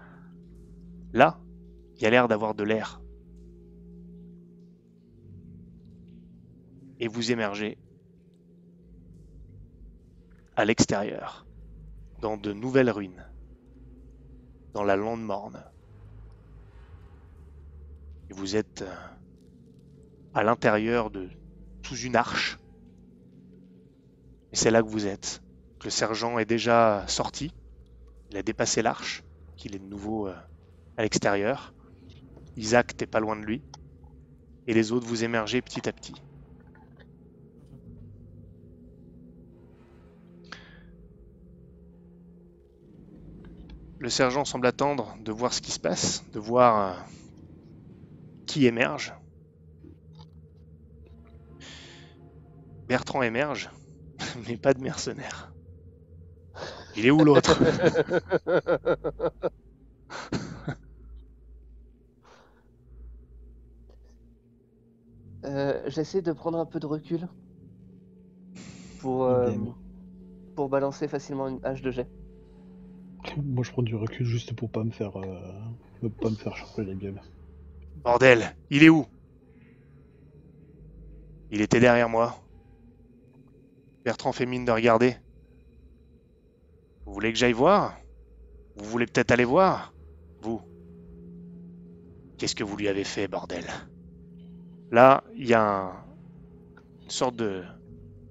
là, 1.12 1.44
il 1.96 2.04
y 2.04 2.06
a 2.06 2.10
l'air 2.10 2.28
d'avoir 2.28 2.54
de 2.54 2.62
l'air. 2.62 3.02
Et 6.98 7.08
vous 7.08 7.32
émergez 7.32 7.78
à 10.56 10.64
l'extérieur, 10.64 11.46
dans 12.20 12.38
de 12.38 12.52
nouvelles 12.52 12.90
ruines, 12.90 13.26
dans 14.72 14.84
la 14.84 14.96
lande 14.96 15.22
morne. 15.22 15.62
Et 18.30 18.32
vous 18.32 18.56
êtes 18.56 18.82
euh, 18.82 18.94
à 20.34 20.42
l'intérieur 20.42 21.10
de 21.10 21.28
sous 21.82 21.96
une 21.96 22.16
arche. 22.16 22.58
Et 24.52 24.56
c'est 24.56 24.70
là 24.70 24.82
que 24.82 24.88
vous 24.88 25.06
êtes. 25.06 25.42
Le 25.84 25.90
sergent 25.90 26.38
est 26.38 26.46
déjà 26.46 27.04
sorti. 27.06 27.54
Il 28.30 28.36
a 28.38 28.42
dépassé 28.42 28.82
l'arche, 28.82 29.22
qu'il 29.56 29.76
est 29.76 29.78
de 29.78 29.84
nouveau 29.84 30.26
euh, 30.26 30.34
à 30.96 31.02
l'extérieur. 31.02 31.74
Isaac, 32.56 32.96
t'es 32.96 33.06
pas 33.06 33.20
loin 33.20 33.36
de 33.36 33.44
lui. 33.44 33.62
Et 34.66 34.74
les 34.74 34.90
autres, 34.90 35.06
vous 35.06 35.22
émergez 35.22 35.60
petit 35.60 35.86
à 35.88 35.92
petit. 35.92 36.14
Le 43.98 44.08
sergent 44.08 44.46
semble 44.46 44.68
attendre 44.68 45.14
de 45.20 45.32
voir 45.32 45.52
ce 45.52 45.60
qui 45.60 45.70
se 45.70 45.78
passe, 45.78 46.24
de 46.32 46.38
voir 46.40 46.94
euh, 46.96 47.02
qui 48.46 48.66
émerge. 48.66 49.14
Bertrand 52.88 53.22
émerge, 53.22 53.70
mais 54.48 54.56
pas 54.56 54.74
de 54.74 54.80
mercenaire. 54.80 55.54
Il 56.96 57.06
est 57.06 57.10
où 57.10 57.24
l'autre? 57.24 57.58
Euh, 65.46 65.82
J'essaie 65.88 66.20
de 66.20 66.32
prendre 66.34 66.58
un 66.58 66.66
peu 66.66 66.78
de 66.78 66.84
recul 66.86 67.26
pour, 68.98 69.24
euh, 69.24 69.52
pour 70.54 70.68
balancer 70.68 71.08
facilement 71.08 71.48
une 71.48 71.60
hache 71.64 71.82
de 71.82 71.90
jet. 71.90 72.08
Moi, 73.36 73.64
je 73.64 73.70
prends 73.70 73.82
du 73.82 73.94
recul 73.94 74.26
juste 74.26 74.54
pour 74.54 74.70
pas 74.70 74.82
me 74.82 74.90
faire, 74.90 75.16
euh, 75.16 76.08
pas 76.20 76.30
me 76.30 76.36
faire 76.36 76.56
changer 76.56 76.84
la 76.84 76.94
gueule. 76.94 77.20
Bordel, 77.96 78.56
il 78.70 78.82
est 78.84 78.88
où? 78.88 79.06
Il 81.50 81.60
était 81.60 81.80
derrière 81.80 82.08
moi. 82.08 82.38
Bertrand 84.04 84.32
fait 84.32 84.46
mine 84.46 84.64
de 84.64 84.72
regarder. 84.72 85.16
Vous 87.04 87.14
voulez 87.14 87.32
que 87.32 87.38
j'aille 87.38 87.52
voir? 87.52 87.96
Vous 88.76 88.84
voulez 88.86 89.06
peut-être 89.06 89.32
aller 89.32 89.44
voir 89.44 89.94
Vous? 90.42 90.62
Qu'est-ce 92.38 92.54
que 92.54 92.64
vous 92.64 92.76
lui 92.76 92.88
avez 92.88 93.04
fait, 93.04 93.28
bordel? 93.28 93.66
Là, 94.90 95.22
il 95.36 95.46
y 95.46 95.54
a 95.54 95.62
un- 95.62 96.04
une 97.04 97.10
sorte 97.10 97.36
de 97.36 97.64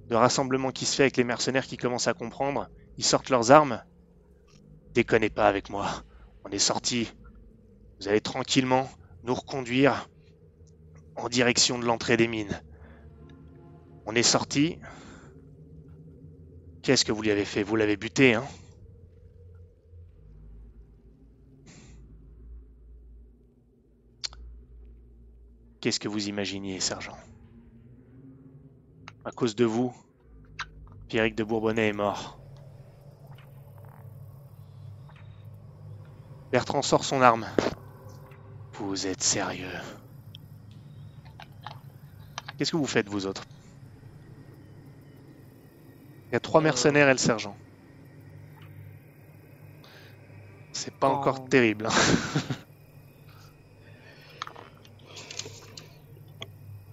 rassemblement 0.09 0.71
qui 0.71 0.85
se 0.85 0.95
fait 0.95 1.03
avec 1.03 1.17
les 1.17 1.23
mercenaires 1.23 1.67
qui 1.67 1.77
commencent 1.77 2.07
à 2.07 2.13
comprendre. 2.15 2.69
Ils 2.97 3.05
sortent 3.05 3.29
leurs 3.29 3.51
armes. 3.51 3.83
Déconnez 4.95 5.29
pas 5.29 5.49
avec 5.49 5.69
moi. 5.69 6.05
On 6.45 6.49
est 6.51 6.57
sortis. 6.57 7.11
Vous 7.99 8.07
allez 8.07 8.21
tranquillement 8.21 8.89
nous 9.23 9.35
reconduire 9.35 10.09
en 11.17 11.27
direction 11.27 11.77
de 11.77 11.85
l'entrée 11.85 12.15
des 12.15 12.29
mines. 12.29 12.61
On 14.05 14.15
est 14.15 14.23
sorti. 14.23 14.79
Qu'est-ce 16.81 17.03
que 17.03 17.11
vous 17.11 17.21
lui 17.21 17.31
avez 17.31 17.43
fait? 17.43 17.61
Vous 17.61 17.75
l'avez 17.75 17.97
buté, 17.97 18.35
hein? 18.35 18.45
Qu'est-ce 25.81 25.99
que 25.99 26.07
vous 26.07 26.29
imaginiez, 26.29 26.79
sergent? 26.79 27.17
À 29.25 29.31
cause 29.31 29.57
de 29.57 29.65
vous, 29.65 29.93
Pierrick 31.09 31.35
de 31.35 31.43
Bourbonnais 31.43 31.89
est 31.89 31.93
mort. 31.93 32.39
Bertrand 36.55 36.81
sort 36.81 37.03
son 37.03 37.21
arme. 37.21 37.45
Vous 38.75 39.07
êtes 39.07 39.21
sérieux 39.21 39.67
Qu'est-ce 42.57 42.71
que 42.71 42.77
vous 42.77 42.87
faites, 42.87 43.09
vous 43.09 43.25
autres? 43.27 43.43
Il 46.29 46.31
y 46.31 46.35
a 46.37 46.39
trois 46.39 46.61
Euh. 46.61 46.63
mercenaires 46.63 47.09
et 47.09 47.11
le 47.11 47.17
sergent. 47.17 47.57
C'est 50.71 50.93
pas 50.93 51.09
Quand- 51.09 51.15
encore 51.19 51.43
terrible. 51.49 51.87
hein. 51.87 51.89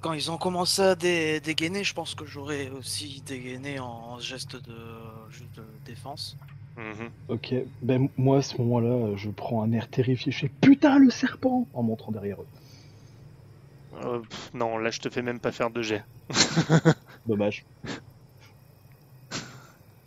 Quand 0.01 0.13
ils 0.13 0.29
ont 0.33 0.39
commencé 0.39 0.83
à 0.83 0.97
dé- 0.97 1.39
dégainer, 1.39 1.85
je 1.85 1.95
pense 1.95 2.17
que 2.17 2.27
j'aurais 2.27 2.69
aussi 2.71 3.23
dégainé 3.25 3.79
en 3.79 4.19
geste 4.19 4.57
de 4.57 4.99
défense. 5.85 6.37
Mhm. 6.77 7.11
Ok, 7.29 7.55
ben 7.83 8.09
moi 8.17 8.39
à 8.39 8.43
ce 8.43 8.57
moment-là, 8.59 9.15
je 9.17 9.29
prends 9.31 9.63
un 9.63 9.73
air 9.73 9.89
terrifié. 9.89 10.33
Je 10.33 10.39
fais 10.41 10.49
putain 10.61 10.99
le 10.99 11.11
serpent 11.11 11.67
en 11.75 11.83
montrant 11.83 12.13
derrière 12.13 12.41
eux. 12.41 12.47
Euh, 14.03 14.21
pff, 14.21 14.51
non, 14.55 14.79
là 14.79 14.91
je 14.91 14.99
te 15.01 15.11
fais 15.11 15.21
même 15.23 15.39
pas 15.39 15.53
faire 15.53 15.71
de 15.71 15.83
jet. 15.83 16.03
Dommage, 17.27 17.65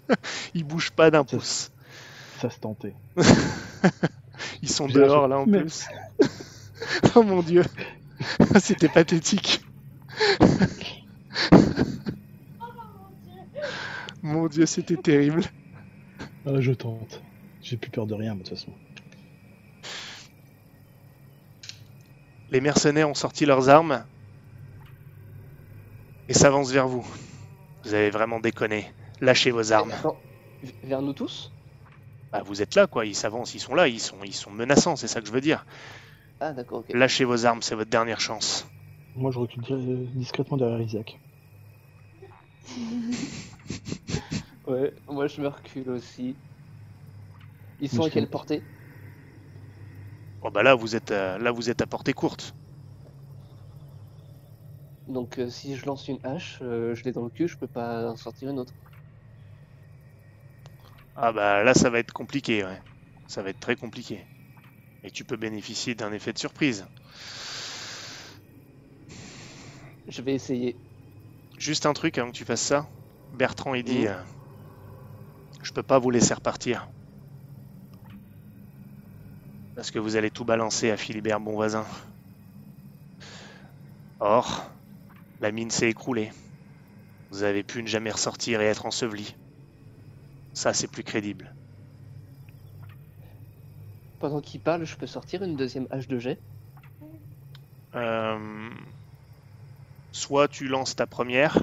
Ils 0.55 0.63
bougent 0.63 0.91
pas 0.91 1.11
d'un 1.11 1.23
pouce. 1.23 1.71
ça 2.39 2.49
se 2.49 2.59
tentait. 2.59 2.95
Ils 4.61 4.69
sont 4.69 4.87
dehors 4.87 5.27
là 5.27 5.39
en 5.39 5.45
Mais- 5.45 5.61
plus. 5.61 5.85
oh 7.15 7.23
mon 7.23 7.41
dieu. 7.43 7.63
C'était 8.59 8.89
pathétique. 8.89 9.61
mon 14.23 14.47
dieu, 14.47 14.65
c'était 14.65 14.97
terrible. 14.97 15.43
Ah, 16.45 16.59
je 16.61 16.71
tente. 16.71 17.21
J'ai 17.61 17.77
plus 17.77 17.91
peur 17.91 18.05
de 18.07 18.13
rien, 18.13 18.33
de 18.35 18.39
toute 18.39 18.49
façon. 18.49 18.73
Les 22.49 22.61
mercenaires 22.61 23.09
ont 23.09 23.15
sorti 23.15 23.45
leurs 23.45 23.69
armes 23.69 24.05
et 26.27 26.33
s'avancent 26.33 26.71
vers 26.71 26.87
vous. 26.87 27.05
Vous 27.83 27.93
avez 27.93 28.09
vraiment 28.09 28.39
déconné. 28.39 28.91
Lâchez 29.21 29.51
vos 29.51 29.71
armes. 29.71 29.91
Attends, 29.91 30.21
vers 30.83 31.01
nous 31.01 31.13
tous? 31.13 31.51
Bah, 32.31 32.41
vous 32.43 32.61
êtes 32.61 32.75
là, 32.75 32.87
quoi. 32.87 33.05
Ils 33.05 33.15
s'avancent, 33.15 33.53
ils 33.53 33.59
sont 33.59 33.75
là, 33.75 33.87
ils 33.87 33.99
sont, 33.99 34.17
ils 34.23 34.33
sont 34.33 34.51
menaçants, 34.51 34.95
c'est 34.95 35.07
ça 35.07 35.21
que 35.21 35.27
je 35.27 35.31
veux 35.31 35.41
dire. 35.41 35.65
Ah 36.39 36.53
d'accord, 36.53 36.79
ok. 36.79 36.93
Lâchez 36.93 37.23
vos 37.25 37.45
armes, 37.45 37.61
c'est 37.61 37.75
votre 37.75 37.89
dernière 37.89 38.19
chance. 38.19 38.67
Moi, 39.15 39.31
je 39.31 39.39
recule 39.39 39.63
di- 39.63 40.07
discrètement 40.17 40.57
derrière 40.57 40.81
Isaac. 40.81 41.19
Ouais, 44.67 44.93
moi 45.07 45.27
je 45.27 45.41
me 45.41 45.47
recule 45.47 45.89
aussi. 45.89 46.39
Ils 47.79 47.89
sont 47.89 48.03
à 48.03 48.09
quelle 48.09 48.29
portée? 48.29 48.65
Bon 50.41 50.49
bah 50.49 50.63
là, 50.63 50.75
vous 50.75 50.95
êtes, 50.95 51.11
à- 51.11 51.37
là, 51.37 51.51
vous 51.51 51.69
êtes 51.69 51.81
à 51.81 51.87
portée 51.87 52.13
courte. 52.13 52.55
Donc 55.07 55.39
euh, 55.39 55.49
si 55.49 55.75
je 55.75 55.85
lance 55.87 56.07
une 56.09 56.19
hache, 56.21 56.59
euh, 56.61 56.93
je 56.93 57.03
l'ai 57.05 57.11
dans 57.11 57.23
le 57.23 57.31
cul, 57.31 57.47
je 57.47 57.57
peux 57.57 57.67
pas 57.67 58.07
en 58.07 58.15
sortir 58.15 58.49
une 58.51 58.59
autre. 58.59 58.75
Ah 61.15 61.33
bah 61.33 61.63
là, 61.63 61.73
ça 61.73 61.89
va 61.89 61.99
être 61.99 62.13
compliqué, 62.13 62.63
ouais. 62.63 62.81
Ça 63.27 63.41
va 63.43 63.49
être 63.49 63.59
très 63.59 63.75
compliqué. 63.75 64.25
Et 65.03 65.11
tu 65.11 65.25
peux 65.25 65.37
bénéficier 65.37 65.95
d'un 65.95 66.13
effet 66.13 66.33
de 66.33 66.39
surprise. 66.39 66.87
Je 70.07 70.21
vais 70.21 70.33
essayer. 70.33 70.79
Juste 71.57 71.85
un 71.85 71.91
truc 71.91 72.17
avant 72.17 72.31
que 72.31 72.37
tu 72.37 72.45
fasses 72.45 72.61
ça. 72.61 72.89
Bertrand, 73.33 73.73
il 73.73 73.83
dit 73.83 74.07
euh, 74.07 74.15
Je 75.65 75.73
peux 75.73 75.81
pas 75.81 75.97
vous 75.97 76.11
laisser 76.11 76.35
repartir. 76.35 76.87
Parce 79.75 79.89
que 79.89 79.97
vous 79.97 80.15
allez 80.15 80.29
tout 80.29 80.45
balancer 80.45 80.91
à 80.91 80.95
Philibert 80.95 81.39
Bonvoisin. 81.39 81.87
Or, 84.19 84.69
la 85.41 85.51
mine 85.51 85.71
s'est 85.71 85.89
écroulée. 85.89 86.31
Vous 87.31 87.41
avez 87.41 87.63
pu 87.63 87.81
ne 87.81 87.87
jamais 87.87 88.11
ressortir 88.11 88.61
et 88.61 88.65
être 88.65 88.85
enseveli. 88.85 89.35
Ça, 90.53 90.71
c'est 90.71 90.87
plus 90.87 91.03
crédible. 91.03 91.51
Pendant 94.19 94.41
qu'il 94.41 94.61
parle, 94.61 94.85
je 94.85 94.95
peux 94.95 95.07
sortir 95.07 95.41
une 95.41 95.55
deuxième 95.55 95.87
hache 95.89 96.07
de 96.07 96.19
jet. 96.19 96.37
Euh, 97.95 98.69
Soit 100.11 100.47
tu 100.47 100.67
lances 100.67 100.95
ta 100.95 101.07
première, 101.07 101.57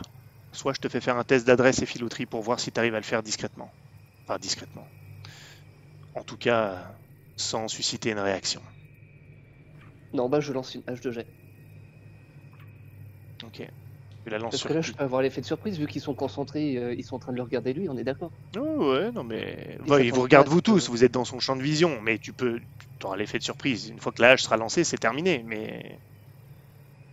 soit 0.50 0.72
je 0.74 0.80
te 0.80 0.88
fais 0.88 1.00
faire 1.00 1.16
un 1.16 1.24
test 1.24 1.46
d'adresse 1.46 1.80
et 1.82 1.86
filouterie 1.86 2.26
pour 2.26 2.42
voir 2.42 2.58
si 2.58 2.72
tu 2.72 2.80
arrives 2.80 2.96
à 2.96 2.98
le 2.98 3.04
faire 3.04 3.22
discrètement. 3.22 3.70
Enfin, 4.26 4.38
discrètement. 4.38 4.88
En 6.14 6.22
tout 6.22 6.36
cas, 6.36 6.98
sans 7.36 7.68
susciter 7.68 8.10
une 8.10 8.18
réaction. 8.18 8.62
Non, 10.12 10.28
bah 10.28 10.40
je 10.40 10.52
lance 10.52 10.74
une 10.74 10.82
hache 10.86 11.00
de 11.00 11.10
jet. 11.10 11.26
Ok. 13.42 13.62
Tu 14.24 14.30
la 14.30 14.38
lances 14.38 14.50
Parce 14.52 14.58
sur 14.58 14.68
que 14.68 14.74
là, 14.74 14.80
je 14.80 14.92
peux 14.92 15.02
avoir 15.02 15.22
l'effet 15.22 15.40
de 15.40 15.46
surprise 15.46 15.78
vu 15.78 15.86
qu'ils 15.86 16.00
sont 16.02 16.14
concentrés, 16.14 16.76
euh, 16.76 16.94
ils 16.94 17.02
sont 17.02 17.16
en 17.16 17.18
train 17.18 17.32
de 17.32 17.38
le 17.38 17.42
regarder 17.42 17.72
lui, 17.72 17.88
on 17.88 17.96
est 17.96 18.04
d'accord 18.04 18.30
Oh, 18.56 18.92
ouais, 18.92 19.10
non 19.10 19.24
mais. 19.24 19.78
Il 19.84 19.90
Ouais, 19.90 20.04
il 20.06 20.10
s'attend 20.10 20.14
vous 20.14 20.20
pas 20.20 20.22
regarde 20.24 20.46
à 20.46 20.50
vous 20.50 20.60
tous, 20.60 20.88
vous 20.88 21.02
êtes 21.02 21.12
dans 21.12 21.24
son 21.24 21.40
champ 21.40 21.56
de 21.56 21.62
vision, 21.62 22.00
mais 22.00 22.18
tu 22.18 22.32
peux. 22.32 22.60
Tu 23.00 23.06
auras 23.06 23.16
l'effet 23.16 23.38
de 23.38 23.42
surprise. 23.42 23.88
Une 23.88 23.98
fois 23.98 24.12
que 24.12 24.22
la 24.22 24.30
hache 24.32 24.42
sera 24.42 24.56
lancée, 24.56 24.84
c'est 24.84 24.98
terminé. 24.98 25.42
Mais. 25.44 25.98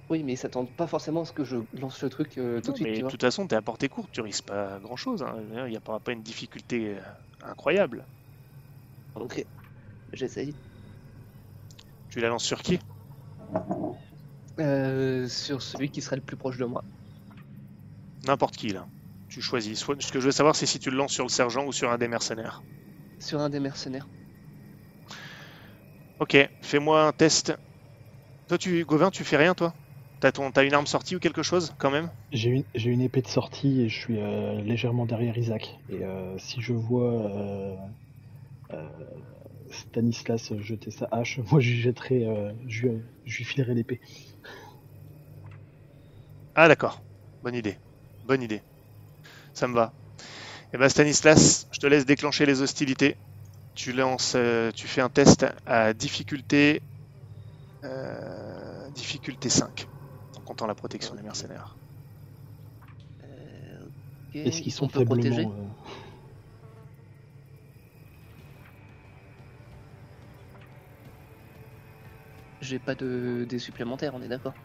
Oui, 0.10 0.24
mais 0.24 0.34
ils 0.34 0.38
s'attendent 0.38 0.76
pas 0.76 0.88
forcément 0.88 1.22
à 1.22 1.26
ce 1.26 1.34
que 1.34 1.44
je 1.44 1.58
lance 1.74 2.02
le 2.02 2.10
truc 2.10 2.38
euh, 2.38 2.62
tout 2.62 2.72
Non, 2.72 2.72
de 2.72 2.78
suite, 2.78 2.90
mais 2.90 2.96
tu 2.96 3.04
de 3.04 3.08
toute 3.08 3.22
façon, 3.22 3.48
t'es 3.48 3.56
à 3.56 3.62
portée 3.62 3.90
courte, 3.90 4.12
tu 4.12 4.22
risques 4.22 4.46
pas 4.46 4.80
grand 4.80 4.96
chose. 4.96 5.26
Il 5.38 5.66
n'y 5.70 5.78
a 5.78 5.82
pas, 5.82 6.00
pas 6.00 6.12
une 6.12 6.24
difficulté 6.24 6.98
euh, 6.98 7.02
incroyable. 7.42 8.08
Ok, 9.14 9.46
j'essaye. 10.14 10.58
Tu 12.10 12.20
la 12.20 12.28
lances 12.30 12.44
sur 12.44 12.62
qui? 12.62 12.80
Euh, 14.60 15.28
sur 15.28 15.62
celui 15.64 15.90
qui 15.90 16.02
serait 16.02 16.18
le 16.18 16.22
plus 16.22 16.38
proche 16.38 16.58
de 16.58 16.66
moi. 16.66 16.84
N'importe 18.24 18.56
qui 18.56 18.70
là. 18.70 18.88
Tu 19.28 19.42
choisis. 19.42 19.78
Soit, 19.78 20.02
ce 20.02 20.10
que 20.14 20.22
je 20.22 20.28
veux 20.28 20.32
savoir, 20.32 20.56
c'est 20.56 20.66
si 20.66 20.80
tu 20.80 20.90
le 20.90 20.96
lances 20.96 21.12
sur 21.12 21.26
le 21.26 21.30
sergent 21.30 21.66
ou 21.66 21.74
sur 21.74 21.92
un 21.92 21.98
des 21.98 22.08
mercenaires. 22.08 22.64
Sur 23.20 23.40
un 23.40 23.50
des 23.50 23.62
mercenaires. 23.62 24.10
Ok, 26.20 26.38
fais-moi 26.62 27.04
un 27.08 27.12
test. 27.12 27.54
Toi, 28.48 28.58
tu, 28.58 28.86
Gauvin, 28.86 29.12
tu 29.12 29.24
fais 29.26 29.38
rien, 29.38 29.56
toi? 29.56 29.76
T'as 30.22 30.32
ton, 30.32 30.50
t'as 30.52 30.64
une 30.64 30.74
arme 30.74 30.88
sortie 30.88 31.18
ou 31.18 31.20
quelque 31.20 31.44
chose, 31.44 31.74
quand 31.78 31.92
même? 31.92 32.10
J'ai 32.32 32.50
une, 32.50 32.66
j'ai 32.74 32.90
une 32.90 33.02
épée 33.02 33.22
de 33.22 33.28
sortie 33.28 33.82
et 33.82 33.90
je 33.90 33.96
suis 34.00 34.20
euh, 34.20 34.62
légèrement 34.62 35.06
derrière 35.06 35.38
Isaac. 35.38 35.80
Et 35.88 36.04
euh, 36.04 36.38
si 36.40 36.60
je 36.62 36.74
vois 36.74 37.14
euh, 37.14 37.76
Stanislas 39.72 40.54
jeter 40.60 40.92
sa 40.92 41.08
hache, 41.12 41.40
moi 41.52 41.60
je 41.60 41.70
lui 41.72 41.80
jetterai, 41.82 42.26
euh, 42.26 42.54
je, 42.68 42.88
lui- 42.88 43.02
je 43.26 43.38
lui 43.38 43.46
filerai 43.46 43.74
l'épée. 43.76 44.00
Ah, 46.56 46.68
d'accord. 46.68 47.04
Bonne 47.42 47.56
idée. 47.56 47.78
Bonne 48.24 48.42
idée. 48.44 48.62
Ça 49.54 49.68
me 49.68 49.76
va. 49.76 49.96
Eh 50.74 50.78
ben, 50.78 50.90
Stanislas, 50.90 51.68
je 51.72 51.80
te 51.80 51.88
laisse 51.88 52.06
déclencher 52.06 52.46
les 52.46 52.62
hostilités. 52.62 53.18
Tu 53.76 53.94
lances, 53.94 54.38
tu 54.76 54.88
fais 54.88 55.02
un 55.02 55.10
test 55.10 55.46
à 55.66 55.94
difficulté, 55.94 56.84
euh, 57.84 58.90
difficulté 58.92 59.50
5, 59.50 59.88
en 59.99 59.99
comptant 60.50 60.66
la 60.66 60.74
protection 60.74 61.14
des 61.14 61.22
mercenaires. 61.22 61.78
Euh, 63.24 63.88
Est-ce 64.34 64.64
qu'ils 64.64 64.74
sont 64.74 64.90
faiblement... 64.90 65.52
euh, 65.52 65.68
J'ai 72.62 72.80
pas 72.80 72.96
de 72.96 73.46
dés 73.48 73.60
supplémentaires, 73.60 74.14
on 74.16 74.24
est 74.24 74.28
d'accord 74.28 74.56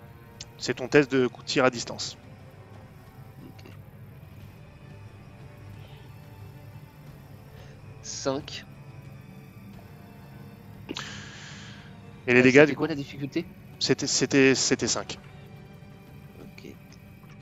C'est 0.57 0.73
ton 0.73 0.88
test 0.88 1.12
de 1.12 1.27
coup 1.27 1.42
de 1.42 1.47
tir 1.47 1.66
à 1.66 1.70
distance. 1.70 2.16
Ok. 3.42 3.70
5. 8.03 8.64
Et 12.27 12.33
les 12.33 12.40
dégâts, 12.42 12.64
du 12.64 12.73
coup, 12.73 12.79
quoi 12.79 12.88
la 12.88 12.94
difficulté? 12.94 13.44
C'était, 13.81 14.07
c'était, 14.07 14.55
c'était 14.55 14.88
5. 14.88 15.18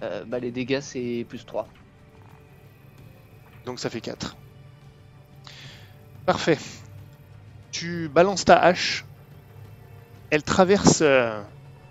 Euh, 0.03 0.25
bah 0.25 0.41
les 0.41 0.51
dégâts 0.51 0.81
c'est 0.81 1.25
plus 1.29 1.45
3. 1.45 1.69
Donc 3.65 3.79
ça 3.79 3.89
fait 3.89 4.01
4. 4.01 4.37
Parfait. 6.27 6.59
Tu 7.71 8.09
balances 8.09 8.45
ta 8.45 8.59
hache. 8.59 9.05
Elle 10.31 10.43
traverse 10.43 11.01
euh, 11.03 11.41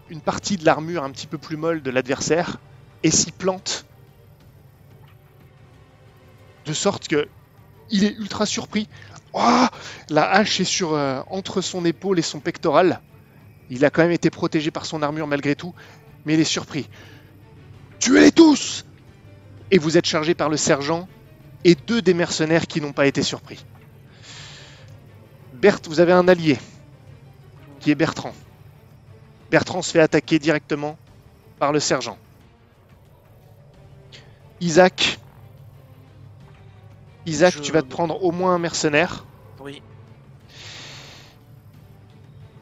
une 0.09 0.21
partie 0.21 0.57
de 0.57 0.65
l'armure 0.65 1.03
un 1.03 1.11
petit 1.11 1.27
peu 1.27 1.37
plus 1.37 1.57
molle 1.57 1.81
de 1.81 1.91
l'adversaire 1.91 2.57
et 3.03 3.11
s'y 3.11 3.31
plante. 3.31 3.85
De 6.65 6.73
sorte 6.73 7.07
que 7.07 7.27
il 7.89 8.03
est 8.03 8.13
ultra 8.17 8.45
surpris. 8.45 8.89
Ouah 9.33 9.69
la 10.09 10.29
hache 10.29 10.59
est 10.59 10.65
sur 10.65 10.93
euh, 10.93 11.21
entre 11.27 11.61
son 11.61 11.85
épaule 11.85 12.19
et 12.19 12.23
son 12.23 12.39
pectoral. 12.39 13.01
Il 13.69 13.85
a 13.85 13.89
quand 13.89 14.01
même 14.01 14.11
été 14.11 14.29
protégé 14.29 14.69
par 14.69 14.85
son 14.85 15.01
armure 15.01 15.27
malgré 15.27 15.55
tout. 15.55 15.73
mais 16.25 16.33
il 16.33 16.39
est 16.41 16.43
surpris. 16.43 16.89
Tuez-les 18.01 18.31
tous 18.31 18.83
Et 19.69 19.77
vous 19.77 19.97
êtes 19.97 20.05
chargé 20.07 20.33
par 20.33 20.49
le 20.49 20.57
sergent 20.57 21.07
et 21.63 21.75
deux 21.75 22.01
des 22.01 22.13
mercenaires 22.13 22.67
qui 22.67 22.81
n'ont 22.81 22.93
pas 22.93 23.05
été 23.05 23.21
surpris. 23.23 23.63
Berthe, 25.53 25.87
vous 25.87 25.99
avez 25.99 26.11
un 26.11 26.27
allié, 26.27 26.57
qui 27.79 27.91
est 27.91 27.95
Bertrand. 27.95 28.33
Bertrand 29.51 29.81
se 29.81 29.91
fait 29.91 29.99
attaquer 29.99 30.39
directement 30.39 30.97
par 31.59 31.71
le 31.71 31.79
sergent. 31.79 32.17
Isaac. 34.59 35.19
Isaac, 37.27 37.53
Je- 37.55 37.59
tu 37.61 37.71
vas 37.71 37.83
te 37.83 37.87
prendre 37.87 38.23
au 38.23 38.31
moins 38.31 38.55
un 38.55 38.59
mercenaire. 38.59 39.25
Oui. 39.59 39.81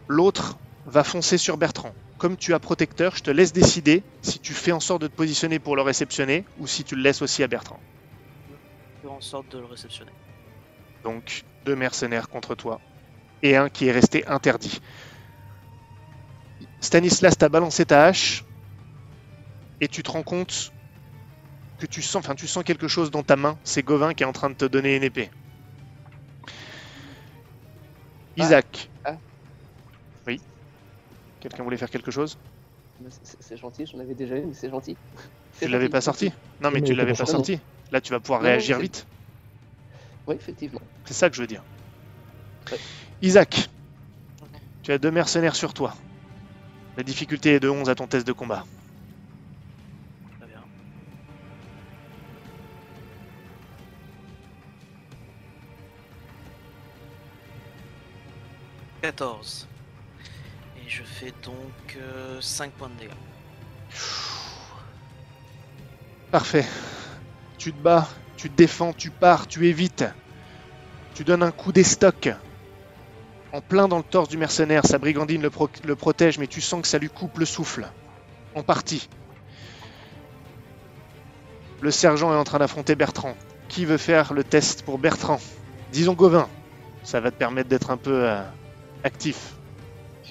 L'autre 0.09 0.57
va 0.85 1.03
foncer 1.05 1.37
sur 1.37 1.55
Bertrand. 1.57 1.93
Comme 2.19 2.35
tu 2.35 2.53
as 2.53 2.59
protecteur, 2.59 3.15
je 3.15 3.23
te 3.23 3.31
laisse 3.31 3.53
décider 3.53 4.03
si 4.21 4.39
tu 4.39 4.53
fais 4.53 4.73
en 4.73 4.81
sorte 4.81 5.01
de 5.01 5.07
te 5.07 5.15
positionner 5.15 5.57
pour 5.57 5.77
le 5.77 5.81
réceptionner 5.81 6.43
ou 6.57 6.67
si 6.67 6.83
tu 6.83 6.95
le 6.95 7.01
laisses 7.01 7.21
aussi 7.21 7.43
à 7.43 7.47
Bertrand. 7.47 7.79
Faire 9.01 9.13
en 9.13 9.21
sorte 9.21 9.55
de 9.55 9.59
le 9.59 9.65
réceptionner. 9.65 10.11
Donc 11.05 11.45
deux 11.63 11.77
mercenaires 11.77 12.27
contre 12.27 12.55
toi 12.55 12.81
et 13.41 13.55
un 13.55 13.69
qui 13.69 13.87
est 13.87 13.93
resté 13.93 14.27
interdit. 14.27 14.81
Stanislas 16.81 17.37
t'a 17.37 17.47
balancé 17.47 17.85
ta 17.85 18.07
hache 18.07 18.43
et 19.79 19.87
tu 19.87 20.03
te 20.03 20.11
rends 20.11 20.23
compte 20.23 20.73
que 21.79 21.85
tu 21.85 22.01
sens, 22.01 22.17
enfin 22.17 22.35
tu 22.35 22.47
sens 22.47 22.65
quelque 22.65 22.89
chose 22.89 23.11
dans 23.11 23.23
ta 23.23 23.37
main. 23.37 23.57
C'est 23.63 23.81
Gauvin 23.81 24.13
qui 24.13 24.23
est 24.23 24.27
en 24.27 24.33
train 24.33 24.49
de 24.49 24.55
te 24.55 24.65
donner 24.65 24.97
une 24.97 25.03
épée. 25.03 25.31
Ah. 26.45 26.51
Isaac. 28.43 28.89
Ah. 29.05 29.15
Quelqu'un 31.39 31.63
voulait 31.63 31.77
faire 31.77 31.89
quelque 31.89 32.11
chose? 32.11 32.37
Mais 33.01 33.09
c'est- 33.39 33.55
gentil, 33.57 33.85
j'en 33.85 33.99
avais 33.99 34.13
déjà 34.13 34.35
une, 34.35 34.47
mais 34.47 34.53
c'est 34.53 34.69
gentil. 34.69 34.97
Tu 35.59 35.67
l'avais 35.69 35.87
pas 35.89 36.01
sorti? 36.01 36.33
Non 36.61 36.69
mais 36.69 36.81
Mais 36.81 36.87
tu 36.87 36.93
l'avais 36.93 37.13
pas 37.13 37.25
sorti. 37.25 37.59
Là 37.91 38.01
tu 38.01 38.11
vas 38.11 38.19
pouvoir 38.19 38.41
Non, 38.41 38.47
réagir 38.47 38.77
vite. 38.79 39.07
Oui, 40.27 40.35
effectivement. 40.35 40.81
C'est 41.05 41.13
ça 41.13 41.29
que 41.29 41.35
je 41.35 41.41
veux 41.41 41.47
dire. 41.47 41.63
Ouais. 42.71 42.77
Isaac, 43.21 43.69
tu 44.83 44.91
as 44.91 44.97
deux 44.97 45.11
mercenaires 45.11 45.55
sur 45.55 45.73
toi. 45.73 45.95
La 46.97 47.03
difficulté 47.03 47.53
est 47.55 47.59
de 47.61 47.69
11 47.69 47.89
à 47.89 47.95
ton 47.95 48.05
test 48.07 48.27
de 48.27 48.33
combat. 48.33 48.65
Très 50.39 50.47
bien. 50.47 50.59
«14. 59.01 59.68
Je 60.89 61.03
fais 61.03 61.31
donc 61.43 61.99
5 62.41 62.71
points 62.71 62.89
de 62.89 62.99
dégâts. 63.01 63.11
Parfait. 66.31 66.65
Tu 67.59 67.71
te 67.71 67.77
bats, 67.77 68.07
tu 68.37 68.49
te 68.49 68.55
défends, 68.55 68.91
tu 68.93 69.11
pars, 69.11 69.47
tu 69.47 69.67
évites. 69.67 70.03
Tu 71.13 71.23
donnes 71.23 71.43
un 71.43 71.51
coup 71.51 71.71
d'estoc. 71.71 72.29
En 73.53 73.61
plein 73.61 73.87
dans 73.87 73.97
le 73.99 74.03
torse 74.03 74.29
du 74.29 74.37
mercenaire, 74.37 74.83
sa 74.83 74.97
brigandine 74.97 75.43
le 75.43 75.95
protège, 75.95 76.39
mais 76.39 76.47
tu 76.47 76.59
sens 76.59 76.81
que 76.81 76.87
ça 76.87 76.97
lui 76.97 77.09
coupe 77.09 77.37
le 77.37 77.45
souffle. 77.45 77.87
En 78.55 78.63
partie. 78.63 79.09
Le 81.81 81.91
sergent 81.91 82.33
est 82.33 82.37
en 82.37 82.43
train 82.43 82.57
d'affronter 82.57 82.95
Bertrand. 82.95 83.35
Qui 83.67 83.85
veut 83.85 83.97
faire 83.97 84.33
le 84.33 84.43
test 84.43 84.81
pour 84.81 84.97
Bertrand? 84.97 85.39
Disons 85.91 86.13
Gauvin. 86.13 86.49
Ça 87.03 87.19
va 87.19 87.29
te 87.29 87.37
permettre 87.37 87.69
d'être 87.69 87.91
un 87.91 87.97
peu 87.97 88.27
euh, 88.27 88.43
actif. 89.03 89.58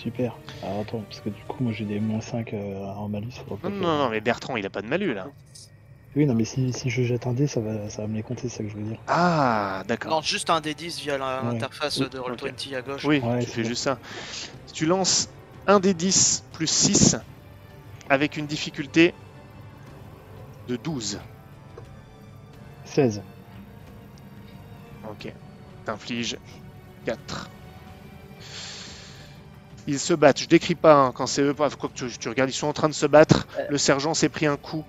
Super. 0.02 0.38
Alors 0.62 0.80
attends, 0.82 1.00
parce 1.02 1.20
que 1.20 1.28
du 1.28 1.42
coup, 1.44 1.62
moi 1.64 1.72
j'ai 1.72 1.84
des 1.84 1.98
moins 2.00 2.20
5 2.20 2.52
euh, 2.54 2.84
en 2.84 3.08
malus. 3.08 3.32
Non, 3.64 3.70
non, 3.70 3.98
non, 3.98 4.08
mais 4.10 4.20
Bertrand, 4.20 4.56
il 4.56 4.64
a 4.64 4.70
pas 4.70 4.82
de 4.82 4.86
malus 4.86 5.12
là. 5.14 5.26
Oui, 6.16 6.24
non, 6.24 6.34
mais 6.34 6.44
si, 6.44 6.72
si 6.72 6.88
je 6.88 7.02
jette 7.02 7.26
un 7.26 7.32
dé, 7.32 7.46
ça 7.46 7.60
va, 7.60 7.88
ça 7.90 8.02
va 8.02 8.08
me 8.08 8.14
les 8.14 8.22
compter, 8.22 8.48
c'est 8.48 8.58
ça 8.58 8.64
que 8.64 8.70
je 8.70 8.76
veux 8.76 8.82
dire. 8.82 8.98
Ah, 9.08 9.82
d'accord. 9.86 10.10
Non, 10.12 10.20
juste 10.22 10.50
un 10.50 10.60
D10 10.60 11.00
via 11.00 11.18
la- 11.18 11.42
Ouais. 11.42 11.52
l'interface 11.52 11.98
de 11.98 12.18
Roll20 12.18 12.74
à 12.76 12.82
gauche. 12.82 13.04
Oui, 13.04 13.20
Ouais, 13.20 13.40
tu 13.44 13.50
fais 13.50 13.64
juste 13.64 13.82
ça. 13.82 13.98
Tu 14.72 14.86
lances 14.86 15.28
un 15.66 15.80
des 15.80 15.94
10 15.94 16.44
plus 16.52 16.66
6 16.70 17.16
avec 18.08 18.36
une 18.36 18.46
difficulté 18.46 19.12
de 20.68 20.76
12. 20.76 21.18
16. 22.84 23.22
Ok. 25.10 25.32
T'infliges 25.84 26.36
4. 27.04 27.50
Ils 29.88 29.98
se 29.98 30.12
battent. 30.12 30.40
Je 30.42 30.46
décris 30.46 30.74
pas 30.74 30.94
hein, 30.94 31.12
quand 31.12 31.26
c'est 31.26 31.40
eux. 31.42 31.54
Quoi 31.54 31.70
que 31.70 31.86
tu, 31.94 32.06
tu 32.18 32.28
regardes, 32.28 32.50
ils 32.50 32.52
sont 32.52 32.66
en 32.66 32.74
train 32.74 32.88
de 32.90 32.94
se 32.94 33.06
battre. 33.06 33.46
Euh. 33.58 33.64
Le 33.70 33.78
sergent 33.78 34.12
s'est 34.12 34.28
pris 34.28 34.46
un 34.46 34.56
coup. 34.56 34.84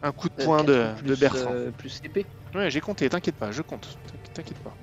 Un 0.00 0.12
coup 0.12 0.28
de 0.28 0.40
Euh, 0.40 0.44
poing 0.44 0.62
de, 0.62 0.94
Bertrand. 1.18 1.52
euh, 1.52 1.72
plus 1.72 2.00
épée. 2.04 2.24
Ouais, 2.54 2.70
j'ai 2.70 2.80
compté, 2.80 3.08
t'inquiète 3.08 3.34
pas, 3.34 3.50
je 3.50 3.62
compte. 3.62 3.98
T'inqui- 4.06 4.30
T'inquiète 4.32 4.58
pas. 4.58 4.76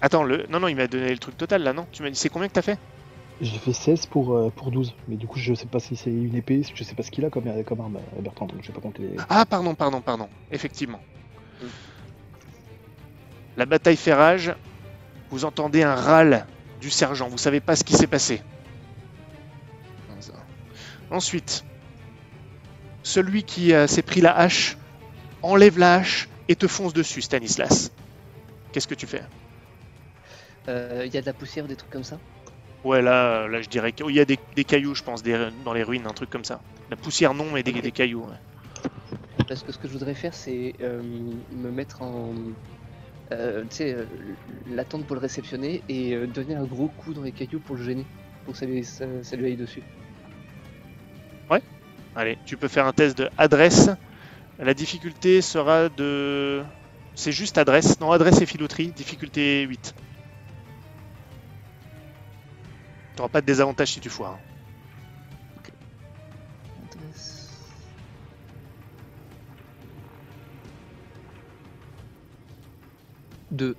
Attends, 0.00 0.24
le... 0.24 0.44
non, 0.50 0.60
non, 0.60 0.68
il 0.68 0.74
m'a 0.76 0.88
donné 0.88 1.10
le 1.10 1.18
truc 1.18 1.36
total 1.36 1.62
là, 1.62 1.72
non? 1.72 1.86
Tu 1.92 2.02
m'as 2.02 2.10
dit 2.10 2.16
c'est 2.16 2.28
combien 2.28 2.48
que 2.48 2.52
t'as 2.52 2.62
fait? 2.62 2.78
J'ai 3.40 3.58
fait 3.58 3.72
16 3.72 4.06
pour, 4.06 4.36
euh, 4.36 4.50
pour 4.50 4.70
12. 4.70 4.94
Mais 5.06 5.16
du 5.16 5.26
coup, 5.26 5.38
je 5.38 5.54
sais 5.54 5.66
pas 5.66 5.78
si 5.78 5.94
c'est 5.94 6.10
une 6.10 6.34
épée, 6.34 6.62
je 6.74 6.82
sais 6.84 6.94
pas 6.94 7.02
ce 7.02 7.10
qu'il 7.10 7.24
a 7.24 7.30
comme, 7.30 7.44
comme 7.64 7.80
arme, 7.80 8.00
Bertrand, 8.20 8.46
donc 8.46 8.62
je 8.62 8.68
vais 8.68 8.74
pas 8.74 8.80
compter 8.80 9.02
les. 9.02 9.16
Ah, 9.28 9.44
pardon, 9.46 9.74
pardon, 9.74 10.00
pardon. 10.00 10.28
Effectivement. 10.50 11.00
Mm. 11.60 11.66
La 13.56 13.66
bataille 13.66 13.96
fait 13.96 14.14
rage. 14.14 14.54
Vous 15.30 15.44
entendez 15.44 15.82
un 15.82 15.94
râle 15.94 16.46
du 16.80 16.90
sergent. 16.90 17.28
Vous 17.28 17.38
savez 17.38 17.60
pas 17.60 17.76
ce 17.76 17.84
qui 17.84 17.94
s'est 17.94 18.06
passé. 18.06 18.42
Ensuite, 21.10 21.64
celui 23.02 23.44
qui 23.44 23.72
euh, 23.72 23.86
s'est 23.86 24.02
pris 24.02 24.20
la 24.20 24.36
hache 24.36 24.76
enlève 25.42 25.78
la 25.78 25.96
hache 25.96 26.28
et 26.48 26.56
te 26.56 26.66
fonce 26.66 26.92
dessus, 26.92 27.22
Stanislas. 27.22 27.90
Qu'est-ce 28.72 28.88
que 28.88 28.94
tu 28.94 29.06
fais? 29.06 29.22
Euh, 30.68 31.04
Il 31.06 31.14
y 31.14 31.16
a 31.16 31.20
de 31.20 31.26
la 31.26 31.32
poussière, 31.32 31.66
des 31.66 31.76
trucs 31.76 31.90
comme 31.90 32.04
ça? 32.04 32.18
Ouais, 32.84 33.02
là, 33.02 33.42
euh, 33.42 33.48
là, 33.48 33.62
je 33.62 33.68
dirais 33.68 33.92
qu'il 33.92 34.10
y 34.10 34.20
a 34.20 34.24
des, 34.24 34.38
des 34.54 34.64
cailloux, 34.64 34.94
je 34.94 35.02
pense, 35.02 35.22
des- 35.22 35.48
dans 35.64 35.72
les 35.72 35.82
ruines, 35.82 36.06
un 36.06 36.12
truc 36.12 36.30
comme 36.30 36.44
ça. 36.44 36.60
La 36.90 36.96
poussière, 36.96 37.34
non, 37.34 37.50
mais 37.52 37.62
des, 37.62 37.92
cailloux. 37.92 38.24
ouais. 38.24 38.88
Parce 39.48 39.62
que 39.62 39.72
ce 39.72 39.78
que 39.78 39.88
je 39.88 39.92
voudrais 39.92 40.14
faire, 40.14 40.34
c'est 40.34 40.74
euh, 40.80 41.00
me 41.52 41.70
mettre 41.70 42.02
en. 42.02 42.34
Euh, 43.32 43.64
euh, 43.80 44.04
l'attendre 44.68 45.04
pour 45.04 45.16
le 45.16 45.20
réceptionner 45.20 45.82
et 45.88 46.14
euh, 46.14 46.26
donner 46.26 46.54
un 46.54 46.64
gros 46.64 46.88
coup 46.88 47.12
dans 47.12 47.22
les 47.22 47.32
cailloux 47.32 47.60
pour 47.60 47.76
le 47.76 47.82
gêner. 47.82 48.04
Pour 48.44 48.54
que 48.54 48.58
ça 48.60 48.66
lui, 48.66 49.46
aille 49.46 49.56
dessus. 49.56 49.82
Allez, 52.16 52.38
tu 52.46 52.56
peux 52.56 52.68
faire 52.68 52.86
un 52.86 52.94
test 52.94 53.18
de 53.18 53.28
adresse. 53.36 53.90
La 54.58 54.72
difficulté 54.72 55.42
sera 55.42 55.90
de. 55.90 56.62
C'est 57.14 57.32
juste 57.32 57.58
adresse. 57.58 58.00
Non, 58.00 58.10
adresse 58.10 58.40
et 58.40 58.46
filouterie. 58.46 58.88
Difficulté 58.88 59.62
8. 59.64 59.94
Tu 63.14 63.18
n'auras 63.18 63.28
pas 63.28 63.42
de 63.42 63.46
désavantage 63.46 63.92
si 63.92 64.00
tu 64.00 64.08
foires. 64.08 64.32
hein. 64.32 64.55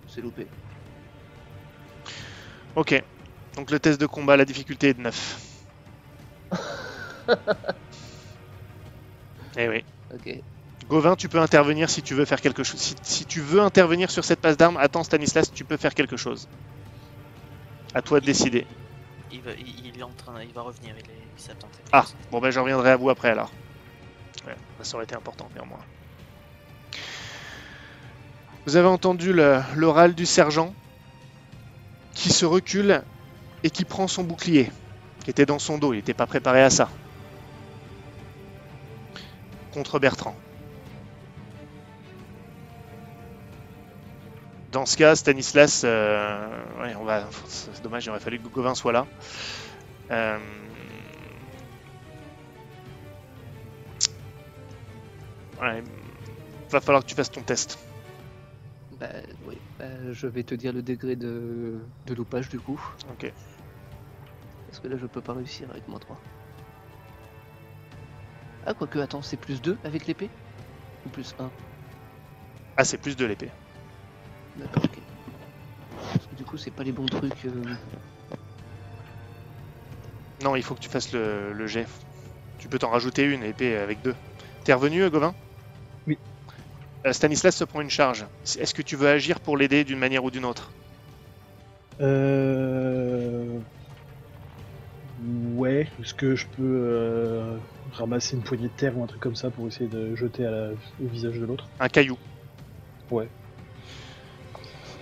c'est 0.08 0.22
loupé. 0.22 0.48
Ok, 2.76 3.04
donc 3.56 3.72
le 3.72 3.80
test 3.80 4.00
de 4.00 4.06
combat, 4.06 4.38
la 4.38 4.46
difficulté 4.46 4.90
est 4.90 4.94
de 4.94 5.02
9. 5.02 5.42
eh 9.58 9.68
oui. 9.68 9.84
Gauvin, 10.88 11.16
tu 11.16 11.28
peux 11.28 11.40
intervenir 11.40 11.90
si 11.90 12.02
tu 12.02 12.14
veux 12.14 12.26
faire 12.26 12.40
quelque 12.40 12.64
chose. 12.64 12.96
Si, 13.02 13.26
tu 13.26 13.42
veux 13.42 13.62
intervenir 13.62 14.10
sur 14.10 14.24
cette 14.24 14.40
passe 14.40 14.56
d'armes, 14.58 14.78
attends 14.78 15.04
Stanislas, 15.04 15.52
tu 15.52 15.66
peux 15.66 15.78
faire 15.78 15.94
quelque 15.94 16.16
chose. 16.16 16.48
À 17.94 18.02
toi 18.02 18.20
de 18.20 18.26
décider. 18.26 18.66
Il 19.32 19.42
va, 19.42 19.52
il, 19.54 20.00
est 20.00 20.04
en 20.04 20.12
train, 20.12 20.42
il 20.42 20.54
va 20.54 20.62
revenir, 20.62 20.94
il, 20.98 21.04
est, 21.04 21.56
Ah, 21.92 22.06
bon 22.32 22.40
ben 22.40 22.52
je 22.52 22.60
reviendrai 22.60 22.92
à 22.92 22.96
vous 22.96 23.10
après 23.10 23.30
alors. 23.30 23.52
Ouais, 24.46 24.56
ça 24.84 24.96
aurait 24.96 25.04
été 25.04 25.16
important 25.16 25.50
néanmoins. 25.54 25.80
Vous 28.68 28.76
avez 28.76 28.90
entendu 28.90 29.34
l'oral 29.78 30.14
du 30.14 30.26
sergent 30.26 30.74
qui 32.14 32.28
se 32.34 32.46
recule 32.46 33.02
et 33.64 33.70
qui 33.70 33.86
prend 33.86 34.10
son 34.10 34.26
bouclier, 34.26 34.70
qui 35.24 35.30
était 35.30 35.46
dans 35.46 35.58
son 35.58 35.78
dos, 35.78 35.94
il 35.94 35.96
n'était 35.96 36.14
pas 36.14 36.26
préparé 36.26 36.62
à 36.62 36.70
ça. 36.70 36.90
Contre 39.74 40.00
Bertrand. 40.00 40.36
Dans 44.74 44.86
ce 44.86 44.98
cas, 44.98 45.16
Stanislas, 45.16 45.84
euh, 45.86 46.46
on 47.00 47.06
va, 47.06 47.24
c'est 47.48 47.82
dommage, 47.82 48.06
il 48.06 48.10
aurait 48.10 48.20
fallu 48.20 48.38
que 48.38 48.50
Gauvin 48.50 48.76
soit 48.76 48.92
là. 48.92 49.08
Euh, 50.12 50.38
Ouais, 55.62 55.82
va 56.70 56.82
falloir 56.82 57.02
que 57.04 57.10
tu 57.10 57.16
fasses 57.16 57.32
ton 57.32 57.42
test. 57.42 57.87
Bah 59.00 59.08
oui. 59.46 59.56
Bah, 59.80 60.12
je 60.12 60.28
vais 60.28 60.44
te 60.44 60.56
dire 60.56 60.74
le 60.74 60.82
degré 60.82 61.16
de, 61.16 61.80
de 62.06 62.14
loupage 62.14 62.50
du 62.50 62.60
coup. 62.60 62.82
Ok. 63.12 63.32
que 64.82 64.88
là 64.88 64.98
je 64.98 65.06
peux 65.06 65.22
pas 65.22 65.34
réussir 65.34 65.70
avec 65.70 65.88
moins 65.88 66.00
3. 66.00 66.20
Ah, 68.66 68.74
quoique, 68.74 69.00
attends, 69.00 69.22
c'est 69.22 69.38
plus 69.38 69.62
2 69.62 69.78
avec 69.86 70.08
l'épée 70.08 70.30
Ou 71.06 71.10
plus 71.10 71.34
1 71.40 71.50
Ah, 72.76 72.84
c'est 72.84 72.98
plus 72.98 73.16
de 73.16 73.26
l'épée. 73.26 73.50
D'accord, 74.58 74.84
ok. 74.84 75.00
Parce 76.14 76.28
que 76.28 76.36
du 76.36 76.44
coup, 76.44 76.58
c'est 76.58 76.72
pas 76.72 76.84
les 76.84 76.92
bons 76.92 77.06
trucs. 77.06 77.46
euh, 77.46 77.64
Non, 80.44 80.56
il 80.58 80.64
faut 80.64 80.76
que 80.76 80.82
tu 80.82 80.90
fasses 80.90 81.14
le, 81.14 81.54
le 81.54 81.68
jet. 81.68 81.88
Tu 82.58 82.68
peux 82.68 82.78
t'en 82.78 82.90
rajouter 82.90 83.24
une, 83.24 83.44
épée 83.44 83.78
avec 83.78 84.02
deux. 84.02 84.16
T'es 84.66 84.74
revenu, 84.74 85.10
Gauvin? 85.10 85.34
Stanislas 87.14 87.56
se 87.56 87.64
prend 87.64 87.82
une 87.82 87.90
charge. 87.90 88.26
Est-ce 88.60 88.74
que 88.74 88.82
tu 88.82 88.96
veux 88.96 89.08
agir 89.08 89.40
pour 89.40 89.58
l'aider 89.58 89.84
d'une 89.84 90.00
manière 90.00 90.24
ou 90.24 90.32
d'une 90.32 90.46
autre 90.46 90.72
Euh... 92.02 93.60
Ouais, 95.56 95.88
est-ce 96.00 96.14
que 96.14 96.36
je 96.36 96.46
peux 96.56 96.62
euh, 96.64 97.58
ramasser 97.94 98.36
une 98.36 98.44
poignée 98.44 98.68
de 98.68 98.74
terre 98.74 98.96
ou 98.98 99.04
un 99.04 99.08
truc 99.08 99.20
comme 99.20 99.36
ça 99.36 99.50
pour 99.50 99.68
essayer 99.68 99.88
de 99.88 100.16
jeter 100.16 100.46
à 100.46 100.52
la- 100.52 100.70
au 101.04 101.08
visage 101.08 101.40
de 101.40 101.46
l'autre? 101.46 101.68
Un 101.80 101.90
caillou. 101.90 102.18
Ouais. 103.10 103.28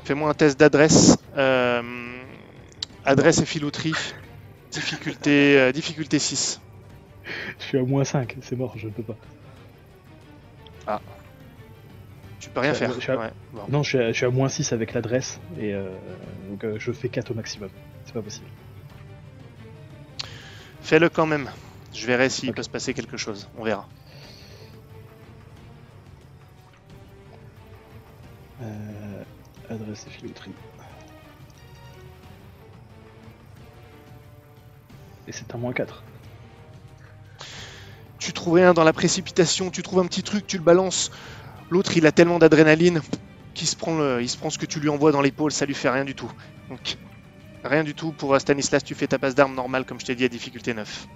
Fais-moi 0.06 0.30
un 0.30 0.34
test 0.34 0.58
d'adresse. 0.60 1.18
Euh, 1.38 1.82
adresse 3.04 3.40
et 3.40 3.46
filouterie. 3.46 3.96
Difficulté, 4.72 5.60
euh, 5.60 5.72
difficulté 5.72 6.20
6. 6.20 6.62
Je 7.60 7.64
suis 7.66 7.78
à 7.78 7.82
moins 7.84 8.04
5, 8.04 8.36
c'est 8.42 8.56
mort, 8.56 8.74
je 8.78 8.88
ne 8.88 8.92
peux 8.92 9.04
pas. 9.04 9.18
Tu 10.86 10.92
peux 12.56 12.62
rien 12.62 12.74
faire. 12.74 12.92
je 12.94 13.00
suis 13.00 13.12
à- 13.12 13.18
Ouais, 13.18 13.32
bon. 13.54 13.62
Non, 13.70 13.84
je 13.84 13.90
suis 13.90 13.98
à, 14.00 14.08
je 14.12 14.14
suis 14.18 14.26
à 14.26 14.30
moins 14.32 14.50
6 14.50 14.72
avec 14.74 14.94
l'adresse, 14.94 15.40
et 15.60 15.74
euh, 15.74 15.90
donc 16.50 16.64
euh, 16.64 16.78
je 16.80 16.92
fais 16.92 17.10
4 17.10 17.32
au 17.32 17.34
maximum. 17.36 17.70
C'est 18.06 18.14
pas 18.14 18.22
possible. 18.22 18.48
Fais-le 20.82 21.10
quand 21.10 21.26
même. 21.26 21.50
Je 21.94 22.06
verrai 22.08 22.30
s'il 22.30 22.52
peut 22.54 22.64
se 22.64 22.70
passer 22.70 22.94
quelque 22.94 23.18
chose. 23.18 23.48
On 23.58 23.64
verra. 23.64 23.88
Euh, 28.62 29.24
adresse 29.70 30.06
et 30.08 30.10
filouterie. 30.10 30.52
Et 35.28 35.32
c'est 35.32 35.54
un 35.56 35.58
moins 35.58 35.74
4. 35.74 36.04
Tu 38.20 38.32
trouves 38.34 38.54
rien 38.56 38.74
dans 38.74 38.84
la 38.84 38.94
précipitation, 38.94 39.70
tu 39.72 39.82
trouves 39.84 40.00
un 40.00 40.06
petit 40.08 40.24
truc, 40.24 40.46
tu 40.48 40.58
le 40.58 40.64
balances. 40.64 41.12
L'autre, 41.70 41.98
il 41.98 42.06
a 42.06 42.12
tellement 42.12 42.40
d'adrénaline 42.40 43.02
qu'il 43.54 43.68
se 43.68 43.76
prend, 43.76 43.98
le- 43.98 44.22
il 44.22 44.30
se 44.30 44.38
prend 44.38 44.50
ce 44.50 44.58
que 44.58 44.66
tu 44.66 44.80
lui 44.80 44.90
envoies 44.90 45.12
dans 45.12 45.22
l'épaule, 45.22 45.52
ça 45.52 45.66
lui 45.66 45.74
fait 45.74 45.90
rien 45.90 46.06
du 46.06 46.14
tout. 46.16 46.32
Donc, 46.70 46.98
rien 47.64 47.84
du 47.84 47.94
tout 47.94 48.12
pour 48.14 48.34
euh, 48.36 48.40
Stanislas, 48.40 48.84
tu 48.84 48.96
fais 48.96 49.08
ta 49.08 49.20
passe 49.20 49.36
d'armes 49.36 49.56
normale, 49.56 49.86
comme 49.86 50.00
je 50.00 50.06
t'ai 50.06 50.16
dit, 50.16 50.26
à 50.26 50.30
difficulté 50.30 50.74
9. 50.74 51.08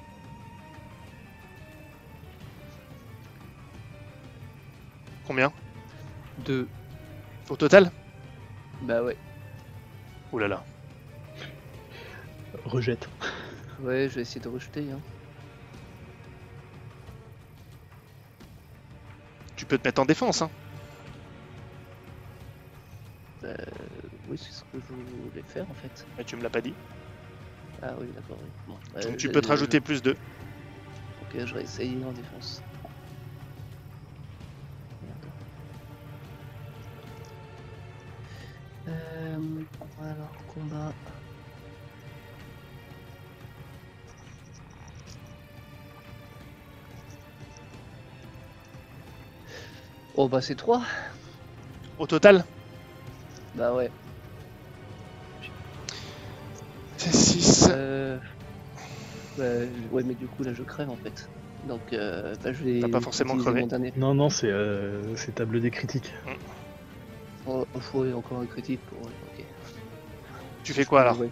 Combien? 5.25 5.51
2. 6.45 6.67
Au 7.49 7.55
total? 7.55 7.91
Bah 8.81 9.03
ouais. 9.03 9.17
Ouh 10.31 10.39
là 10.39 10.47
là. 10.47 10.63
Rejette. 12.65 13.07
Ouais, 13.79 14.07
je 14.09 14.15
vais 14.15 14.21
essayer 14.21 14.41
de 14.41 14.49
rejeter. 14.49 14.91
Hein. 14.91 14.99
Tu 19.59 19.65
peux 19.65 19.77
te 19.77 19.85
mettre 19.85 19.99
en 20.01 20.05
défense, 20.05 20.41
hein. 20.41 20.53
Euh, 23.43 23.53
oui, 24.23 24.37
c'est 24.37 24.53
ce 24.53 24.63
que 24.71 24.79
je 24.79 24.93
voulais 24.93 25.43
faire 25.43 25.69
en 25.69 25.75
fait. 25.75 26.07
Mais 26.17 26.23
tu 26.23 26.37
me 26.37 26.41
l'as 26.43 26.49
pas 26.49 26.61
dit. 26.61 26.77
Ah 27.81 27.95
oui, 27.99 28.11
d'accord. 28.13 28.39
oui. 28.41 28.49
Bon, 28.65 28.79
Donc 29.01 29.03
euh, 29.05 29.15
tu 29.17 29.27
peux 29.29 29.41
te 29.41 29.47
je- 29.47 29.49
rajouter 29.49 29.81
plus 29.81 30.01
2. 30.01 30.15
Ok, 31.17 31.37
je 31.45 31.53
vais 31.55 31.63
essayer 31.63 32.03
en 32.03 32.13
défense. 32.13 32.63
Euh, 38.87 39.65
alors, 39.97 40.35
combat. 40.47 40.95
Oh 50.21 50.27
bah 50.27 50.41
c'est 50.41 50.55
3 50.55 50.83
Au 51.97 52.05
total 52.05 52.43
Bah 53.55 53.73
ouais. 53.73 53.89
C'est 56.97 57.13
6. 57.13 57.69
Euh... 57.71 58.19
bah, 59.37 59.45
ouais 59.91 60.03
mais 60.03 60.15
du 60.15 60.27
coup 60.27 60.43
là 60.43 60.51
je 60.53 60.63
crève 60.63 60.89
en 60.89 60.97
fait. 60.97 61.29
Donc 61.63 61.93
euh, 61.93 62.35
bah, 62.43 62.51
je 62.51 62.65
vais 62.65 62.81
T'as 62.81 62.89
pas 62.89 62.99
forcément 62.99 63.37
crevé. 63.37 63.65
Non, 63.95 64.13
non, 64.13 64.29
c'est 64.29 64.51
euh, 64.51 65.15
c'est 65.15 65.35
table 65.35 65.61
des 65.61 65.71
critiques. 65.71 66.11
Oh, 67.45 67.63
oh, 67.73 67.97
ouais, 67.99 68.11
encore 68.11 68.41
un 68.41 68.47
critique 68.47 68.81
pour... 68.87 69.03
ouais, 69.03 69.13
ok. 69.23 69.45
Tu 70.63 70.73
fais 70.73 70.83
quoi 70.83 70.99
alors 70.99 71.17
Ouais. 71.17 71.31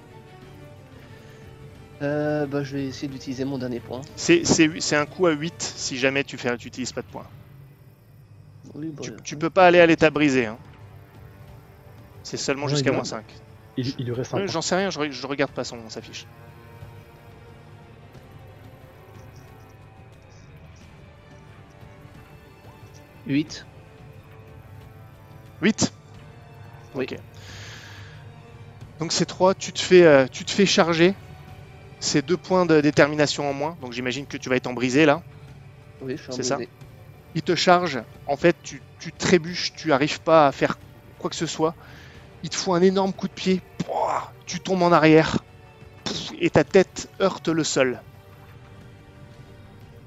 Euh, 2.01 2.45
bah, 2.45 2.63
je 2.63 2.77
vais 2.77 2.85
essayer 2.87 3.09
d'utiliser 3.09 3.43
mon 3.43 3.57
dernier 3.57 3.81
point. 3.81 4.01
C'est 4.15 4.45
c'est- 4.45 4.79
c'est 4.79 4.95
un 4.95 5.05
coup 5.05 5.27
à 5.27 5.31
8 5.31 5.61
si 5.61 5.97
jamais 5.97 6.23
tu 6.23 6.37
fais, 6.37 6.55
tu 6.57 6.69
utilises 6.69 6.93
pas 6.93 7.01
de 7.01 7.07
points. 7.07 7.27
Oui, 8.75 8.93
Tu, 9.01 9.11
tu 9.23 9.37
peux 9.37 9.49
pas 9.49 9.65
aller 9.67 9.79
à 9.79 9.85
l'état 9.87 10.09
brisé. 10.11 10.45
Hein. 10.45 10.59
C'est 12.21 12.37
seulement 12.37 12.67
Ouais, 12.67 12.69
jusqu'à 12.69 12.91
moins 12.91 13.03
a- 13.03 13.05
5. 13.05 13.41
Il, 13.77 13.95
il 13.99 14.05
lui 14.05 14.13
reste 14.13 14.33
un 14.35 14.39
Ouais, 14.39 14.45
point. 14.45 14.53
J'en 14.53 14.61
sais 14.61 14.75
rien, 14.75 14.89
je, 14.91 14.99
re- 14.99 15.11
je 15.11 15.27
regarde 15.27 15.51
pas 15.51 15.63
son, 15.63 15.89
sa 15.89 16.01
fiche. 16.01 16.27
euh, 23.27 23.33
8. 23.33 23.67
8 25.61 25.93
Oui. 26.93 27.03
Ok. 27.03 27.17
Donc 28.99 29.11
c'est 29.11 29.25
3, 29.25 29.55
tu 29.55 29.73
te 29.73 29.79
fais, 29.81 30.03
euh, 30.03 30.27
tu 30.31 30.45
te 30.45 30.51
fais 30.51 30.65
charger. 30.67 31.15
C'est 31.99 32.25
deux 32.25 32.37
points 32.37 32.65
de 32.65 32.81
détermination 32.81 33.49
en 33.49 33.53
moins. 33.53 33.77
Donc 33.81 33.93
j'imagine 33.93 34.27
que 34.27 34.37
tu 34.37 34.49
vas 34.49 34.57
être 34.57 34.67
en 34.67 34.73
brisé 34.73 35.05
là. 35.05 35.23
Oui, 36.01 36.17
je 36.17 36.23
suis 36.23 36.31
en 36.31 36.35
C'est 36.35 36.43
ça? 36.43 36.55
brisé. 36.55 36.71
Il 37.37 37.43
te 37.43 37.53
charge. 37.53 38.01
En 38.25 38.35
fait, 38.35 38.55
tu, 38.63 38.81
tu 38.97 39.11
trébuches, 39.13 39.71
tu 39.75 39.93
arrives 39.93 40.21
pas 40.21 40.47
à 40.47 40.51
faire 40.51 40.79
quoi 41.19 41.29
que 41.29 41.35
ce 41.35 41.45
soit. 41.45 41.75
Il 42.41 42.49
te 42.49 42.55
fout 42.55 42.73
un 42.75 42.81
énorme 42.81 43.13
coup 43.13 43.27
de 43.27 43.33
pied. 43.33 43.61
Tu 44.47 44.59
tombes 44.59 44.81
en 44.81 44.91
arrière. 44.91 45.43
Et 46.39 46.49
ta 46.49 46.63
tête 46.63 47.09
heurte 47.21 47.47
le 47.49 47.63
sol. 47.63 48.01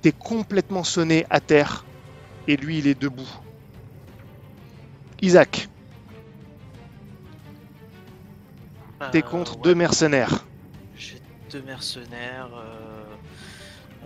T'es 0.02 0.10
complètement 0.10 0.82
sonné 0.82 1.24
à 1.30 1.38
terre. 1.38 1.84
Et 2.48 2.56
lui, 2.56 2.78
il 2.78 2.88
est 2.88 3.00
debout. 3.00 3.30
Isaac, 5.22 5.68
t'es 9.12 9.18
Euh, 9.18 9.22
contre 9.22 9.54
ouais. 9.54 9.62
deux 9.62 9.74
mercenaires. 9.76 10.46
J'ai 10.96 11.20
deux 11.52 11.62
mercenaires. 11.62 12.50
euh, 12.56 13.04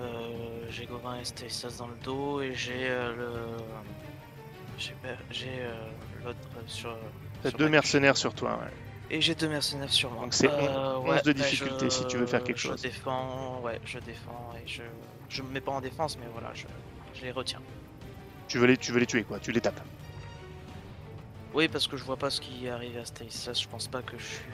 euh, 0.00 0.66
j'ai 0.70 0.86
Gauvin 0.86 1.18
et 1.20 1.24
Stanislas 1.24 1.76
dans 1.76 1.86
le 1.88 1.96
dos 2.02 2.40
et 2.40 2.54
j'ai 2.54 2.88
euh, 2.90 3.14
le. 3.14 3.56
J'ai 5.30 5.46
euh, 5.60 5.74
l'autre 6.24 6.38
sur. 6.66 6.96
T'as 7.42 7.50
deux 7.52 7.68
mercenaires 7.68 8.16
sur 8.16 8.34
toi. 8.34 8.58
ouais. 8.60 8.70
Et 9.10 9.20
j'ai 9.20 9.34
deux 9.34 9.48
mercenaires 9.48 9.92
sur 9.92 10.10
moi. 10.10 10.22
Donc 10.24 10.34
c'est 10.34 10.50
Euh, 10.50 10.96
on- 10.98 11.10
onze 11.10 11.22
de 11.22 11.32
bah, 11.32 11.38
difficulté 11.38 11.90
si 11.90 12.06
tu 12.06 12.16
veux 12.16 12.26
faire 12.26 12.42
quelque 12.42 12.58
je 12.58 12.68
chose. 12.68 12.82
défends, 12.82 13.60
ouais, 13.62 13.80
je 13.84 13.98
défends 14.00 14.52
et 14.62 14.66
je. 14.66 14.82
Je 15.28 15.42
me 15.42 15.48
mets 15.50 15.60
pas 15.60 15.72
en 15.72 15.80
défense, 15.80 16.16
mais 16.18 16.26
voilà, 16.32 16.50
je, 16.54 16.64
je 17.14 17.22
les 17.22 17.30
retiens. 17.32 17.60
Tu 18.48 18.58
veux 18.58 18.66
les, 18.66 18.76
tu 18.76 18.92
veux 18.92 18.98
les 19.00 19.06
tuer 19.06 19.24
quoi 19.24 19.38
Tu 19.38 19.52
les 19.52 19.60
tapes. 19.60 19.80
Oui, 21.54 21.68
parce 21.68 21.86
que 21.86 21.96
je 21.96 22.04
vois 22.04 22.16
pas 22.16 22.30
ce 22.30 22.40
qui 22.40 22.66
est 22.66 22.70
arrivé 22.70 22.98
à 22.98 23.04
Stanislas, 23.04 23.60
je 23.62 23.68
pense 23.68 23.86
pas 23.88 24.02
que 24.02 24.18
je 24.18 24.24
suis. 24.24 24.44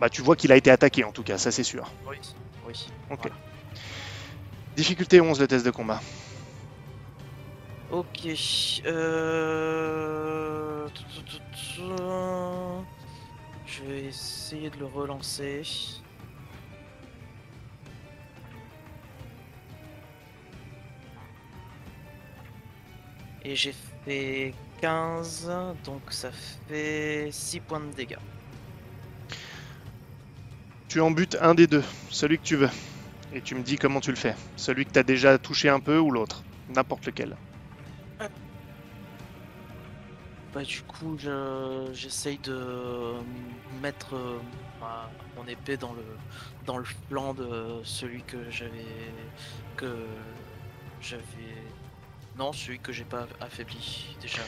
Bah 0.00 0.08
tu 0.08 0.22
vois 0.22 0.34
qu'il 0.36 0.50
a 0.52 0.56
été 0.56 0.70
attaqué 0.70 1.04
en 1.04 1.12
tout 1.12 1.22
cas, 1.22 1.38
ça 1.38 1.50
c'est 1.50 1.62
sûr. 1.62 1.90
Oui, 2.08 2.16
oui. 2.66 2.86
Ok. 3.10 3.20
Voilà. 3.22 3.36
Difficulté 4.76 5.20
11 5.20 5.40
le 5.40 5.46
test 5.46 5.66
de 5.66 5.70
combat. 5.70 6.00
Ok. 7.90 8.26
Euh... 8.86 10.88
Je 13.66 13.82
vais 13.84 14.04
essayer 14.04 14.70
de 14.70 14.78
le 14.78 14.86
relancer. 14.86 15.62
Et 23.44 23.56
j'ai 23.56 23.74
fait 24.04 24.54
15, 24.80 25.50
donc 25.84 26.00
ça 26.10 26.30
fait 26.68 27.28
6 27.32 27.60
points 27.60 27.80
de 27.80 27.92
dégâts. 27.92 28.16
Tu 30.92 31.00
en 31.00 31.10
butes 31.10 31.38
un 31.40 31.54
des 31.54 31.66
deux, 31.66 31.82
celui 32.10 32.36
que 32.38 32.44
tu 32.44 32.54
veux. 32.56 32.68
Et 33.32 33.40
tu 33.40 33.54
me 33.54 33.62
dis 33.62 33.78
comment 33.78 34.00
tu 34.00 34.10
le 34.10 34.16
fais. 34.16 34.34
Celui 34.56 34.84
que 34.84 34.90
t'as 34.90 35.02
déjà 35.02 35.38
touché 35.38 35.70
un 35.70 35.80
peu 35.80 35.96
ou 35.98 36.10
l'autre. 36.10 36.42
N'importe 36.68 37.06
lequel. 37.06 37.34
Bah 40.52 40.62
du 40.62 40.82
coup, 40.82 41.16
je- 41.18 41.88
j'essaye 41.94 42.36
de 42.40 43.14
mettre 43.80 44.14
euh, 44.16 44.38
ma- 44.82 45.08
mon 45.34 45.48
épée 45.48 45.78
dans 45.78 45.94
le 45.94 46.04
dans 46.66 46.76
le 46.76 46.84
flanc 47.08 47.32
de 47.32 47.80
celui 47.84 48.20
que 48.22 48.50
j'avais 48.50 48.84
que 49.78 49.96
j'avais 51.00 51.22
non 52.36 52.52
celui 52.52 52.80
que 52.80 52.92
j'ai 52.92 53.04
pas 53.04 53.26
affaibli 53.40 54.14
déjà. 54.20 54.42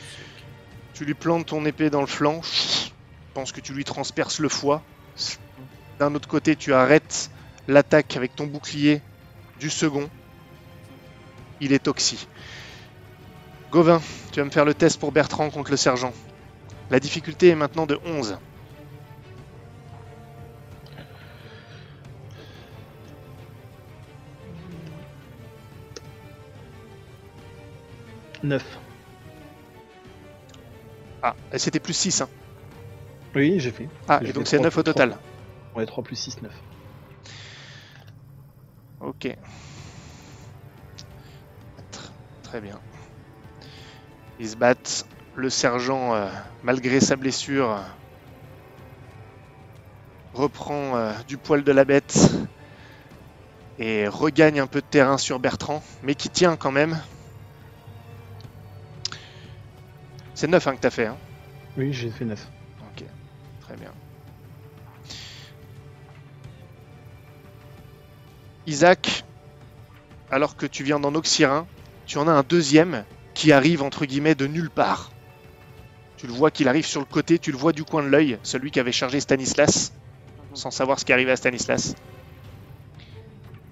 Tu 0.92 1.06
lui 1.06 1.14
plantes 1.14 1.46
ton 1.46 1.64
épée 1.64 1.88
dans 1.88 2.02
le 2.02 2.06
flanc. 2.06 2.42
Je 2.42 2.90
pense 3.32 3.50
que 3.50 3.62
tu 3.62 3.72
lui 3.72 3.84
transperces 3.84 4.40
le 4.40 4.50
foie. 4.50 4.82
D'un 5.98 6.14
autre 6.14 6.28
côté, 6.28 6.56
tu 6.56 6.74
arrêtes 6.74 7.30
l'attaque 7.68 8.16
avec 8.16 8.34
ton 8.34 8.46
bouclier 8.46 9.00
du 9.60 9.70
second. 9.70 10.10
Il 11.60 11.72
est 11.72 11.78
toxi. 11.78 12.26
Gauvin, 13.70 14.00
tu 14.32 14.40
vas 14.40 14.44
me 14.46 14.50
faire 14.50 14.64
le 14.64 14.74
test 14.74 14.98
pour 14.98 15.12
Bertrand 15.12 15.50
contre 15.50 15.70
le 15.70 15.76
sergent. 15.76 16.12
La 16.90 17.00
difficulté 17.00 17.48
est 17.48 17.54
maintenant 17.54 17.86
de 17.86 17.98
11. 18.04 18.38
Neuf. 28.42 28.78
Ah, 31.22 31.34
c'était 31.56 31.80
plus 31.80 31.94
6. 31.94 32.20
Hein. 32.20 32.28
Oui, 33.34 33.58
j'ai 33.58 33.70
fait. 33.70 33.88
Ah, 34.06 34.20
et 34.22 34.32
donc 34.32 34.46
c'est 34.46 34.56
trois 34.56 34.66
9 34.66 34.76
au 34.76 34.82
total. 34.82 35.18
Ouais, 35.74 35.86
3 35.86 36.02
plus 36.04 36.16
6, 36.16 36.40
9. 36.42 36.64
Ok. 38.98 39.26
Tr- 41.90 42.12
Très 42.42 42.60
bien. 42.60 42.82
Ils 44.38 44.50
se 44.50 44.54
battent. 44.56 45.06
Le 45.32 45.50
sergent, 45.50 46.14
euh, 46.14 46.30
malgré 46.62 47.00
sa 47.00 47.16
blessure, 47.16 47.68
euh, 47.72 47.82
reprend 50.34 50.96
euh, 50.98 51.14
du 51.26 51.38
poil 51.38 51.64
de 51.64 51.72
la 51.72 51.86
bête 51.86 52.18
et 53.78 54.08
regagne 54.08 54.58
un 54.58 54.66
peu 54.66 54.80
de 54.80 54.86
terrain 54.86 55.16
sur 55.16 55.38
Bertrand, 55.38 55.80
mais 56.02 56.16
qui 56.16 56.28
tient 56.28 56.56
quand 56.56 56.72
même. 56.72 57.00
C'est 60.34 60.48
9 60.48 60.66
hein, 60.66 60.74
que 60.74 60.80
t'as 60.80 60.90
fait. 60.90 61.06
Hein. 61.06 61.20
Oui, 61.76 61.92
j'ai 61.92 62.10
fait 62.10 62.24
9. 62.24 62.52
Ok, 62.80 63.04
très 63.58 63.76
bien. 63.76 63.94
Isaac, 68.66 69.24
alors 70.30 70.56
que 70.56 70.66
tu 70.66 70.84
viens 70.84 70.98
d'en 70.98 71.14
oxyre 71.14 71.52
un, 71.52 71.66
tu 72.06 72.18
en 72.18 72.28
as 72.28 72.32
un 72.32 72.42
deuxième 72.42 73.04
qui 73.34 73.52
arrive 73.52 73.82
entre 73.82 74.06
guillemets 74.06 74.34
de 74.34 74.46
nulle 74.46 74.70
part. 74.70 75.10
Tu 76.16 76.26
le 76.26 76.32
vois 76.32 76.50
qu'il 76.50 76.68
arrive 76.68 76.86
sur 76.86 77.00
le 77.00 77.06
côté, 77.06 77.38
tu 77.38 77.52
le 77.52 77.58
vois 77.58 77.72
du 77.72 77.84
coin 77.84 78.02
de 78.02 78.08
l'œil, 78.08 78.38
celui 78.42 78.70
qui 78.70 78.80
avait 78.80 78.92
chargé 78.92 79.20
Stanislas, 79.20 79.92
sans 80.54 80.70
savoir 80.70 80.98
ce 80.98 81.04
qui 81.04 81.12
arrivait 81.12 81.32
à 81.32 81.36
Stanislas. 81.36 81.94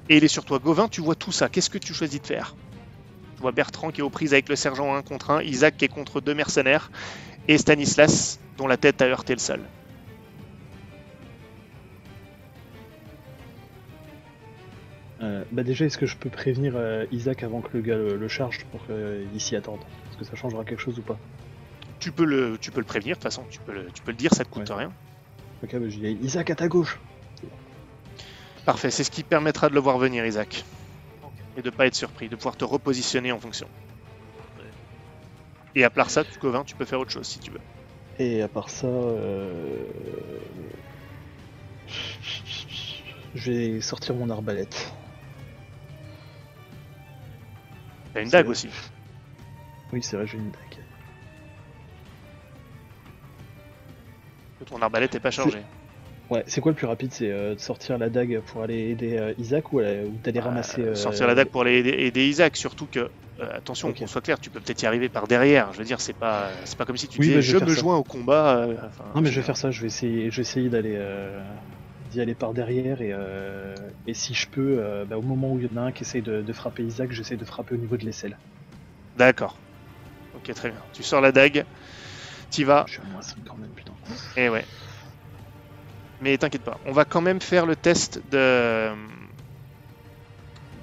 Et 0.08 0.18
il 0.18 0.24
est 0.24 0.28
sur 0.28 0.44
toi. 0.44 0.58
Gauvin, 0.58 0.88
tu 0.88 1.00
vois 1.00 1.14
tout 1.14 1.32
ça. 1.32 1.48
Qu'est-ce 1.48 1.70
que 1.70 1.78
tu 1.78 1.94
choisis 1.94 2.20
de 2.20 2.26
faire? 2.26 2.54
Tu 3.36 3.40
vois 3.40 3.52
Bertrand 3.52 3.90
qui 3.90 4.00
est 4.00 4.04
aux 4.04 4.10
prises 4.10 4.34
avec 4.34 4.48
le 4.48 4.56
sergent 4.56 4.94
1 4.94 5.02
contre 5.02 5.30
1, 5.30 5.42
Isaac 5.42 5.76
qui 5.78 5.86
est 5.86 5.88
contre 5.88 6.20
deux 6.20 6.34
mercenaires, 6.34 6.90
et 7.48 7.56
Stanislas 7.56 8.38
dont 8.58 8.66
la 8.66 8.76
tête 8.76 9.00
a 9.00 9.06
heurté 9.06 9.32
le 9.32 9.40
sol. 9.40 9.60
Euh, 15.22 15.44
bah 15.52 15.62
déjà, 15.62 15.84
est-ce 15.84 15.98
que 15.98 16.06
je 16.06 16.16
peux 16.16 16.30
prévenir 16.30 16.76
euh, 16.76 17.04
Isaac 17.12 17.42
avant 17.42 17.60
que 17.60 17.76
le 17.76 17.82
gars 17.82 17.96
le, 17.96 18.16
le 18.16 18.28
charge 18.28 18.64
pour 18.66 18.84
qu'il 18.86 19.40
s'y 19.40 19.54
attende? 19.54 19.80
Est-ce 20.10 20.18
que 20.18 20.24
ça 20.24 20.36
changera 20.36 20.64
quelque 20.64 20.80
chose 20.80 20.98
ou 20.98 21.02
pas? 21.02 21.18
Tu 22.00 22.10
peux 22.10 22.24
le, 22.24 22.58
tu 22.60 22.72
peux 22.72 22.80
le 22.80 22.84
prévenir, 22.86 23.12
de 23.12 23.18
toute 23.18 23.22
façon, 23.22 23.44
tu 23.48 23.60
peux 23.60 23.72
le, 23.72 23.90
tu 23.92 24.02
peux 24.02 24.10
le 24.10 24.16
dire, 24.16 24.34
ça 24.34 24.44
te 24.44 24.50
coûte 24.50 24.68
Ouais. 24.68 24.74
rien. 24.74 24.92
Ok, 25.62 25.72
bah 25.76 25.88
je 25.88 25.96
dis 25.96 26.18
Isaac 26.22 26.50
à 26.50 26.56
ta 26.56 26.66
gauche 26.66 26.98
Parfait, 28.64 28.90
c'est 28.90 29.04
ce 29.04 29.10
qui 29.10 29.22
permettra 29.22 29.68
de 29.68 29.74
le 29.74 29.80
voir 29.80 29.98
venir, 29.98 30.26
Isaac. 30.26 30.64
Et 31.56 31.62
de 31.62 31.70
pas 31.70 31.86
être 31.86 31.94
surpris, 31.94 32.28
de 32.28 32.36
pouvoir 32.36 32.56
te 32.56 32.64
repositionner 32.64 33.30
en 33.30 33.38
fonction. 33.38 33.68
Et 35.74 35.84
à 35.84 35.90
part 35.90 36.10
ça, 36.10 36.24
tu 36.24 36.38
Gauvin, 36.38 36.64
tu 36.64 36.74
peux 36.74 36.84
faire 36.84 37.00
autre 37.00 37.10
chose 37.10 37.26
si 37.26 37.38
tu 37.38 37.50
veux. 37.50 37.60
Et 38.18 38.42
à 38.42 38.48
part 38.48 38.68
ça, 38.68 38.86
euh... 38.86 39.86
je 43.34 43.52
vais 43.52 43.80
sortir 43.80 44.14
mon 44.14 44.28
arbalète. 44.30 44.92
T'as 48.14 48.22
une 48.22 48.28
dague 48.28 48.48
aussi. 48.48 48.68
Oui, 49.92 50.02
c'est 50.02 50.16
vrai, 50.16 50.26
j'ai 50.26 50.38
une 50.38 50.50
dague. 50.50 50.84
Ton 54.66 54.80
arbalète 54.80 55.14
n'est 55.14 55.20
pas 55.20 55.30
chargée. 55.30 55.64
Ouais, 56.30 56.44
c'est 56.46 56.60
quoi 56.60 56.72
le 56.72 56.76
plus 56.76 56.86
rapide 56.86 57.12
C'est 57.12 57.30
euh, 57.30 57.54
de 57.54 57.60
sortir 57.60 57.98
la 57.98 58.08
dague 58.08 58.40
pour 58.40 58.62
aller 58.62 58.90
aider 58.90 59.18
euh, 59.18 59.34
Isaac 59.36 59.72
ou, 59.72 59.80
euh, 59.80 60.04
ou 60.06 60.18
d'aller 60.24 60.40
ramasser. 60.40 60.82
Euh, 60.82 60.90
euh, 60.90 60.94
Sortir 60.94 61.26
la 61.26 61.34
dague 61.34 61.48
pour 61.48 61.62
aller 61.62 61.78
aider, 61.78 61.90
aider 61.90 62.26
Isaac, 62.28 62.56
surtout 62.56 62.86
que. 62.86 63.10
attention, 63.40 63.92
qu'on 63.92 64.06
soit 64.06 64.20
clair, 64.22 64.38
tu 64.38 64.48
peux 64.50 64.60
peut-être 64.60 64.80
y 64.82 64.86
arriver 64.86 65.08
par 65.08 65.26
derrière. 65.26 65.72
Je 65.72 65.78
veux 65.78 65.84
dire, 65.84 66.00
c'est 66.00 66.12
pas, 66.14 66.50
c'est 66.64 66.78
pas 66.78 66.84
comme 66.84 66.96
si 66.96 67.08
tu 67.08 67.18
Oui, 67.18 67.26
disais 67.26 67.36
bah, 67.36 67.40
je 67.42 67.56
me 67.58 67.74
ça. 67.74 67.80
joins 67.80 67.96
au 67.96 68.04
combat. 68.04 68.66
enfin, 68.86 69.04
Non, 69.14 69.20
mais 69.20 69.30
je 69.30 69.40
vais 69.40 69.44
faire 69.44 69.56
ça. 69.56 69.70
Je 69.70 69.80
vais 69.82 69.88
essayer, 69.88 70.30
je 70.30 70.36
vais 70.36 70.42
essayer 70.42 70.68
d'aller, 70.70 70.94
euh, 70.96 71.42
d'y 72.12 72.20
aller 72.20 72.34
par 72.34 72.52
derrière 72.52 73.00
et, 73.02 73.10
euh, 73.12 73.74
et 74.06 74.14
si 74.14 74.34
je 74.34 74.46
peux, 74.48 74.78
euh, 74.78 75.04
bah, 75.04 75.18
au 75.18 75.22
moment 75.22 75.52
où 75.52 75.58
il 75.58 75.66
y 75.66 75.72
en 75.72 75.82
a 75.82 75.86
un 75.86 75.92
qui 75.92 76.04
essaye 76.04 76.22
de, 76.22 76.42
de 76.42 76.52
frapper 76.52 76.84
Isaac, 76.84 77.10
j'essaie 77.12 77.36
de 77.36 77.44
frapper 77.44 77.74
au 77.74 77.78
niveau 77.78 77.96
de 77.96 78.04
l'aisselle. 78.04 78.38
D'accord. 79.16 79.58
Ok, 80.34 80.52
très 80.54 80.70
bien. 80.70 80.80
Tu 80.92 81.02
sors 81.02 81.20
la 81.20 81.32
dague, 81.32 81.64
t'y 82.50 82.64
vas, 82.64 82.84
Je 82.86 82.92
suis 82.94 83.02
à 83.02 83.04
moins 83.12 83.22
5 83.22 83.36
quand 83.46 83.56
même, 83.56 83.70
putain. 83.70 83.92
et 84.36 84.48
ouais. 84.48 84.64
Mais 86.20 86.38
t'inquiète 86.38 86.62
pas, 86.62 86.78
on 86.86 86.92
va 86.92 87.04
quand 87.04 87.20
même 87.20 87.40
faire 87.40 87.66
le 87.66 87.74
test 87.74 88.20
de, 88.30 88.90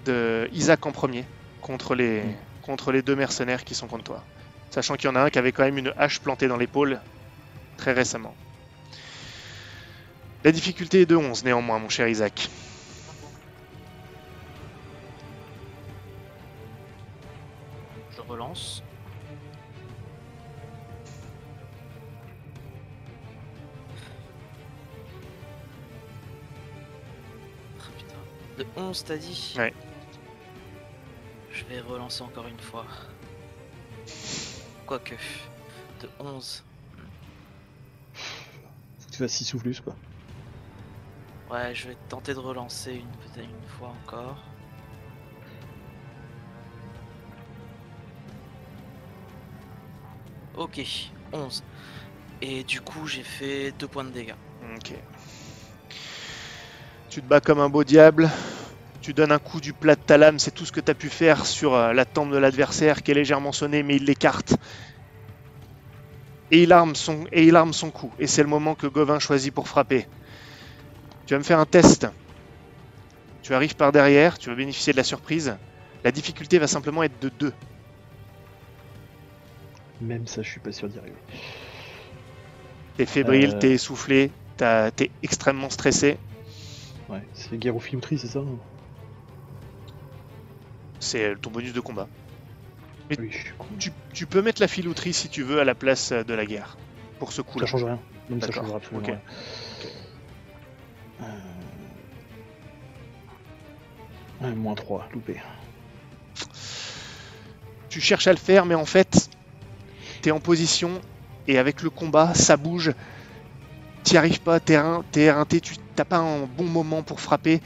de 0.05 0.49
Isaac 0.51 0.85
en 0.85 0.91
premier 0.91 1.23
contre 1.61 1.95
les, 1.95 2.23
contre 2.61 2.91
les 2.91 3.01
deux 3.01 3.15
mercenaires 3.15 3.63
qui 3.63 3.73
sont 3.73 3.87
contre 3.87 4.03
toi. 4.03 4.23
Sachant 4.69 4.95
qu'il 4.95 5.09
y 5.09 5.11
en 5.11 5.15
a 5.15 5.21
un 5.21 5.29
qui 5.29 5.39
avait 5.39 5.51
quand 5.51 5.63
même 5.63 5.77
une 5.77 5.93
hache 5.97 6.19
plantée 6.19 6.47
dans 6.47 6.57
l'épaule 6.57 6.99
très 7.77 7.93
récemment. 7.93 8.35
La 10.45 10.53
difficulté 10.53 11.01
est 11.01 11.05
de 11.05 11.17
11 11.17 11.43
néanmoins, 11.43 11.79
mon 11.79 11.89
cher 11.89 12.07
Isaac. 12.07 12.49
Je 18.15 18.21
relance. 18.21 18.81
Ah, 27.79 27.83
putain. 27.97 28.15
De 28.59 28.65
11 28.77 29.03
t'as 29.03 29.17
dit 29.17 29.55
Ouais. 29.57 29.73
Je 31.51 31.65
vais 31.65 31.81
relancer 31.81 32.21
encore 32.21 32.47
une 32.47 32.59
fois. 32.59 32.85
Quoique. 34.85 35.15
De 36.01 36.09
11. 36.19 36.63
Faut 38.13 39.05
que 39.05 39.11
tu 39.11 39.17
fasses 39.17 39.33
6 39.33 39.53
ou 39.55 39.57
plus, 39.59 39.81
quoi. 39.81 39.97
Ouais, 41.49 41.73
je 41.73 41.87
vais 41.87 41.97
tenter 42.09 42.33
de 42.35 42.39
relancer 42.39 42.91
une, 42.93 43.43
une 43.43 43.67
fois 43.67 43.91
encore. 44.05 44.37
Ok, 50.55 50.81
11. 51.33 51.63
Et 52.41 52.63
du 52.63 52.81
coup, 52.81 53.07
j'ai 53.07 53.23
fait 53.23 53.71
2 53.79 53.87
points 53.87 54.03
de 54.03 54.11
dégâts. 54.11 54.35
Ok. 54.75 54.93
Tu 57.09 57.21
te 57.21 57.27
bats 57.27 57.41
comme 57.41 57.59
un 57.59 57.69
beau 57.69 57.83
diable. 57.83 58.29
Tu 59.01 59.13
donnes 59.13 59.31
un 59.31 59.39
coup 59.39 59.59
du 59.59 59.73
plat 59.73 59.95
de 59.95 60.01
ta 60.01 60.17
lame, 60.17 60.37
c'est 60.37 60.51
tout 60.51 60.65
ce 60.65 60.71
que 60.71 60.81
tu 60.81 60.91
as 60.91 60.95
pu 60.95 61.09
faire 61.09 61.45
sur 61.47 61.73
euh, 61.73 61.93
la 61.93 62.05
tempe 62.05 62.31
de 62.31 62.37
l'adversaire 62.37 63.01
qui 63.01 63.11
est 63.11 63.15
légèrement 63.15 63.53
sonnée, 63.53 63.81
mais 63.81 63.95
il 63.95 64.05
l'écarte. 64.05 64.55
Et 66.51 66.63
il 66.63 66.73
arme 66.73 66.93
son, 66.95 67.25
et 67.31 67.45
il 67.45 67.55
arme 67.55 67.73
son 67.73 67.89
coup. 67.89 68.11
Et 68.19 68.27
c'est 68.27 68.43
le 68.43 68.49
moment 68.49 68.75
que 68.75 68.85
Gauvin 68.85 69.17
choisit 69.17 69.53
pour 69.53 69.67
frapper. 69.67 70.05
Tu 71.29 71.35
vas 71.35 71.37
me 71.37 71.43
faire 71.43 71.59
un 71.59 71.67
test. 71.67 72.07
Tu 73.43 73.53
arrives 73.53 73.75
par 73.75 73.91
derrière, 73.91 74.39
tu 74.39 74.49
vas 74.49 74.55
bénéficier 74.55 74.93
de 74.93 74.97
la 74.97 75.03
surprise. 75.03 75.55
La 76.03 76.11
difficulté 76.11 76.57
va 76.57 76.65
simplement 76.65 77.03
être 77.03 77.21
de 77.21 77.29
2. 77.29 77.53
Même 80.01 80.25
ça, 80.25 80.41
je 80.41 80.49
suis 80.49 80.59
pas 80.59 80.71
sûr 80.71 80.89
d'y 80.89 80.97
arriver. 80.97 81.13
T'es 82.97 83.05
fébrile, 83.05 83.51
Euh. 83.53 83.59
t'es 83.59 83.69
essoufflé, 83.73 84.31
t'es 84.57 85.11
extrêmement 85.21 85.69
stressé. 85.69 86.17
Ouais, 87.09 87.21
c'est 87.35 87.59
guerre 87.59 87.75
au 87.75 87.79
filouterie, 87.79 88.17
c'est 88.17 88.25
ça 88.25 88.39
hein? 88.39 88.57
C'est 90.99 91.39
ton 91.39 91.51
bonus 91.51 91.73
de 91.73 91.79
combat. 91.79 92.07
Mais 93.11 93.19
Oui, 93.19 93.31
con. 93.59 93.67
Tu, 93.77 93.91
tu 94.13 94.25
peux 94.25 94.41
mettre 94.41 94.61
la 94.61 94.67
filouterie 94.67 95.13
si 95.13 95.29
tu 95.29 95.43
veux 95.43 95.59
à 95.59 95.63
la 95.63 95.75
place 95.75 96.11
euh, 96.11 96.23
de 96.23 96.33
la 96.33 96.47
guerre. 96.47 96.75
Pour 97.19 97.33
ce 97.33 97.43
coup-là. 97.43 97.67
Ça 97.67 97.71
change 97.71 97.83
rien. 97.83 97.99
Même 98.31 98.41
ça 98.41 98.47
absolument 98.47 98.79
ok. 98.95 99.05
rien. 99.05 99.21
Ouais, 104.41 104.53
moins 104.55 104.75
3, 104.75 105.07
loupé. 105.13 105.39
Tu 107.89 107.99
cherches 108.01 108.27
à 108.27 108.31
le 108.31 108.37
faire, 108.39 108.65
mais 108.65 108.75
en 108.75 108.85
fait, 108.85 109.29
t'es 110.21 110.31
en 110.31 110.39
position 110.41 111.01
et 111.47 111.57
avec 111.59 111.81
le 111.81 111.89
combat, 111.91 112.33
ça 112.35 112.57
bouge. 112.57 112.93
T'y 114.03 114.17
arrives 114.17 114.41
pas, 114.41 114.59
t'es 114.59 114.77
rein- 114.77 115.03
t'es 115.11 115.21
éreinté, 115.21 115.61
tu 115.61 115.75
t'as 115.95 116.05
pas 116.05 116.17
un 116.17 116.45
bon 116.47 116.65
moment 116.65 117.03
pour 117.03 117.19
frapper. 117.21 117.61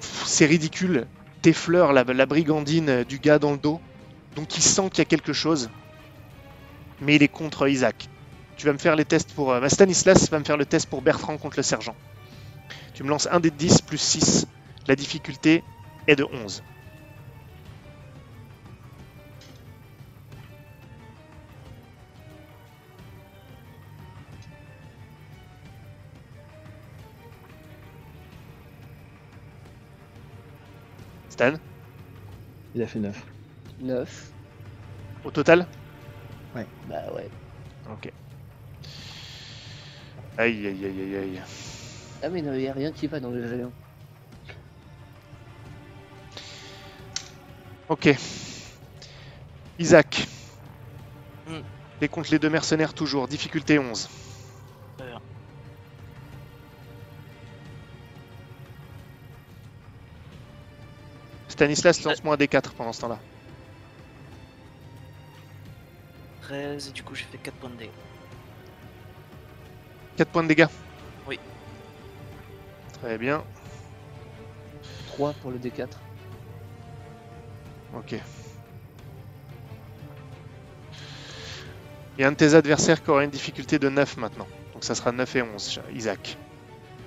C'est 0.00 0.46
ridicule. 0.46 1.06
T'effleures 1.42 1.92
la, 1.92 2.02
la 2.04 2.24
brigandine 2.26 3.04
du 3.04 3.18
gars 3.18 3.38
dans 3.38 3.52
le 3.52 3.58
dos. 3.58 3.82
Donc 4.32 4.56
il 4.56 4.62
sent 4.62 4.88
qu'il 4.90 5.00
y 5.00 5.02
a 5.02 5.06
quelque 5.06 5.32
chose. 5.34 5.70
Mais 7.00 7.16
il 7.16 7.22
est 7.22 7.28
contre 7.28 7.68
Isaac. 7.68 8.08
Tu 8.56 8.66
vas 8.66 8.72
me 8.72 8.78
faire 8.78 8.96
les 8.96 9.04
tests 9.04 9.32
pour. 9.34 9.52
euh, 9.52 9.60
bah, 9.60 9.68
Stanislas 9.68 10.30
va 10.30 10.38
me 10.38 10.44
faire 10.44 10.56
le 10.56 10.66
test 10.66 10.86
pour 10.88 11.02
Bertrand 11.02 11.36
contre 11.38 11.58
le 11.58 11.62
sergent. 11.62 11.96
Tu 12.94 13.04
me 13.04 13.08
lances 13.10 13.28
un 13.30 13.40
des 13.40 13.50
10 13.50 13.82
plus 13.82 13.98
6. 13.98 14.46
La 14.88 14.94
difficulté 14.94 15.64
est 16.06 16.14
de 16.14 16.24
11. 16.24 16.62
Stan, 31.30 31.54
Il 32.76 32.82
a 32.82 32.86
fait 32.86 33.00
9. 33.00 33.26
9. 33.80 34.32
au 35.24 35.30
total 35.32 35.66
Bah 36.54 37.12
ouais. 37.12 37.28
Ok. 37.90 38.12
Aïe 40.38 40.66
aïe 40.66 40.84
aïe 40.84 41.00
aïe 41.02 41.16
aïe. 41.16 41.42
Ah 42.22 42.28
mais 42.28 42.40
non, 42.40 42.54
y 42.54 42.68
a 42.68 42.72
rien 42.72 42.92
qui 42.92 43.08
va 43.08 43.18
dans 43.18 43.30
le 43.30 43.46
géant. 43.48 43.72
Ok. 47.88 48.08
Isaac. 49.78 50.26
Hmm. 51.46 51.60
Et 52.00 52.08
contre 52.08 52.30
les 52.32 52.38
deux 52.38 52.50
mercenaires 52.50 52.94
toujours. 52.94 53.28
Difficulté 53.28 53.78
11. 53.78 54.08
Très 54.96 55.06
bien. 55.06 55.20
Stanislas, 61.48 62.02
lance-moi 62.02 62.34
un 62.34 62.38
D4 62.38 62.70
pendant 62.76 62.92
ce 62.92 63.02
temps-là. 63.02 63.18
13 66.42 66.88
et 66.88 66.92
du 66.92 67.02
coup 67.02 67.14
j'ai 67.14 67.24
fait 67.24 67.38
4 67.38 67.54
points 67.54 67.70
de 67.70 67.76
dégâts. 67.76 67.90
4 70.16 70.28
points 70.28 70.42
de 70.42 70.48
dégâts 70.48 70.66
Oui. 71.26 71.38
Très 72.94 73.18
bien. 73.18 73.44
3 75.08 75.32
pour 75.34 75.50
le 75.50 75.58
D4. 75.58 75.88
Ok. 77.96 78.12
Il 82.16 82.22
y 82.22 82.24
a 82.24 82.28
un 82.28 82.32
de 82.32 82.36
tes 82.36 82.54
adversaires 82.54 83.02
qui 83.02 83.10
aura 83.10 83.24
une 83.24 83.30
difficulté 83.30 83.78
de 83.78 83.88
9 83.88 84.16
maintenant. 84.16 84.48
Donc 84.72 84.84
ça 84.84 84.94
sera 84.94 85.12
9 85.12 85.34
et 85.36 85.42
11, 85.42 85.80
Isaac. 85.92 86.38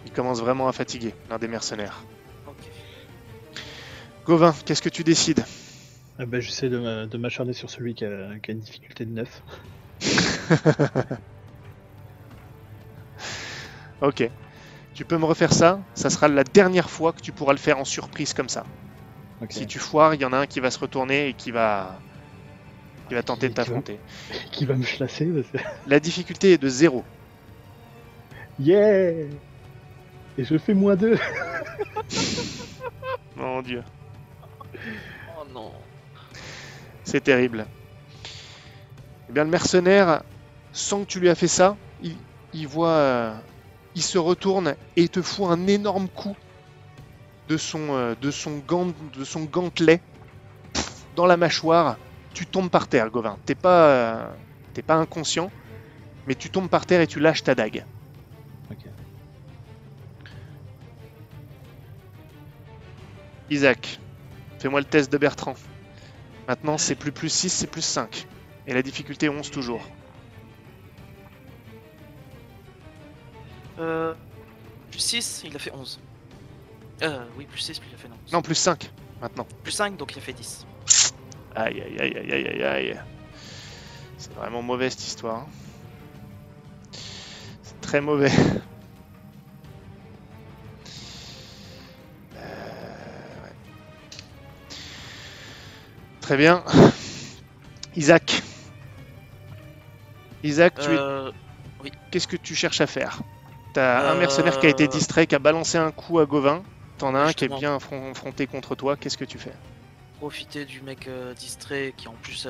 Il 0.06 0.12
commence 0.12 0.40
vraiment 0.40 0.68
à 0.68 0.74
fatiguer, 0.74 1.14
l'un 1.30 1.40
des 1.40 1.48
mercenaires. 1.48 2.06
Ok. 2.48 2.58
Gauvin, 4.26 4.54
qu'est-ce 4.66 4.82
que 4.82 4.90
tu 4.90 5.04
décides? 5.04 5.44
Ah 6.18 6.26
bah, 6.26 6.40
J'essaie 6.40 6.70
de 6.70 6.78
m'a- 6.78 7.06
de 7.08 7.18
m'acharner 7.18 7.54
sur 7.54 7.70
celui 7.70 7.96
qui 7.96 8.06
a, 8.06 8.40
qui 8.40 8.52
a 8.52 8.54
une 8.54 8.60
difficulté 8.60 9.06
de 9.06 9.12
9. 9.12 9.44
Ok. 14.02 14.24
Tu 14.94 15.06
peux 15.06 15.18
me 15.18 15.26
refaire 15.26 15.54
ça? 15.54 15.86
Ça 15.96 16.10
sera 16.10 16.28
la 16.28 16.44
dernière 16.44 16.90
fois 16.90 17.14
que 17.14 17.22
tu 17.22 17.32
pourras 17.34 17.54
le 17.54 17.60
faire 17.60 17.78
en 17.80 17.86
surprise 17.86 18.34
comme 18.34 18.50
ça. 18.50 18.66
Si 19.50 19.68
tu 19.68 19.80
foires, 19.80 20.14
il 20.16 20.22
y 20.22 20.26
en 20.26 20.34
a 20.34 20.38
un 20.40 20.46
qui 20.48 20.60
va 20.60 20.70
se 20.72 20.80
retourner 20.80 21.30
et 21.30 21.34
qui 21.34 21.52
va, 21.52 22.00
qui 23.08 23.14
va 23.16 23.24
tenter 23.24 23.48
de 23.50 23.54
Qui- 23.54 23.54
qui 23.54 23.60
va- 23.60 23.66
t'affronter. 23.66 24.00
Qui 24.52 24.66
va 24.66 24.76
me 24.76 24.84
chlasser 24.84 25.26
parce 25.28 25.48
que- 25.48 25.58
La 25.90 26.00
difficulté 26.00 26.54
est 26.54 26.58
de 26.58 26.68
0. 26.70 27.04
Yeah 28.60 29.12
Et 30.38 30.44
je 30.44 30.58
fais 30.58 30.74
moins 30.74 30.96
2 30.98 31.18
Mon 33.36 33.62
dieu, 33.62 33.84
Oh 35.38 35.46
non. 35.54 35.72
c'est 37.06 37.22
terrible. 37.22 37.66
Eh 39.30 39.34
bien, 39.34 39.46
le 39.46 39.50
mercenaire, 39.50 40.24
sans 40.74 41.02
que 41.02 41.06
tu 41.06 41.20
lui 41.22 41.30
as 41.30 41.36
fait 41.36 41.48
ça, 41.48 41.78
il, 42.02 42.18
il 42.54 42.68
voit, 42.68 42.90
euh, 42.90 43.34
il 43.96 44.04
se 44.04 44.18
retourne 44.18 44.76
et 44.98 45.04
il 45.04 45.10
te 45.10 45.22
fout 45.22 45.48
un 45.50 45.68
énorme 45.68 46.10
coup 46.10 46.36
de 47.50 47.58
son, 47.58 47.90
euh, 47.90 48.16
de 48.22 48.32
son, 48.32 48.60
gant, 48.60 48.94
de 49.18 49.24
son 49.26 49.44
gantelet 49.44 50.02
dans 51.16 51.26
la 51.26 51.36
mâchoire. 51.36 51.98
Tu 52.34 52.46
tombes 52.46 52.70
par 52.70 52.88
terre, 52.88 53.10
Gauvin. 53.10 53.38
T'es 53.46 53.56
pas, 53.56 53.90
euh, 53.90 54.32
t'es 54.74 54.84
pas 54.84 54.96
inconscient, 54.96 55.52
mais 56.28 56.36
tu 56.36 56.50
tombes 56.52 56.70
par 56.70 56.86
terre 56.86 57.02
et 57.02 57.08
tu 57.08 57.20
lâches 57.20 57.44
ta 57.44 57.56
dague. 57.56 57.84
Ok. 58.72 58.86
Isaac, 63.50 64.00
fais-moi 64.60 64.80
le 64.80 64.86
test 64.86 65.12
de 65.12 65.18
Bertrand. 65.18 65.56
Maintenant, 66.48 66.78
c'est 66.78 66.96
plus 66.96 67.12
plus 67.12 67.30
6, 67.30 67.50
c'est 67.50 67.68
plus 67.68 67.82
5. 67.82 68.28
Et 68.68 68.74
la 68.76 68.84
difficulté 68.84 69.28
11 69.28 69.50
toujours. 69.50 69.82
Euh, 73.80 74.14
plus 74.92 75.00
6, 75.00 75.44
il 75.46 75.56
a 75.56 75.60
fait 75.60 75.74
11. 75.74 76.00
Euh, 77.02 77.24
oui, 77.38 77.46
plus 77.46 77.60
6, 77.60 77.80
puis 77.80 77.90
il 77.92 77.96
a 77.96 77.98
fait 77.98 78.08
11. 78.26 78.32
Non, 78.34 78.42
plus 78.42 78.56
5 78.56 78.92
maintenant. 79.22 79.48
Plus 79.64 79.72
5, 79.72 79.96
donc 79.98 80.12
il 80.16 80.18
a 80.20 80.22
fait 80.22 80.34
10. 80.34 80.66
Aïe 81.56 81.82
aïe 81.82 81.98
aïe 82.00 82.18
aïe 82.18 82.32
aïe 82.34 82.48
aïe 82.48 82.64
aïe. 82.64 83.00
C'est 84.18 84.34
vraiment 84.34 84.62
mauvais 84.62 84.90
cette 84.90 85.06
histoire. 85.06 85.38
hein. 85.38 85.48
C'est 87.64 87.80
très 87.82 88.02
mauvais. 88.02 88.32
Euh, 92.36 92.40
ouais. 93.44 93.52
Très 96.22 96.38
bien. 96.38 96.64
Isaac. 97.96 98.42
Isaac, 100.44 100.76
tu 100.80 100.90
es 100.94 100.98
Euh, 100.98 101.32
Qu'est-ce 102.12 102.28
que 102.28 102.36
tu 102.38 102.56
cherches 102.56 102.82
à 102.82 102.88
faire? 102.88 103.20
T'as 103.74 104.10
un 104.12 104.16
Euh, 104.16 104.20
mercenaire 104.20 104.60
qui 104.60 104.66
a 104.66 104.70
été 104.70 104.88
distrait, 104.88 105.28
qui 105.28 105.36
a 105.36 105.40
balancé 105.40 105.78
un 105.78 105.92
coup 105.92 106.20
à 106.20 106.26
Gauvin. 106.26 106.64
T'en 107.00 107.16
as 107.16 107.20
un 107.20 107.34
qui 107.34 107.46
est 107.46 107.48
bien 107.48 107.76
affronté 107.78 108.46
contre 108.46 108.76
toi. 108.76 108.96
Qu'est-ce 108.98 109.18
que 109.18 109.26
tu 109.26 109.40
fais? 109.40 109.54
Profiter 110.18 110.66
du 110.66 110.82
mec 110.82 111.08
euh, 111.08 111.34
distrait 111.34 111.94
qui 111.96 112.10
en 112.10 112.14
plus 112.14 112.46
a 112.46 112.50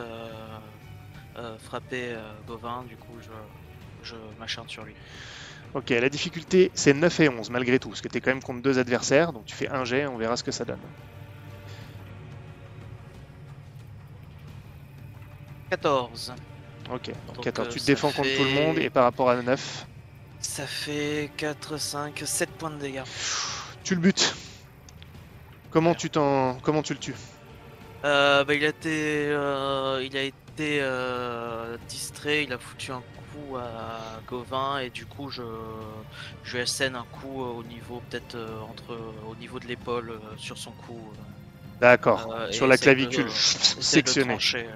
euh, 1.38 1.58
frappé 1.60 2.10
euh, 2.14 2.34
Gauvin, 2.48 2.84
du 2.90 2.98
coup 2.98 3.14
je, 3.22 3.30
je 4.04 4.16
m'acharne 4.40 4.68
sur 4.68 4.84
lui. 4.84 4.96
Ok, 5.76 5.92
la 5.92 6.10
difficulté 6.10 6.72
c'est 6.74 6.94
9 6.96 7.20
et 7.20 7.30
11 7.30 7.52
malgré 7.52 7.78
tout, 7.78 7.90
parce 7.90 8.02
que 8.02 8.08
t'es 8.08 8.22
quand 8.22 8.32
même 8.32 8.42
contre 8.42 8.64
deux 8.64 8.80
adversaires, 8.80 9.34
donc 9.34 9.46
tu 9.46 9.56
fais 9.56 9.70
un 9.70 9.86
jet, 9.86 10.08
on 10.08 10.18
verra 10.18 10.36
ce 10.36 10.44
que 10.44 10.52
ça 10.52 10.66
donne. 10.66 10.80
14. 15.70 16.34
Ok, 16.92 17.12
donc, 17.28 17.36
Donc, 17.36 17.48
attends, 17.48 17.64
euh, 17.64 17.70
tu 17.70 17.80
te 17.80 17.86
défends 17.86 18.12
contre 18.12 18.36
tout 18.36 18.44
le 18.44 18.54
monde 18.54 18.80
et 18.80 18.90
par 18.90 19.04
rapport 19.04 19.30
à 19.30 19.40
9, 19.40 19.86
Ça 20.40 20.66
fait 20.66 21.30
4, 21.38 21.78
5, 21.78 22.24
7 22.26 22.50
points 22.50 22.72
de 22.72 22.78
dégâts. 22.78 23.04
Tu 23.90 23.96
le 23.96 24.02
butes? 24.02 24.36
Comment 25.72 25.96
tu 25.96 26.12
t'en, 26.12 26.54
comment 26.62 26.84
tu 26.84 26.94
le 26.94 27.00
tues? 27.00 27.16
Euh, 28.06 28.44
bah, 28.44 28.54
il 28.54 28.64
a 28.64 28.68
été, 28.68 29.30
euh, 29.30 30.06
il 30.06 30.16
a 30.16 30.22
été 30.22 30.80
euh, 30.82 31.76
distrait, 31.88 32.44
il 32.44 32.54
a 32.54 32.60
foutu 32.60 32.92
un 32.92 33.02
coup 33.02 33.58
à 33.58 34.22
Gauvin 34.30 34.78
et 34.78 34.92
du 34.92 35.08
coup 35.08 35.32
je, 35.32 35.42
je 36.44 36.56
lui 36.58 36.62
assène 36.62 36.96
un 36.96 37.06
coup 37.20 37.42
au 37.42 37.64
niveau 37.64 38.00
peut-être 38.12 38.38
entre 38.70 38.96
au 39.28 39.36
niveau 39.40 39.60
de 39.60 39.66
l'épaule 39.66 40.12
sur 40.38 40.60
son 40.60 40.72
cou. 40.72 41.00
D'accord, 41.82 42.30
sur 42.52 42.68
la 42.68 42.78
clavicule, 42.78 43.26
de 43.78 43.82
sectionné. 43.82 44.36
ouais. 44.36 44.68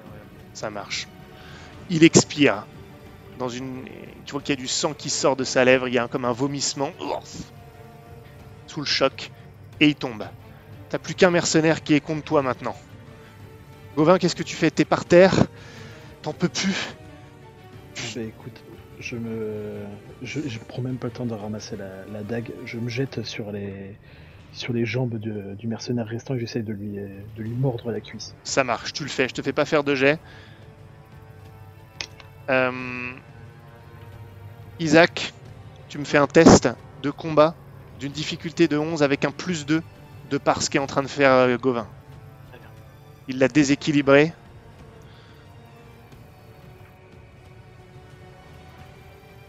Ça 0.54 0.70
marche. 0.70 1.06
Il 1.88 2.02
expire. 2.02 2.64
Dans 3.38 3.48
une... 3.48 3.84
Tu 4.26 4.32
vois 4.32 4.40
qu'il 4.40 4.56
y 4.56 4.58
a 4.58 4.60
du 4.60 4.68
sang 4.68 4.92
qui 4.92 5.10
sort 5.10 5.36
de 5.36 5.44
sa 5.44 5.64
lèvre, 5.64 5.86
il 5.86 5.94
y 5.94 5.98
a 5.98 6.04
un- 6.04 6.08
comme 6.08 6.24
un 6.24 6.32
vomissement. 6.32 6.90
Sous 8.74 8.80
le 8.80 8.86
choc. 8.86 9.30
Et 9.78 9.86
il 9.86 9.94
tombe. 9.94 10.24
T'as 10.88 10.98
plus 10.98 11.14
qu'un 11.14 11.30
mercenaire 11.30 11.84
qui 11.84 11.94
est 11.94 12.00
contre 12.00 12.24
toi 12.24 12.42
maintenant. 12.42 12.74
Gauvin, 13.96 14.18
qu'est-ce 14.18 14.34
que 14.34 14.42
tu 14.42 14.56
fais? 14.56 14.68
T'es 14.72 14.84
par 14.84 15.04
terre? 15.04 15.32
T'en 16.22 16.32
peux 16.32 16.48
plus? 16.48 16.96
Bah, 18.16 18.22
écoute, 18.22 18.60
je 18.98 19.14
me. 19.14 19.84
Je, 20.22 20.40
je 20.44 20.58
prends 20.58 20.82
même 20.82 20.96
pas 20.96 21.06
le 21.06 21.12
temps 21.12 21.24
de 21.24 21.34
ramasser 21.34 21.76
la, 21.76 22.04
la 22.12 22.24
dague, 22.24 22.50
je 22.64 22.78
me 22.78 22.88
jette 22.88 23.22
sur 23.22 23.52
les 23.52 23.96
sur 24.52 24.72
les 24.72 24.84
jambes 24.84 25.18
de- 25.18 25.54
du 25.54 25.68
mercenaire 25.68 26.06
restant 26.06 26.34
et 26.34 26.40
j'essaie 26.40 26.62
de 26.62 26.72
lui, 26.72 26.96
de 26.96 27.42
lui 27.42 27.50
mordre 27.50 27.92
la 27.92 28.00
cuisse. 28.00 28.34
Ça 28.42 28.64
marche, 28.64 28.92
tu 28.92 29.04
le 29.04 29.08
fais. 29.08 29.28
Je 29.28 29.34
te 29.34 29.42
fais 29.42 29.52
pas 29.52 29.64
faire 29.64 29.84
de 29.84 29.94
jet. 29.94 30.18
Euh, 32.50 33.12
Isaac, 34.80 35.32
tu 35.88 35.98
me 35.98 36.04
fais 36.04 36.18
un 36.18 36.26
test 36.26 36.68
de 37.02 37.10
combat 37.12 37.54
d'une 38.04 38.12
difficulté 38.12 38.68
de 38.68 38.76
11 38.76 39.02
avec 39.02 39.24
un 39.24 39.30
plus 39.30 39.64
2 39.64 39.80
de 40.30 40.36
par 40.36 40.60
ce 40.60 40.68
qu'est 40.68 40.78
en 40.78 40.86
train 40.86 41.02
de 41.02 41.08
faire 41.08 41.30
euh, 41.32 41.56
Gauvin. 41.56 41.88
Il 43.28 43.38
l'a 43.38 43.48
déséquilibré. 43.48 44.34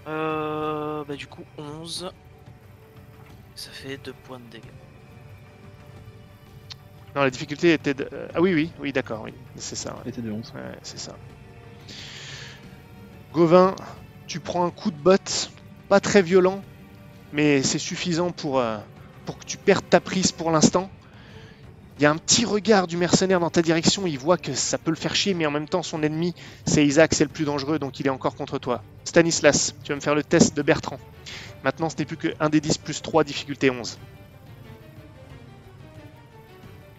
Euh, 0.08 1.04
bah 1.04 1.16
du 1.18 1.28
coup 1.28 1.44
11. 1.58 2.10
Ça 3.56 3.72
fait 3.72 3.98
2 3.98 4.14
points 4.24 4.40
de 4.40 4.46
dégâts. 4.50 4.72
Non, 7.14 7.24
la 7.24 7.30
difficulté 7.30 7.74
était 7.74 7.94
de... 7.94 8.08
euh, 8.14 8.30
Ah 8.34 8.40
oui, 8.40 8.54
oui, 8.54 8.72
oui, 8.80 8.94
d'accord, 8.94 9.24
oui. 9.24 9.34
C'est 9.58 9.76
ça, 9.76 9.96
ouais. 9.96 10.10
était 10.10 10.22
de 10.22 10.32
11. 10.32 10.54
Ouais, 10.56 10.78
c'est 10.82 11.00
ça. 11.00 11.18
Gauvin, 13.34 13.76
tu 14.28 14.40
prends 14.40 14.66
un 14.66 14.72
coup 14.72 14.92
de 14.92 14.98
botte, 14.98 15.52
pas 15.90 16.00
très 16.00 16.22
violent, 16.22 16.62
mais 17.36 17.62
c'est 17.64 17.80
suffisant 17.80 18.32
pour, 18.32 18.60
euh, 18.60 18.78
pour 19.26 19.38
que 19.38 19.44
tu 19.44 19.58
perdes 19.58 19.84
ta 19.90 20.00
prise 20.00 20.32
pour 20.32 20.52
l'instant. 20.52 20.90
Il 21.98 22.04
y 22.04 22.06
a 22.06 22.12
un 22.12 22.18
petit 22.18 22.46
regard 22.46 22.88
du 22.88 22.96
mercenaire 22.96 23.42
dans 23.42 23.50
ta 23.50 23.62
direction, 23.62 24.08
il 24.08 24.18
voit 24.18 24.38
que 24.38 24.54
ça 24.54 24.78
peut 24.78 24.90
le 24.90 24.96
faire 24.98 25.16
chier, 25.16 25.34
mais 25.34 25.46
en 25.46 25.52
même 25.52 25.68
temps 25.68 25.84
son 25.84 26.02
ennemi, 26.02 26.34
c'est 26.66 26.86
Isaac, 26.86 27.14
c'est 27.14 27.26
le 27.26 27.30
plus 27.30 27.44
dangereux, 27.44 27.78
donc 27.78 28.00
il 28.00 28.08
est 28.08 28.10
encore 28.10 28.36
contre 28.36 28.58
toi. 28.58 28.84
Stanislas, 29.04 29.76
tu 29.84 29.92
vas 29.92 29.96
me 29.96 30.02
faire 30.02 30.16
le 30.16 30.24
test 30.24 30.56
de 30.56 30.62
Bertrand. 30.62 31.00
Maintenant, 31.64 31.90
ce 31.90 31.98
n'est 31.98 32.06
plus 32.06 32.18
que 32.18 32.30
1 32.40 32.50
des 32.50 32.62
10 32.62 32.78
plus 32.78 33.02
3, 33.02 33.24
difficulté 33.24 33.70
11. 33.70 33.98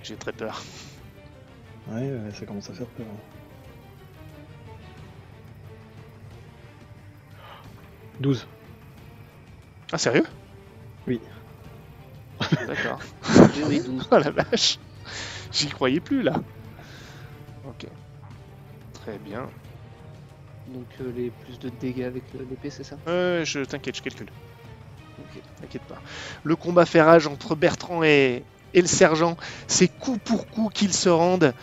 J'ai 0.03 0.17
très 0.17 0.33
peur. 0.33 0.63
Ouais, 1.89 2.11
ça 2.39 2.45
commence 2.45 2.69
à 2.69 2.75
faire 2.75 2.87
peur. 2.89 3.07
hein. 3.07 3.21
12. 8.21 8.47
Ah, 9.93 9.99
sérieux? 9.99 10.25
Oui. 11.07 11.21
D'accord. 12.67 13.01
Oui, 13.57 13.63
oui, 13.67 13.81
12. 13.81 14.09
Oh 14.11 14.19
la 14.19 14.31
vache 14.31 14.79
J'y 15.53 15.69
croyais 15.69 16.01
plus 16.01 16.23
là. 16.23 16.35
Ok. 17.65 17.87
Très 18.93 19.19
bien. 19.19 19.49
Donc 20.67 20.87
euh, 21.01 21.13
les 21.13 21.31
plus 21.31 21.59
de 21.59 21.69
dégâts 21.69 22.03
avec 22.03 22.25
euh, 22.35 22.45
l'épée, 22.49 22.71
c'est 22.71 22.83
ça? 22.83 22.99
Euh, 23.07 23.45
je 23.45 23.61
t'inquiète, 23.61 23.97
je 23.97 24.03
calcule. 24.03 24.29
Ok. 25.19 25.41
T'inquiète 25.61 25.85
pas. 25.85 26.03
Le 26.43 26.57
combat 26.57 26.85
fait 26.85 27.01
rage 27.03 27.27
entre 27.27 27.55
Bertrand 27.55 28.03
et, 28.03 28.45
et 28.75 28.81
le 28.81 28.89
sergent. 28.89 29.37
C'est 29.69 29.89
coup 29.89 30.19
pour 30.19 30.49
coup 30.49 30.69
qu'ils 30.69 30.93
se 30.93 31.09
rendent. 31.09 31.55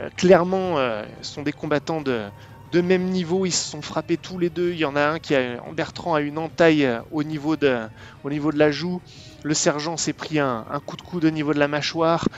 Euh, 0.00 0.10
clairement, 0.16 0.78
euh, 0.78 1.04
ce 1.22 1.32
sont 1.34 1.42
des 1.42 1.52
combattants 1.52 2.00
de, 2.02 2.28
de 2.74 2.80
même 2.80 3.04
niveau. 3.04 3.46
Ils 3.46 3.52
se 3.52 3.70
sont 3.70 3.82
frappés 3.82 4.16
tous 4.16 4.38
les 4.38 4.50
deux. 4.50 4.72
Il 4.72 4.78
y 4.78 4.84
en 4.84 4.96
a 4.96 5.06
un 5.06 5.18
qui 5.18 5.34
a. 5.34 5.60
Bertrand 5.72 6.14
a 6.14 6.20
une 6.20 6.38
entaille 6.38 6.84
euh, 6.84 7.00
au 7.12 7.22
niveau 7.22 7.56
de, 7.56 7.86
au 8.24 8.30
niveau 8.30 8.52
de 8.52 8.58
la 8.58 8.70
joue. 8.70 9.00
Le 9.44 9.54
sergent 9.54 9.96
s'est 9.96 10.12
pris 10.12 10.40
un, 10.40 10.66
un 10.70 10.80
coup 10.80 10.96
de 10.96 11.02
coude 11.02 11.24
au 11.24 11.30
niveau 11.30 11.54
de 11.54 11.58
la 11.58 11.68
mâchoire. 11.68 12.28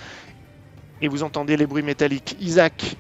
Et 1.01 1.09
vous 1.09 1.23
entendez 1.23 1.57
les 1.57 1.67
bruits 1.67 1.83
métalliques. 1.83 2.37
Isaac, 2.41 2.97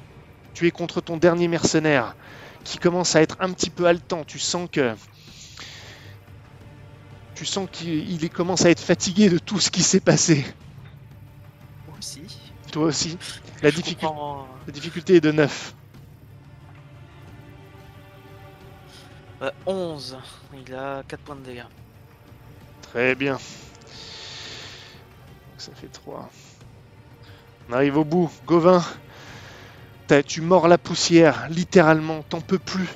tu 0.54 0.66
es 0.66 0.70
contre 0.70 1.00
ton 1.00 1.18
dernier 1.18 1.46
mercenaire 1.46 2.16
qui 2.64 2.78
commence 2.78 3.14
à 3.14 3.22
être 3.22 3.36
un 3.40 3.52
petit 3.52 3.70
peu 3.70 3.86
haletant. 3.86 4.24
Tu 4.24 4.38
sens 4.38 4.68
que. 4.72 4.94
Tu 7.34 7.44
sens 7.44 7.68
qu'il 7.70 8.10
il 8.10 8.30
commence 8.30 8.64
à 8.64 8.70
être 8.70 8.80
fatigué 8.80 9.28
de 9.28 9.38
tout 9.38 9.60
ce 9.60 9.70
qui 9.70 9.82
s'est 9.82 10.00
passé. 10.00 10.46
Moi 11.86 11.96
aussi. 11.98 12.22
Toi 12.72 12.84
aussi. 12.86 13.18
La, 13.62 13.70
difficulté 13.70 14.06
la 14.66 14.72
difficulté 14.72 15.16
est 15.16 15.20
de 15.20 15.32
9. 15.32 15.74
Euh, 19.42 19.50
11. 19.66 20.18
Il 20.66 20.74
a 20.74 21.02
4 21.06 21.20
points 21.20 21.36
de 21.36 21.42
dégâts. 21.42 21.64
Très 22.82 23.14
bien. 23.14 23.38
Ça 25.58 25.72
fait 25.74 25.88
3. 25.88 26.30
On 27.68 27.72
arrive 27.72 27.96
au 27.96 28.04
bout. 28.04 28.30
Gauvin, 28.46 28.82
tu 30.26 30.40
mords 30.40 30.68
la 30.68 30.78
poussière, 30.78 31.48
littéralement, 31.50 32.22
t'en 32.22 32.40
peux 32.40 32.58
plus. 32.58 32.88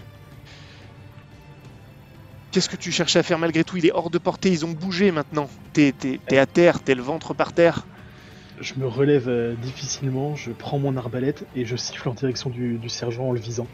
Qu'est-ce 2.50 2.68
que 2.68 2.76
tu 2.76 2.90
cherches 2.90 3.16
à 3.16 3.22
faire 3.22 3.38
malgré 3.38 3.62
tout? 3.62 3.76
Il 3.76 3.86
est 3.86 3.92
hors 3.92 4.10
de 4.10 4.18
portée, 4.18 4.50
ils 4.50 4.64
ont 4.64 4.72
bougé 4.72 5.10
maintenant. 5.12 5.48
T'es 5.72 5.94
à 6.32 6.46
terre, 6.46 6.80
t'es 6.82 6.94
le 6.94 7.02
ventre 7.02 7.34
par 7.34 7.52
terre. 7.52 7.86
Je 8.60 8.74
me 8.74 8.86
relève 8.86 9.28
euh, 9.28 9.54
difficilement, 9.54 10.36
je 10.36 10.50
prends 10.50 10.78
mon 10.78 10.96
arbalète 10.96 11.46
et 11.56 11.64
je 11.64 11.76
siffle 11.76 12.08
en 12.08 12.14
direction 12.14 12.50
du, 12.50 12.76
du 12.76 12.88
sergent 12.90 13.28
en 13.28 13.32
le 13.32 13.40
visant. 13.40 13.66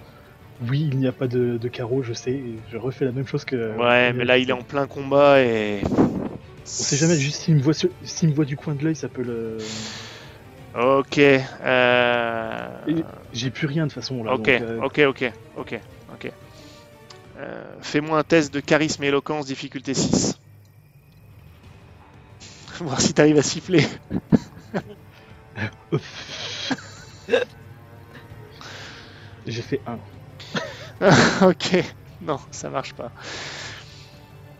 Oui, 0.61 0.89
il 0.91 0.99
n'y 0.99 1.07
a 1.07 1.13
pas 1.13 1.29
de, 1.29 1.59
de 1.59 1.69
carreau, 1.69 2.03
je 2.03 2.13
sais, 2.15 2.57
je 2.69 2.77
refais 2.79 3.05
la 3.05 3.13
même 3.13 3.27
chose 3.27 3.45
que. 3.45 3.77
Ouais, 3.77 4.13
mais 4.15 4.25
là 4.25 4.39
il 4.39 4.49
est 4.49 4.55
en 4.55 4.63
plein 4.63 4.87
combat 4.87 5.43
et. 5.43 5.83
On 5.89 6.65
sait 6.65 6.97
jamais, 6.97 7.17
juste 7.19 7.43
s'il 7.43 7.55
me, 7.57 7.61
voit 7.63 7.75
sur- 7.75 7.91
s'il 8.03 8.31
me 8.31 8.35
voit 8.35 8.45
du 8.45 8.57
coin 8.57 8.75
de 8.75 8.83
l'œil, 8.85 8.97
ça 8.97 9.09
peut 9.09 9.23
le. 9.23 9.59
Ok. 10.75 11.19
euh, 11.19 12.81
Et 12.89 13.05
J'ai 13.33 13.51
plus 13.51 13.67
rien 13.67 13.85
de 13.87 13.91
toute 13.91 13.95
façon 14.03 14.23
là. 14.25 14.33
Ok, 14.35 14.47
donc, 14.51 14.61
euh, 14.63 14.81
ok, 14.83 14.99
ok, 15.07 15.33
ok, 15.57 15.81
ok. 16.13 16.33
Euh, 17.37 17.77
Fais-moi 17.83 18.19
un 18.19 18.25
test 18.25 18.53
de 18.53 18.61
charisme 18.61 19.05
et 19.05 19.09
éloquence, 19.09 19.47
difficulté 19.47 19.95
6. 19.95 20.39
Voir 22.81 23.01
si 23.01 23.15
t'arrives 23.15 23.39
à 23.39 23.43
siffler. 23.43 23.85
J'ai 29.47 29.63
fait 29.63 29.83
un. 29.87 30.01
ok, 31.43 31.85
non, 32.21 32.39
ça 32.51 32.71
marche 32.71 32.95
pas. 32.95 33.13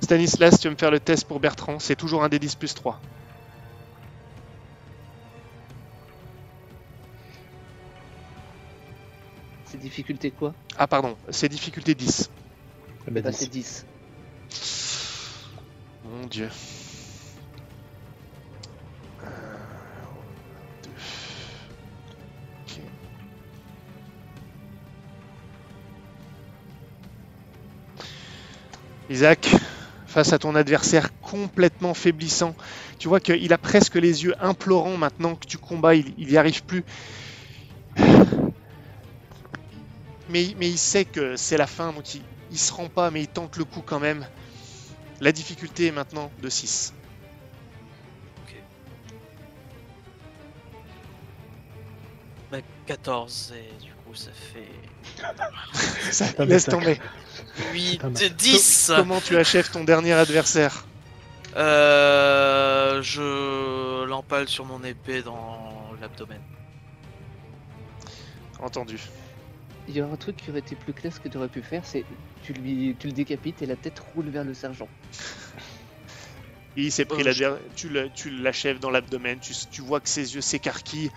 Stanislas, 0.03 0.59
tu 0.59 0.69
veux 0.69 0.73
me 0.73 0.79
faire 0.79 0.91
le 0.91 1.01
test 1.01 1.27
pour 1.27 1.39
Bertrand 1.39 1.79
C'est 1.79 1.97
toujours 1.97 2.25
un 2.25 2.31
des 2.31 2.39
10 2.39 2.57
plus 2.57 2.73
3. 2.73 3.03
C'est 9.65 9.79
difficulté 9.79 10.31
quoi? 10.33 10.55
Ah, 10.77 10.87
pardon, 10.87 11.19
c'est 11.31 11.49
difficulté 11.49 11.95
10. 11.95 12.31
Ah 13.07 13.11
bah, 13.11 13.23
Bah, 13.23 13.33
10. 13.33 13.39
c'est 13.39 13.49
10. 13.49 13.87
Mon 16.03 16.27
dieu. 16.27 16.49
Isaac, 29.09 29.49
face 30.07 30.33
à 30.33 30.39
ton 30.39 30.55
adversaire 30.55 31.11
complètement 31.21 31.95
faiblissant, 31.95 32.55
tu 32.99 33.09
vois 33.09 33.21
qu'il 33.21 33.53
a 33.53 33.59
presque 33.59 33.95
les 33.95 34.25
yeux 34.25 34.35
implorants 34.41 34.97
maintenant 34.97 35.35
que 35.37 35.47
tu 35.47 35.59
combats, 35.59 35.95
il 35.95 36.15
n'y 36.19 36.37
arrive 36.37 36.65
plus. 36.65 36.85
Mais, 40.29 40.55
il 40.61 40.79
sait 40.79 41.05
que 41.05 41.37
c'est 41.37 41.57
la 41.57 41.69
fin, 41.69 41.93
donc 41.93 42.15
il, 42.15 42.23
il 42.51 42.59
se 42.59 42.73
rend 42.73 42.89
pas, 42.89 43.11
mais 43.11 43.23
il 43.23 43.29
tente 43.29 43.57
le 43.57 43.65
coup 43.65 43.83
quand 43.85 44.01
même. 44.01 44.27
La 45.21 45.33
difficulté 45.33 45.87
est 45.87 45.93
maintenant 45.93 46.31
de 46.43 46.49
6. 46.49 46.93
Bah, 52.51 52.59
14 52.87 53.55
et 53.57 53.85
du 53.85 53.96
coup 54.07 54.15
ça 54.15 54.31
fait 54.33 54.69
Ça, 56.13 56.45
laisse 56.45 56.65
tomber. 56.67 56.99
8, 57.73 58.05
un 58.05 58.11
massacre. 58.11 58.35
10 58.37 58.93
Comment 58.97 59.21
tu 59.21 59.37
achèves 59.37 59.71
ton 59.71 59.85
dernier 59.85 60.13
adversaire 60.13 60.87
Euh, 61.57 63.01
je 63.03 64.05
l'empale 64.05 64.49
sur 64.49 64.65
mon 64.65 64.83
épée 64.85 65.23
dans 65.23 65.93
l'abdomen. 66.01 66.41
Entendu. 68.61 68.99
Il 69.89 69.97
y 69.97 70.01
a 70.01 70.05
un 70.07 70.17
truc 70.17 70.37
qui 70.37 70.51
aurait 70.51 70.59
été 70.61 70.75
plus 70.75 70.93
clair, 70.93 71.13
ce 71.13 71.21
que 71.21 71.29
tu 71.29 71.37
aurais 71.39 71.49
pu 71.49 71.63
faire, 71.63 71.83
c'est 71.85 72.05
tu, 72.43 72.53
lui, 72.53 72.97
tu 72.99 73.07
le 73.07 73.13
décapites 73.13 73.63
et 73.63 73.67
la 73.67 73.77
tête 73.77 73.99
roule 74.15 74.29
vers 74.29 74.45
le 74.45 74.53
sergent. 74.55 74.89
Il 76.79 76.93
s'est 76.93 77.05
pris 77.07 77.23
Oh, 77.23 77.25
la 77.25 77.33
je- 77.33 77.39
der- 77.39 77.59
tu 77.75 77.89
le- 77.89 78.11
tu 78.11 78.29
l'achèves 78.31 78.79
dans 78.81 78.91
l'abdomen, 78.91 79.39
tu, 79.41 79.55
tu 79.71 79.81
vois 79.81 80.01
que 80.01 80.09
ses 80.11 80.35
yeux 80.35 80.43
s'écarquillent. 80.43 81.11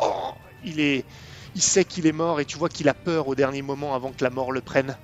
Oh, 0.00 0.32
il 0.64 0.80
est, 0.80 1.04
il 1.54 1.62
sait 1.62 1.84
qu'il 1.84 2.06
est 2.06 2.12
mort 2.12 2.40
et 2.40 2.44
tu 2.44 2.56
vois 2.58 2.68
qu'il 2.68 2.88
a 2.88 2.94
peur 2.94 3.28
au 3.28 3.34
dernier 3.34 3.62
moment 3.62 3.94
avant 3.94 4.12
que 4.12 4.22
la 4.24 4.30
mort 4.30 4.52
le 4.52 4.60
prenne. 4.60 4.96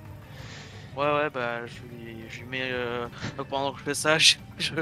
Ouais, 0.97 1.05
ouais, 1.05 1.29
bah 1.29 1.65
je 1.67 1.73
lui, 1.83 2.15
je 2.29 2.39
lui 2.39 2.45
mets. 2.47 2.69
euh, 2.71 3.07
pendant 3.49 3.71
que 3.73 3.79
je 3.79 3.83
fais 3.85 3.93
ça, 3.93 4.17
je, 4.19 4.35
je, 4.59 4.73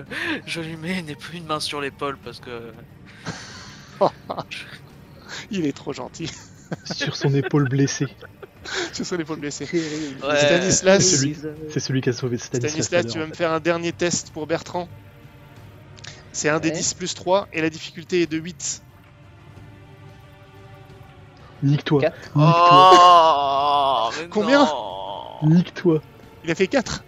je 0.46 0.62
lui 0.62 0.76
mets 0.76 1.00
une, 1.00 1.16
une 1.34 1.46
main 1.46 1.60
sur 1.60 1.80
l'épaule 1.82 2.18
parce 2.24 2.40
que. 2.40 2.72
Il 5.52 5.66
est 5.66 5.74
trop 5.76 5.94
gentil. 5.94 6.30
Sur 6.86 7.16
son 7.16 7.34
épaule 7.34 7.68
blessée. 7.70 8.08
Les 9.00 9.14
épaules 9.22 9.40
blessées. 9.40 9.68
Ouais. 9.72 10.38
Stanislas, 10.38 11.04
C'est 11.04 11.18
celui- 11.18 11.38
C'est 11.72 11.80
celui 11.80 12.02
qui 12.02 12.10
a 12.10 12.14
sauvé 12.14 12.38
Stanislas. 12.38 12.72
Stanislas, 12.86 13.12
tu 13.14 13.20
vas 13.20 13.26
me 13.26 13.34
faire 13.34 13.52
un 13.52 13.60
dernier 13.60 13.92
test 13.94 14.32
pour 14.32 14.48
Bertrand. 14.48 14.88
C'est 16.34 16.50
un 16.50 16.60
des 16.60 16.70
Ouais. 16.70 16.76
10 16.76 16.94
plus 16.96 17.14
3 17.14 17.48
et 17.54 17.62
la 17.62 17.70
difficulté 17.70 18.22
est 18.22 18.28
de 18.28 18.38
8. 18.38 18.84
Nique-toi. 21.64 22.02
Nique-toi. 22.02 22.92
Oh 22.96 24.10
Combien. 24.32 24.68
Nique-toi. 25.44 26.02
Il 26.44 26.52
a 26.52 26.56
fait 26.56 26.68
4 26.68 27.04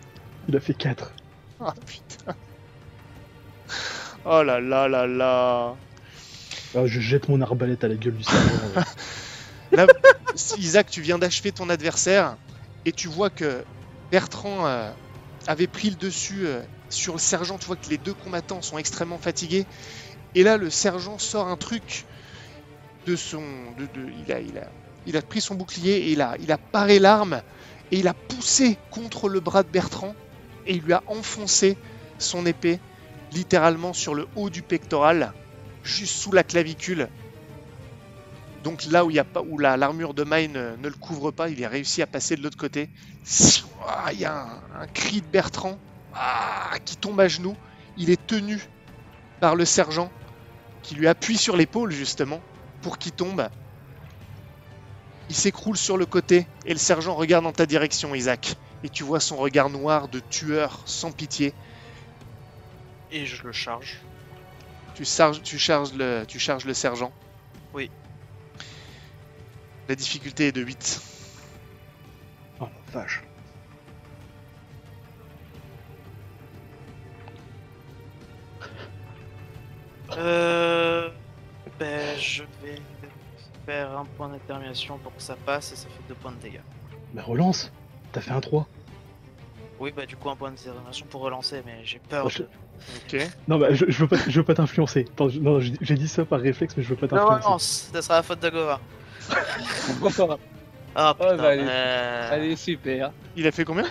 Il 0.47 0.55
a 0.55 0.59
fait 0.59 0.73
4. 0.73 1.13
Ah 1.59 1.73
putain. 1.85 2.35
Oh 4.25 4.43
là 4.43 4.59
là 4.59 4.87
là 4.87 5.07
là. 5.07 5.77
Alors, 6.73 6.87
je 6.87 6.99
jette 6.99 7.27
mon 7.29 7.41
arbalète 7.41 7.83
à 7.83 7.87
la 7.87 7.95
gueule 7.95 8.15
du 8.15 8.23
sergent. 8.23 8.49
euh. 8.77 8.81
Là, 9.71 9.87
Isaac, 10.57 10.89
tu 10.89 11.01
viens 11.01 11.17
d'achever 11.17 11.51
ton 11.51 11.69
adversaire 11.69 12.37
et 12.85 12.91
tu 12.91 13.07
vois 13.07 13.29
que 13.29 13.65
Bertrand, 14.11 14.67
euh, 14.67 14.91
avait 15.47 15.67
pris 15.67 15.89
le 15.89 15.95
dessus 15.95 16.45
euh, 16.45 16.61
sur 16.89 17.13
le 17.13 17.19
sergent. 17.19 17.57
Tu 17.57 17.67
vois 17.67 17.77
que 17.77 17.89
les 17.89 17.97
deux 17.97 18.13
combattants 18.13 18.61
sont 18.61 18.77
extrêmement 18.77 19.17
fatigués. 19.17 19.65
Et 20.35 20.43
là, 20.43 20.57
le 20.57 20.69
sergent 20.69 21.17
sort 21.17 21.47
un 21.47 21.57
truc 21.57 22.05
de 23.05 23.15
son. 23.15 23.75
Il, 23.95 24.31
a, 24.31 24.39
il, 24.41 24.57
a, 24.57 24.71
il 25.05 25.17
a 25.17 25.21
pris 25.21 25.41
son 25.41 25.55
bouclier 25.55 25.97
et 26.07 26.11
il 26.11 26.21
a, 26.21 26.35
il 26.39 26.51
a 26.51 26.57
paré 26.57 26.99
l'arme 26.99 27.43
et 27.91 27.99
il 27.99 28.07
a 28.07 28.13
poussé 28.13 28.79
contre 28.89 29.29
le 29.29 29.39
bras 29.39 29.63
de 29.63 29.69
Bertrand 29.69 30.17
et 30.65 30.75
il 30.75 30.81
lui 30.83 30.93
a 30.93 31.03
enfoncé 31.07 31.79
son 32.17 32.45
épée 32.45 32.81
littéralement 33.31 33.93
sur 33.93 34.13
le 34.15 34.27
haut 34.35 34.49
du 34.49 34.63
pectoral, 34.63 35.35
juste 35.83 36.15
sous 36.15 36.31
la 36.31 36.43
clavicule. 36.43 37.09
Donc 38.57 38.83
là 38.85 39.05
où, 39.05 39.09
la- 39.57 39.77
l'armure 39.77 40.13
de 40.13 40.23
Mine 40.23 40.75
ne, 40.75 40.87
le 40.89 40.95
couvre 40.95 41.31
pas, 41.31 41.49
il 41.49 41.63
a 41.65 41.69
réussi 41.69 42.01
à 42.01 42.07
passer 42.07 42.35
de 42.35 42.41
l'autre 42.43 42.57
côté. 42.57 42.91
Ah, 43.87 44.11
Il 44.13 44.19
y 44.19 44.25
a 44.25 44.33
un, 44.35 44.81
un 44.81 44.87
cri 44.87 45.21
de 45.21 45.27
Bertrand 45.27 45.81
ah, 46.11 46.77
qui 46.85 46.97
tombe 46.97 47.19
à 47.19 47.27
genoux. 47.27 47.57
Il 47.95 48.09
est 48.09 48.25
tenu 48.27 48.61
par 49.39 49.55
le 49.55 49.65
sergent 49.65 50.13
qui 50.83 50.95
lui 50.95 51.07
appuie 51.07 51.37
sur 51.37 51.57
l'épaule 51.57 51.91
justement 51.91 52.43
pour 52.81 52.97
qu'il 52.97 53.11
tombe. 53.11 53.47
Il 55.29 55.35
s'écroule 55.35 55.77
sur 55.77 55.97
le 55.97 56.05
côté 56.05 56.45
et 56.65 56.73
le 56.73 56.79
sergent 56.79 57.15
regarde 57.15 57.43
dans 57.43 57.53
ta 57.53 57.65
direction, 57.65 58.13
Isaac. 58.13 58.55
Et 58.83 58.89
tu 58.89 59.03
vois 59.03 59.19
son 59.19 59.37
regard 59.37 59.69
noir 59.69 60.07
de 60.07 60.19
tueur 60.19 60.81
sans 60.85 61.11
pitié. 61.11 61.53
Et 63.11 63.25
je 63.25 63.43
le 63.43 63.51
charge. 63.51 63.99
Tu 64.95 65.05
charges, 65.05 65.41
tu 65.41 65.57
charges, 65.57 65.93
le, 65.93 66.25
tu 66.27 66.39
charges 66.39 66.65
le 66.65 66.73
sergent. 66.73 67.13
Oui. 67.73 67.89
La 69.87 69.95
difficulté 69.95 70.47
est 70.47 70.51
de 70.51 70.61
8. 70.61 71.01
Oh 72.59 72.67
la 72.93 72.99
vache. 72.99 73.21
Euh, 80.17 81.09
ben, 81.81 82.17
je 82.19 82.43
vais 82.63 82.79
faire 83.65 83.91
un 83.97 84.05
point 84.05 84.29
de 84.29 84.33
détermination 84.33 84.97
pour 84.99 85.15
que 85.15 85.21
ça 85.21 85.35
passe 85.45 85.71
et 85.73 85.75
ça 85.75 85.87
fait 85.87 86.01
deux 86.07 86.15
points 86.15 86.31
de 86.31 86.37
dégâts. 86.41 86.61
Mais 87.13 87.21
relance 87.21 87.71
T'as 88.11 88.21
fait 88.21 88.31
un 88.31 88.41
3 88.41 88.67
Oui, 89.79 89.91
bah 89.95 90.05
du 90.05 90.15
coup 90.17 90.29
un 90.29 90.35
point 90.35 90.51
de 90.51 90.57
détermination 90.57 91.05
pour 91.09 91.21
relancer, 91.21 91.61
mais 91.65 91.79
j'ai 91.83 91.99
peur. 91.99 92.23
Oh, 92.25 92.29
je- 92.29 92.39
de- 92.39 92.47
Ok. 93.13 93.29
Non, 93.47 93.57
bah 93.59 93.73
je, 93.73 93.85
je 93.87 93.97
veux 93.99 94.07
pas, 94.07 94.17
je 94.27 94.39
veux 94.39 94.43
pas 94.45 94.55
t'influencer. 94.55 95.05
Non, 95.39 95.59
j'ai 95.59 95.95
dit 95.95 96.07
ça 96.07 96.25
par 96.25 96.39
réflexe, 96.39 96.75
mais 96.75 96.83
je 96.83 96.89
veux 96.89 96.95
pas 96.95 97.05
Non, 97.07 97.09
t'influencer. 97.21 97.45
relance, 97.45 97.89
ça 97.93 98.01
sera 98.01 98.15
la 98.15 98.23
faute 98.23 98.39
d'Agova. 98.39 98.79
Ah 100.93 101.15
Ouais, 101.19 101.25
putain. 101.31 101.37
bah, 101.37 101.47
allez. 101.49 101.63
euh, 101.65 102.33
Allez, 102.33 102.55
super. 102.55 103.11
Il 103.35 103.47
a 103.47 103.51
fait 103.51 103.63
combien? 103.63 103.85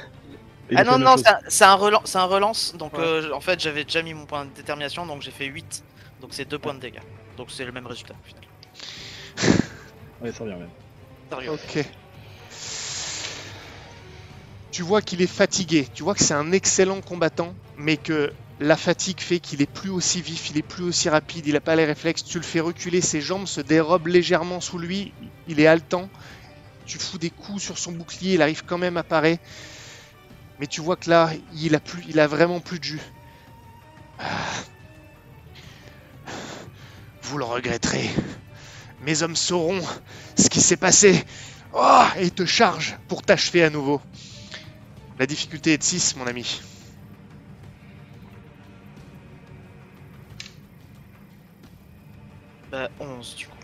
Il 0.70 0.76
Ah 0.78 0.84
non, 0.84 0.98
non, 0.98 1.14
c'est 1.48 1.64
un, 1.64 1.70
un 1.70 1.74
relance, 1.74 2.02
c'est 2.04 2.18
un 2.18 2.24
relance, 2.24 2.74
donc 2.76 2.92
Ouais. 2.94 3.00
euh, 3.04 3.32
en 3.32 3.40
fait 3.40 3.58
j'avais 3.58 3.84
déjà 3.84 4.02
mis 4.02 4.12
mon 4.14 4.26
point 4.26 4.44
de 4.44 4.50
détermination, 4.50 5.06
donc 5.06 5.22
j'ai 5.22 5.30
fait 5.30 5.46
8, 5.46 5.82
donc 6.20 6.30
c'est 6.34 6.44
2 6.48 6.58
points 6.58 6.74
de 6.74 6.78
dégâts. 6.80 7.00
Donc 7.40 7.50
c'est 7.50 7.64
le 7.64 7.72
même 7.72 7.86
résultat 7.86 8.14
au 8.20 8.26
final. 8.26 8.44
Ouais, 10.20 10.30
ça 10.30 10.44
revient 10.44 10.56
même. 10.56 10.70
Sérieux. 11.30 11.52
Ok. 11.52 11.78
Tu 14.70 14.82
vois 14.82 15.00
qu'il 15.00 15.22
est 15.22 15.26
fatigué. 15.26 15.88
Tu 15.94 16.02
vois 16.02 16.14
que 16.14 16.22
c'est 16.22 16.34
un 16.34 16.52
excellent 16.52 17.00
combattant, 17.00 17.54
mais 17.78 17.96
que 17.96 18.30
la 18.58 18.76
fatigue 18.76 19.20
fait 19.20 19.40
qu'il 19.40 19.62
est 19.62 19.72
plus 19.72 19.88
aussi 19.88 20.20
vif, 20.20 20.50
il 20.50 20.58
est 20.58 20.62
plus 20.62 20.82
aussi 20.82 21.08
rapide, 21.08 21.46
il 21.46 21.54
n'a 21.54 21.62
pas 21.62 21.76
les 21.76 21.86
réflexes. 21.86 22.22
Tu 22.22 22.36
le 22.36 22.44
fais 22.44 22.60
reculer, 22.60 23.00
ses 23.00 23.22
jambes 23.22 23.46
se 23.46 23.62
dérobent 23.62 24.08
légèrement 24.08 24.60
sous 24.60 24.76
lui. 24.76 25.14
Il 25.48 25.60
est 25.60 25.66
haletant. 25.66 26.10
Tu 26.84 26.98
fous 26.98 27.16
des 27.16 27.30
coups 27.30 27.62
sur 27.62 27.78
son 27.78 27.92
bouclier, 27.92 28.34
il 28.34 28.42
arrive 28.42 28.64
quand 28.66 28.76
même 28.76 28.98
à 28.98 29.02
parer. 29.02 29.38
Mais 30.58 30.66
tu 30.66 30.82
vois 30.82 30.96
que 30.96 31.08
là, 31.08 31.30
il 31.54 31.74
a, 31.74 31.80
plus, 31.80 32.04
il 32.06 32.20
a 32.20 32.26
vraiment 32.26 32.60
plus 32.60 32.78
de 32.78 32.84
jus. 32.84 33.00
Vous 37.30 37.38
le 37.38 37.44
regretterez. 37.44 38.10
Mes 39.02 39.22
hommes 39.22 39.36
sauront 39.36 39.80
ce 40.36 40.48
qui 40.48 40.60
s'est 40.60 40.76
passé. 40.76 41.24
Oh, 41.72 42.04
et 42.18 42.28
te 42.32 42.44
charge 42.44 42.96
pour 43.06 43.22
t'achever 43.22 43.62
à 43.62 43.70
nouveau. 43.70 44.00
La 45.16 45.28
difficulté 45.28 45.74
est 45.74 45.78
de 45.78 45.82
6, 45.84 46.16
mon 46.16 46.26
ami. 46.26 46.60
Bah 52.70 52.88
11 52.98 53.36
du 53.36 53.46
coup. 53.46 53.56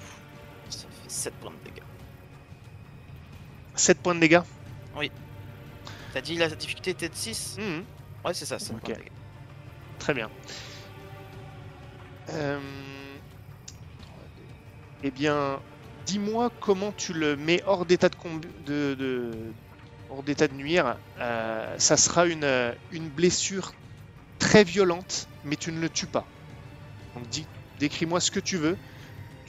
Ça 0.69 0.87
fait 1.03 1.11
7 1.11 1.35
points 1.35 1.51
de 1.51 1.71
dégâts. 1.71 1.85
7 3.75 3.99
points 4.01 4.15
de 4.15 4.21
dégâts? 4.21 4.41
T'as 6.13 6.23
dit 6.23 6.37
la 6.37 6.49
difficulté 6.49 6.93
était 6.93 7.09
de 7.11 7.15
6 7.15 7.57
Mhm, 7.59 7.85
Ouais 8.25 8.33
c'est 8.33 8.47
ça, 8.47 8.59
7 8.59 8.77
Ok. 8.77 8.81
points 8.85 8.95
de 8.95 8.99
dégâts. 9.01 9.13
Très 9.99 10.15
bien. 10.15 10.31
Euh, 12.31 12.59
Eh 15.03 15.11
bien, 15.11 15.61
dis-moi 16.07 16.51
comment 16.61 16.93
tu 16.93 17.13
le 17.13 17.37
mets 17.37 17.63
hors 17.67 17.85
d'état 17.87 18.09
de, 18.09 18.17
comb- 18.17 18.45
de, 18.67 18.95
de- 18.95 19.31
hors 20.11 20.23
d'état 20.23 20.49
de 20.49 20.55
nuire. 20.55 20.97
Euh, 21.19 21.75
ça 21.79 21.97
sera 21.97 22.27
une, 22.27 22.75
une 22.93 23.09
blessure 23.09 23.73
très 24.39 24.65
violente, 24.65 25.29
mais 25.45 25.57
tu 25.57 25.73
ne 25.73 25.81
le 25.81 25.89
tues 25.89 26.07
pas. 26.07 26.25
Donc 27.15 27.29
dis, 27.29 27.47
décris-moi 27.79 28.21
ce 28.21 28.31
que 28.31 28.41
tu 28.41 28.57
veux. 28.57 28.77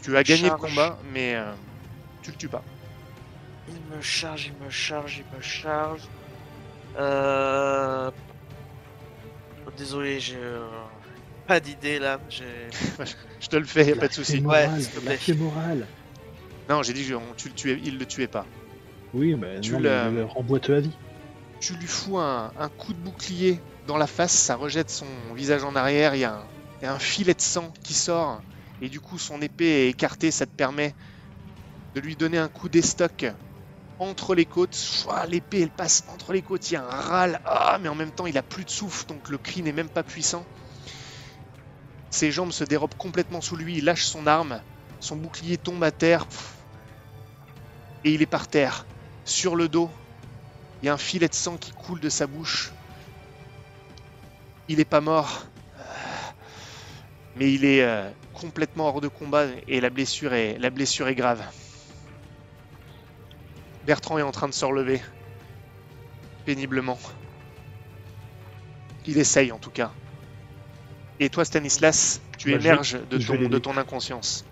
Tu 0.04 0.16
as 0.16 0.24
gagné 0.24 0.50
le 0.50 0.56
combat, 0.56 0.98
mais 1.12 1.36
euh, 1.36 1.52
tu 2.22 2.32
le 2.32 2.38
tues 2.38 2.48
pas. 2.48 2.64
Il 3.68 3.95
me 3.95 4.02
charge, 4.02 4.45
il 4.48 4.66
me 4.66 4.70
charge, 4.70 5.18
il 5.18 5.38
me 5.38 5.41
charge. 5.41 6.02
Euh... 6.98 8.10
Désolé, 9.78 10.20
j'ai 10.20 10.38
pas 11.48 11.60
d'idée 11.60 12.00
là. 12.00 12.20
J'ai... 12.30 12.70
Je 13.41 13.48
te 13.48 13.56
le 13.56 13.66
fais, 13.66 13.88
y 13.88 13.91
a 13.91 13.95
pas 13.95 14.02
de 14.08 14.10
La 14.10 14.10
souci. 14.14 14.39
fée 14.39 14.45
Ouais, 14.45 14.70
s'il 14.80 14.89
te 14.93 15.00
la 15.06 15.16
plaît. 15.18 15.36
morale. 15.36 15.88
Non, 16.70 16.84
j'ai 16.84 16.93
dit 16.93 17.08
que 17.08 17.14
on- 17.14 17.34
tu 17.34 17.48
le 17.48 17.54
tuais, 17.54 17.80
il 17.84 17.98
le 17.98 18.06
tuait 18.06 18.28
pas. 18.28 18.45
Oui, 19.14 19.36
mais 19.36 19.60
Tu 19.62 19.72
non, 19.72 19.80
le 19.80 20.26
remboîte 20.26 20.70
à 20.70 20.80
vie. 20.80 20.98
Tu 21.60 21.74
lui 21.76 21.88
fous 21.88 22.18
un, 22.18 22.52
un 22.56 22.70
coup 22.70 22.93
de 22.93 23.00
bouclier 23.00 23.60
dans 23.88 23.98
la 23.98 24.08
face, 24.08 24.34
ça 24.34 24.56
rejette 24.56 24.89
son 24.89 25.34
visage 25.34 25.64
en 25.64 25.76
arrière, 25.76 26.16
il 26.16 26.20
y, 26.20 26.24
a 26.24 26.34
un- 26.36 26.48
il 26.82 26.86
y 26.86 26.88
a 26.88 26.93
un 26.93 27.00
filet 27.00 27.34
de 27.34 27.41
sang 27.41 27.72
qui 27.84 27.93
sort, 27.93 28.43
et 28.82 28.89
du 28.89 29.00
coup 29.00 29.18
son 29.18 29.41
épée 29.41 29.66
est 29.88 29.89
écartée, 29.89 30.30
ça 30.32 30.45
te 30.45 30.52
permet 30.52 30.93
de 31.95 32.00
lui 32.00 32.16
donner 32.16 32.38
un 32.38 32.50
coup 32.50 32.70
d'estoc 32.70 33.26
entre 34.00 34.36
les 34.36 34.45
côtes. 34.45 35.06
L'épée 35.30 35.62
elle 35.62 35.72
passe 35.72 36.04
entre 36.08 36.34
les 36.34 36.43
côtes, 36.43 36.70
il 36.72 36.76
y 36.76 36.78
a 36.78 36.84
un 36.84 37.02
râle, 37.02 37.39
ah, 37.45 37.78
mais 37.82 37.89
en 37.89 37.95
même 37.95 38.12
temps 38.12 38.28
il 38.28 38.38
a 38.38 38.43
plus 38.43 38.66
de 38.66 38.70
souffle, 38.72 39.06
donc 39.08 39.30
le 39.30 39.38
cri 39.38 39.64
n'est 39.64 39.74
même 39.74 39.89
pas 39.89 40.04
puissant. 40.04 40.45
Ses 42.10 42.32
jambes 42.32 42.51
se 42.51 42.64
dérobent 42.64 42.97
complètement 42.97 43.41
sous 43.41 43.55
lui, 43.55 43.78
il 43.78 43.86
lâche 43.86 44.05
son 44.05 44.28
arme, 44.28 44.62
son 44.99 45.16
bouclier 45.16 45.58
tombe 45.58 45.84
à 45.84 45.91
terre, 45.91 46.26
et 48.03 48.14
il 48.14 48.22
est 48.22 48.28
par 48.28 48.47
terre, 48.47 48.86
sur 49.26 49.55
le 49.55 49.68
dos, 49.68 49.91
il 50.82 50.86
y 50.86 50.89
a 50.89 50.93
un 50.93 50.97
filet 50.97 51.28
de 51.28 51.34
sang 51.34 51.58
qui 51.58 51.72
coule 51.72 51.99
de 51.99 52.10
sa 52.10 52.28
bouche. 52.28 52.72
Il 54.68 54.80
est 54.80 54.86
pas 54.86 55.01
mort. 55.01 55.45
Mais 57.36 57.53
il 57.53 57.66
est 57.66 57.84
euh, 57.84 58.10
complètement 58.34 58.88
hors 58.88 59.01
de 59.01 59.08
combat 59.08 59.45
et 59.68 59.82
la 59.82 59.89
blessure 59.89 60.34
est 60.34 61.16
grave. 61.16 61.43
Bertrand 63.86 64.18
est 64.18 64.24
en 64.24 64.32
train 64.32 64.47
de 64.47 64.53
se 64.53 64.66
relever. 64.66 65.01
Péniblement. 66.45 66.99
Il 69.05 69.18
essaye 69.18 69.51
en 69.51 69.60
tout 69.60 69.72
cas. 69.72 69.91
Et 71.20 71.30
toi 71.30 71.45
Stanislas, 71.45 72.22
tu 72.38 72.51
Bah, 72.51 72.57
émerges 72.57 72.93
de, 73.09 73.18
ton, 73.18 73.34
de 73.34 73.38
l'aider. 73.39 73.61
ton 73.61 73.78
inconscience. 73.78 74.45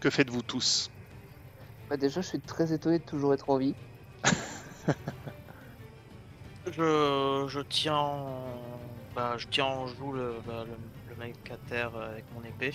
Que 0.00 0.10
faites-vous 0.10 0.42
tous? 0.42 0.90
Bah, 1.88 1.96
déjà, 1.96 2.20
je 2.20 2.28
suis 2.28 2.40
très 2.40 2.72
étonné 2.72 2.98
de 2.98 3.04
toujours 3.04 3.34
être 3.34 3.50
en 3.50 3.58
vie. 3.58 3.74
Je, 6.66 7.46
je 7.48 7.60
tiens, 7.60 8.26
bah, 9.14 9.38
je 9.38 9.46
tiens 9.50 9.64
en 9.64 9.86
joue 9.86 10.12
le, 10.12 10.42
bah, 10.46 10.64
le, 10.66 10.76
le 11.08 11.16
mec 11.16 11.34
à 11.50 11.56
terre 11.56 11.94
avec 11.96 12.30
mon 12.30 12.44
épée 12.44 12.74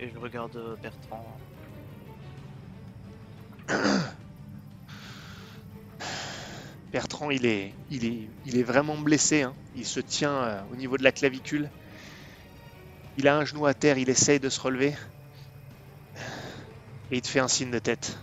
et 0.00 0.08
je 0.08 0.16
regarde 0.18 0.78
Bertrand. 0.80 1.38
Bertrand, 6.92 7.30
il 7.30 7.44
est, 7.44 7.74
il 7.90 8.06
est, 8.06 8.28
il 8.46 8.58
est 8.58 8.62
vraiment 8.62 8.96
blessé. 8.96 9.42
hein. 9.42 9.54
Il 9.76 9.84
se 9.84 10.00
tient 10.00 10.32
euh, 10.32 10.62
au 10.72 10.76
niveau 10.76 10.96
de 10.96 11.04
la 11.04 11.12
clavicule. 11.12 11.68
Il 13.18 13.28
a 13.28 13.36
un 13.36 13.44
genou 13.44 13.66
à 13.66 13.74
terre, 13.74 13.98
il 13.98 14.08
essaye 14.08 14.40
de 14.40 14.48
se 14.48 14.60
relever. 14.60 14.94
Et 17.10 17.16
il 17.16 17.22
te 17.22 17.28
fait 17.28 17.40
un 17.40 17.48
signe 17.48 17.70
de 17.70 17.78
tête. 17.78 18.18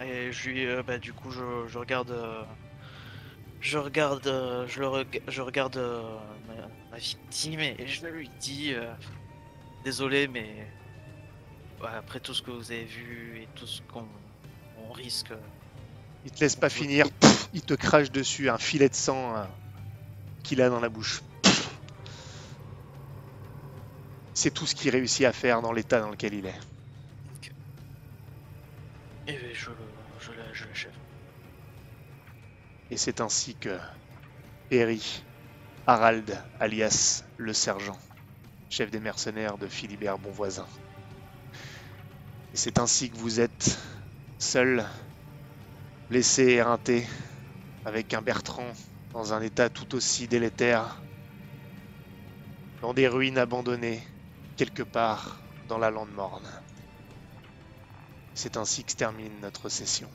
Et 0.00 0.30
je 0.30 0.48
lui, 0.50 0.66
euh, 0.66 0.82
bah, 0.82 0.98
du 0.98 1.12
coup, 1.12 1.30
je, 1.30 1.78
regarde, 1.78 2.14
je 3.60 3.78
regarde, 3.78 4.26
euh, 4.26 4.66
je 4.68 4.80
le 4.80 5.06
je 5.28 5.42
regarde 5.42 5.80
ma, 6.90 6.98
victime 6.98 7.60
et 7.60 7.86
je 7.86 8.06
lui 8.06 8.30
dis, 8.40 8.74
désolé, 9.84 10.28
mais 10.28 10.66
après 11.82 12.20
tout 12.20 12.34
ce 12.34 12.42
que 12.42 12.50
vous 12.50 12.70
avez 12.72 12.84
vu 12.84 13.40
et 13.42 13.48
tout 13.54 13.66
ce 13.66 13.80
qu'on 13.82 14.08
on 14.76 14.92
risque, 14.92 15.32
Il 16.24 16.30
te 16.30 16.40
laisse 16.44 16.54
pas 16.54 16.68
finir, 16.68 17.10
pff, 17.10 17.48
il 17.52 17.62
te 17.62 17.74
crache 17.74 18.10
dessus 18.12 18.48
un 18.50 18.58
filet 18.58 18.88
de 18.88 18.94
sang 18.94 19.36
euh, 19.36 19.44
qu'il 20.44 20.62
a 20.62 20.70
dans 20.70 20.80
la 20.80 20.88
bouche. 20.88 21.22
C'est 24.32 24.52
tout 24.52 24.66
ce 24.66 24.74
qu'il 24.74 24.88
réussit 24.88 25.26
à 25.26 25.34
faire 25.34 25.60
dans 25.60 25.72
l'état 25.72 26.00
dans 26.00 26.08
lequel 26.08 26.32
il 26.32 26.46
est. 26.46 26.58
et 29.26 29.38
ben, 29.38 29.54
je, 29.54 29.70
je, 30.18 30.32
la- 30.32 30.52
je 30.52 30.64
l'achève. 30.66 30.96
Et 32.90 32.96
c'est 32.98 33.20
ainsi 33.22 33.54
que 33.56 33.78
Perry, 34.68 35.24
Harald, 35.86 36.44
alias 36.60 37.24
le 37.36 37.54
sergent, 37.54 37.98
chef 38.70 38.90
des 38.90 39.00
mercenaires 39.00 39.58
de 39.58 39.68
Philibert 39.68 40.18
Bonvoisin. 40.18 40.68
Et 42.52 42.56
c'est 42.56 42.78
ainsi 42.78 43.10
que 43.10 43.16
vous 43.16 43.40
êtes 43.40 43.78
seul, 44.38 44.86
laissé 46.10 46.44
éreinté, 46.44 47.06
avec 47.84 48.14
un 48.14 48.22
Bertrand 48.22 48.72
dans 49.10 49.32
un 49.32 49.42
état 49.42 49.68
tout 49.70 49.94
aussi 49.94 50.28
délétère, 50.28 51.04
dans 52.80 52.94
des 52.94 53.08
ruines 53.08 53.38
abandonnées, 53.38 54.06
quelque 54.56 54.82
part 54.82 55.42
dans 55.68 55.78
la 55.78 55.90
lande 55.90 56.12
morne. 56.12 56.48
C'est 58.34 58.56
ainsi 58.56 58.84
que 58.84 58.92
se 58.92 58.96
termine 58.96 59.40
notre 59.40 59.68
session. 59.68 60.10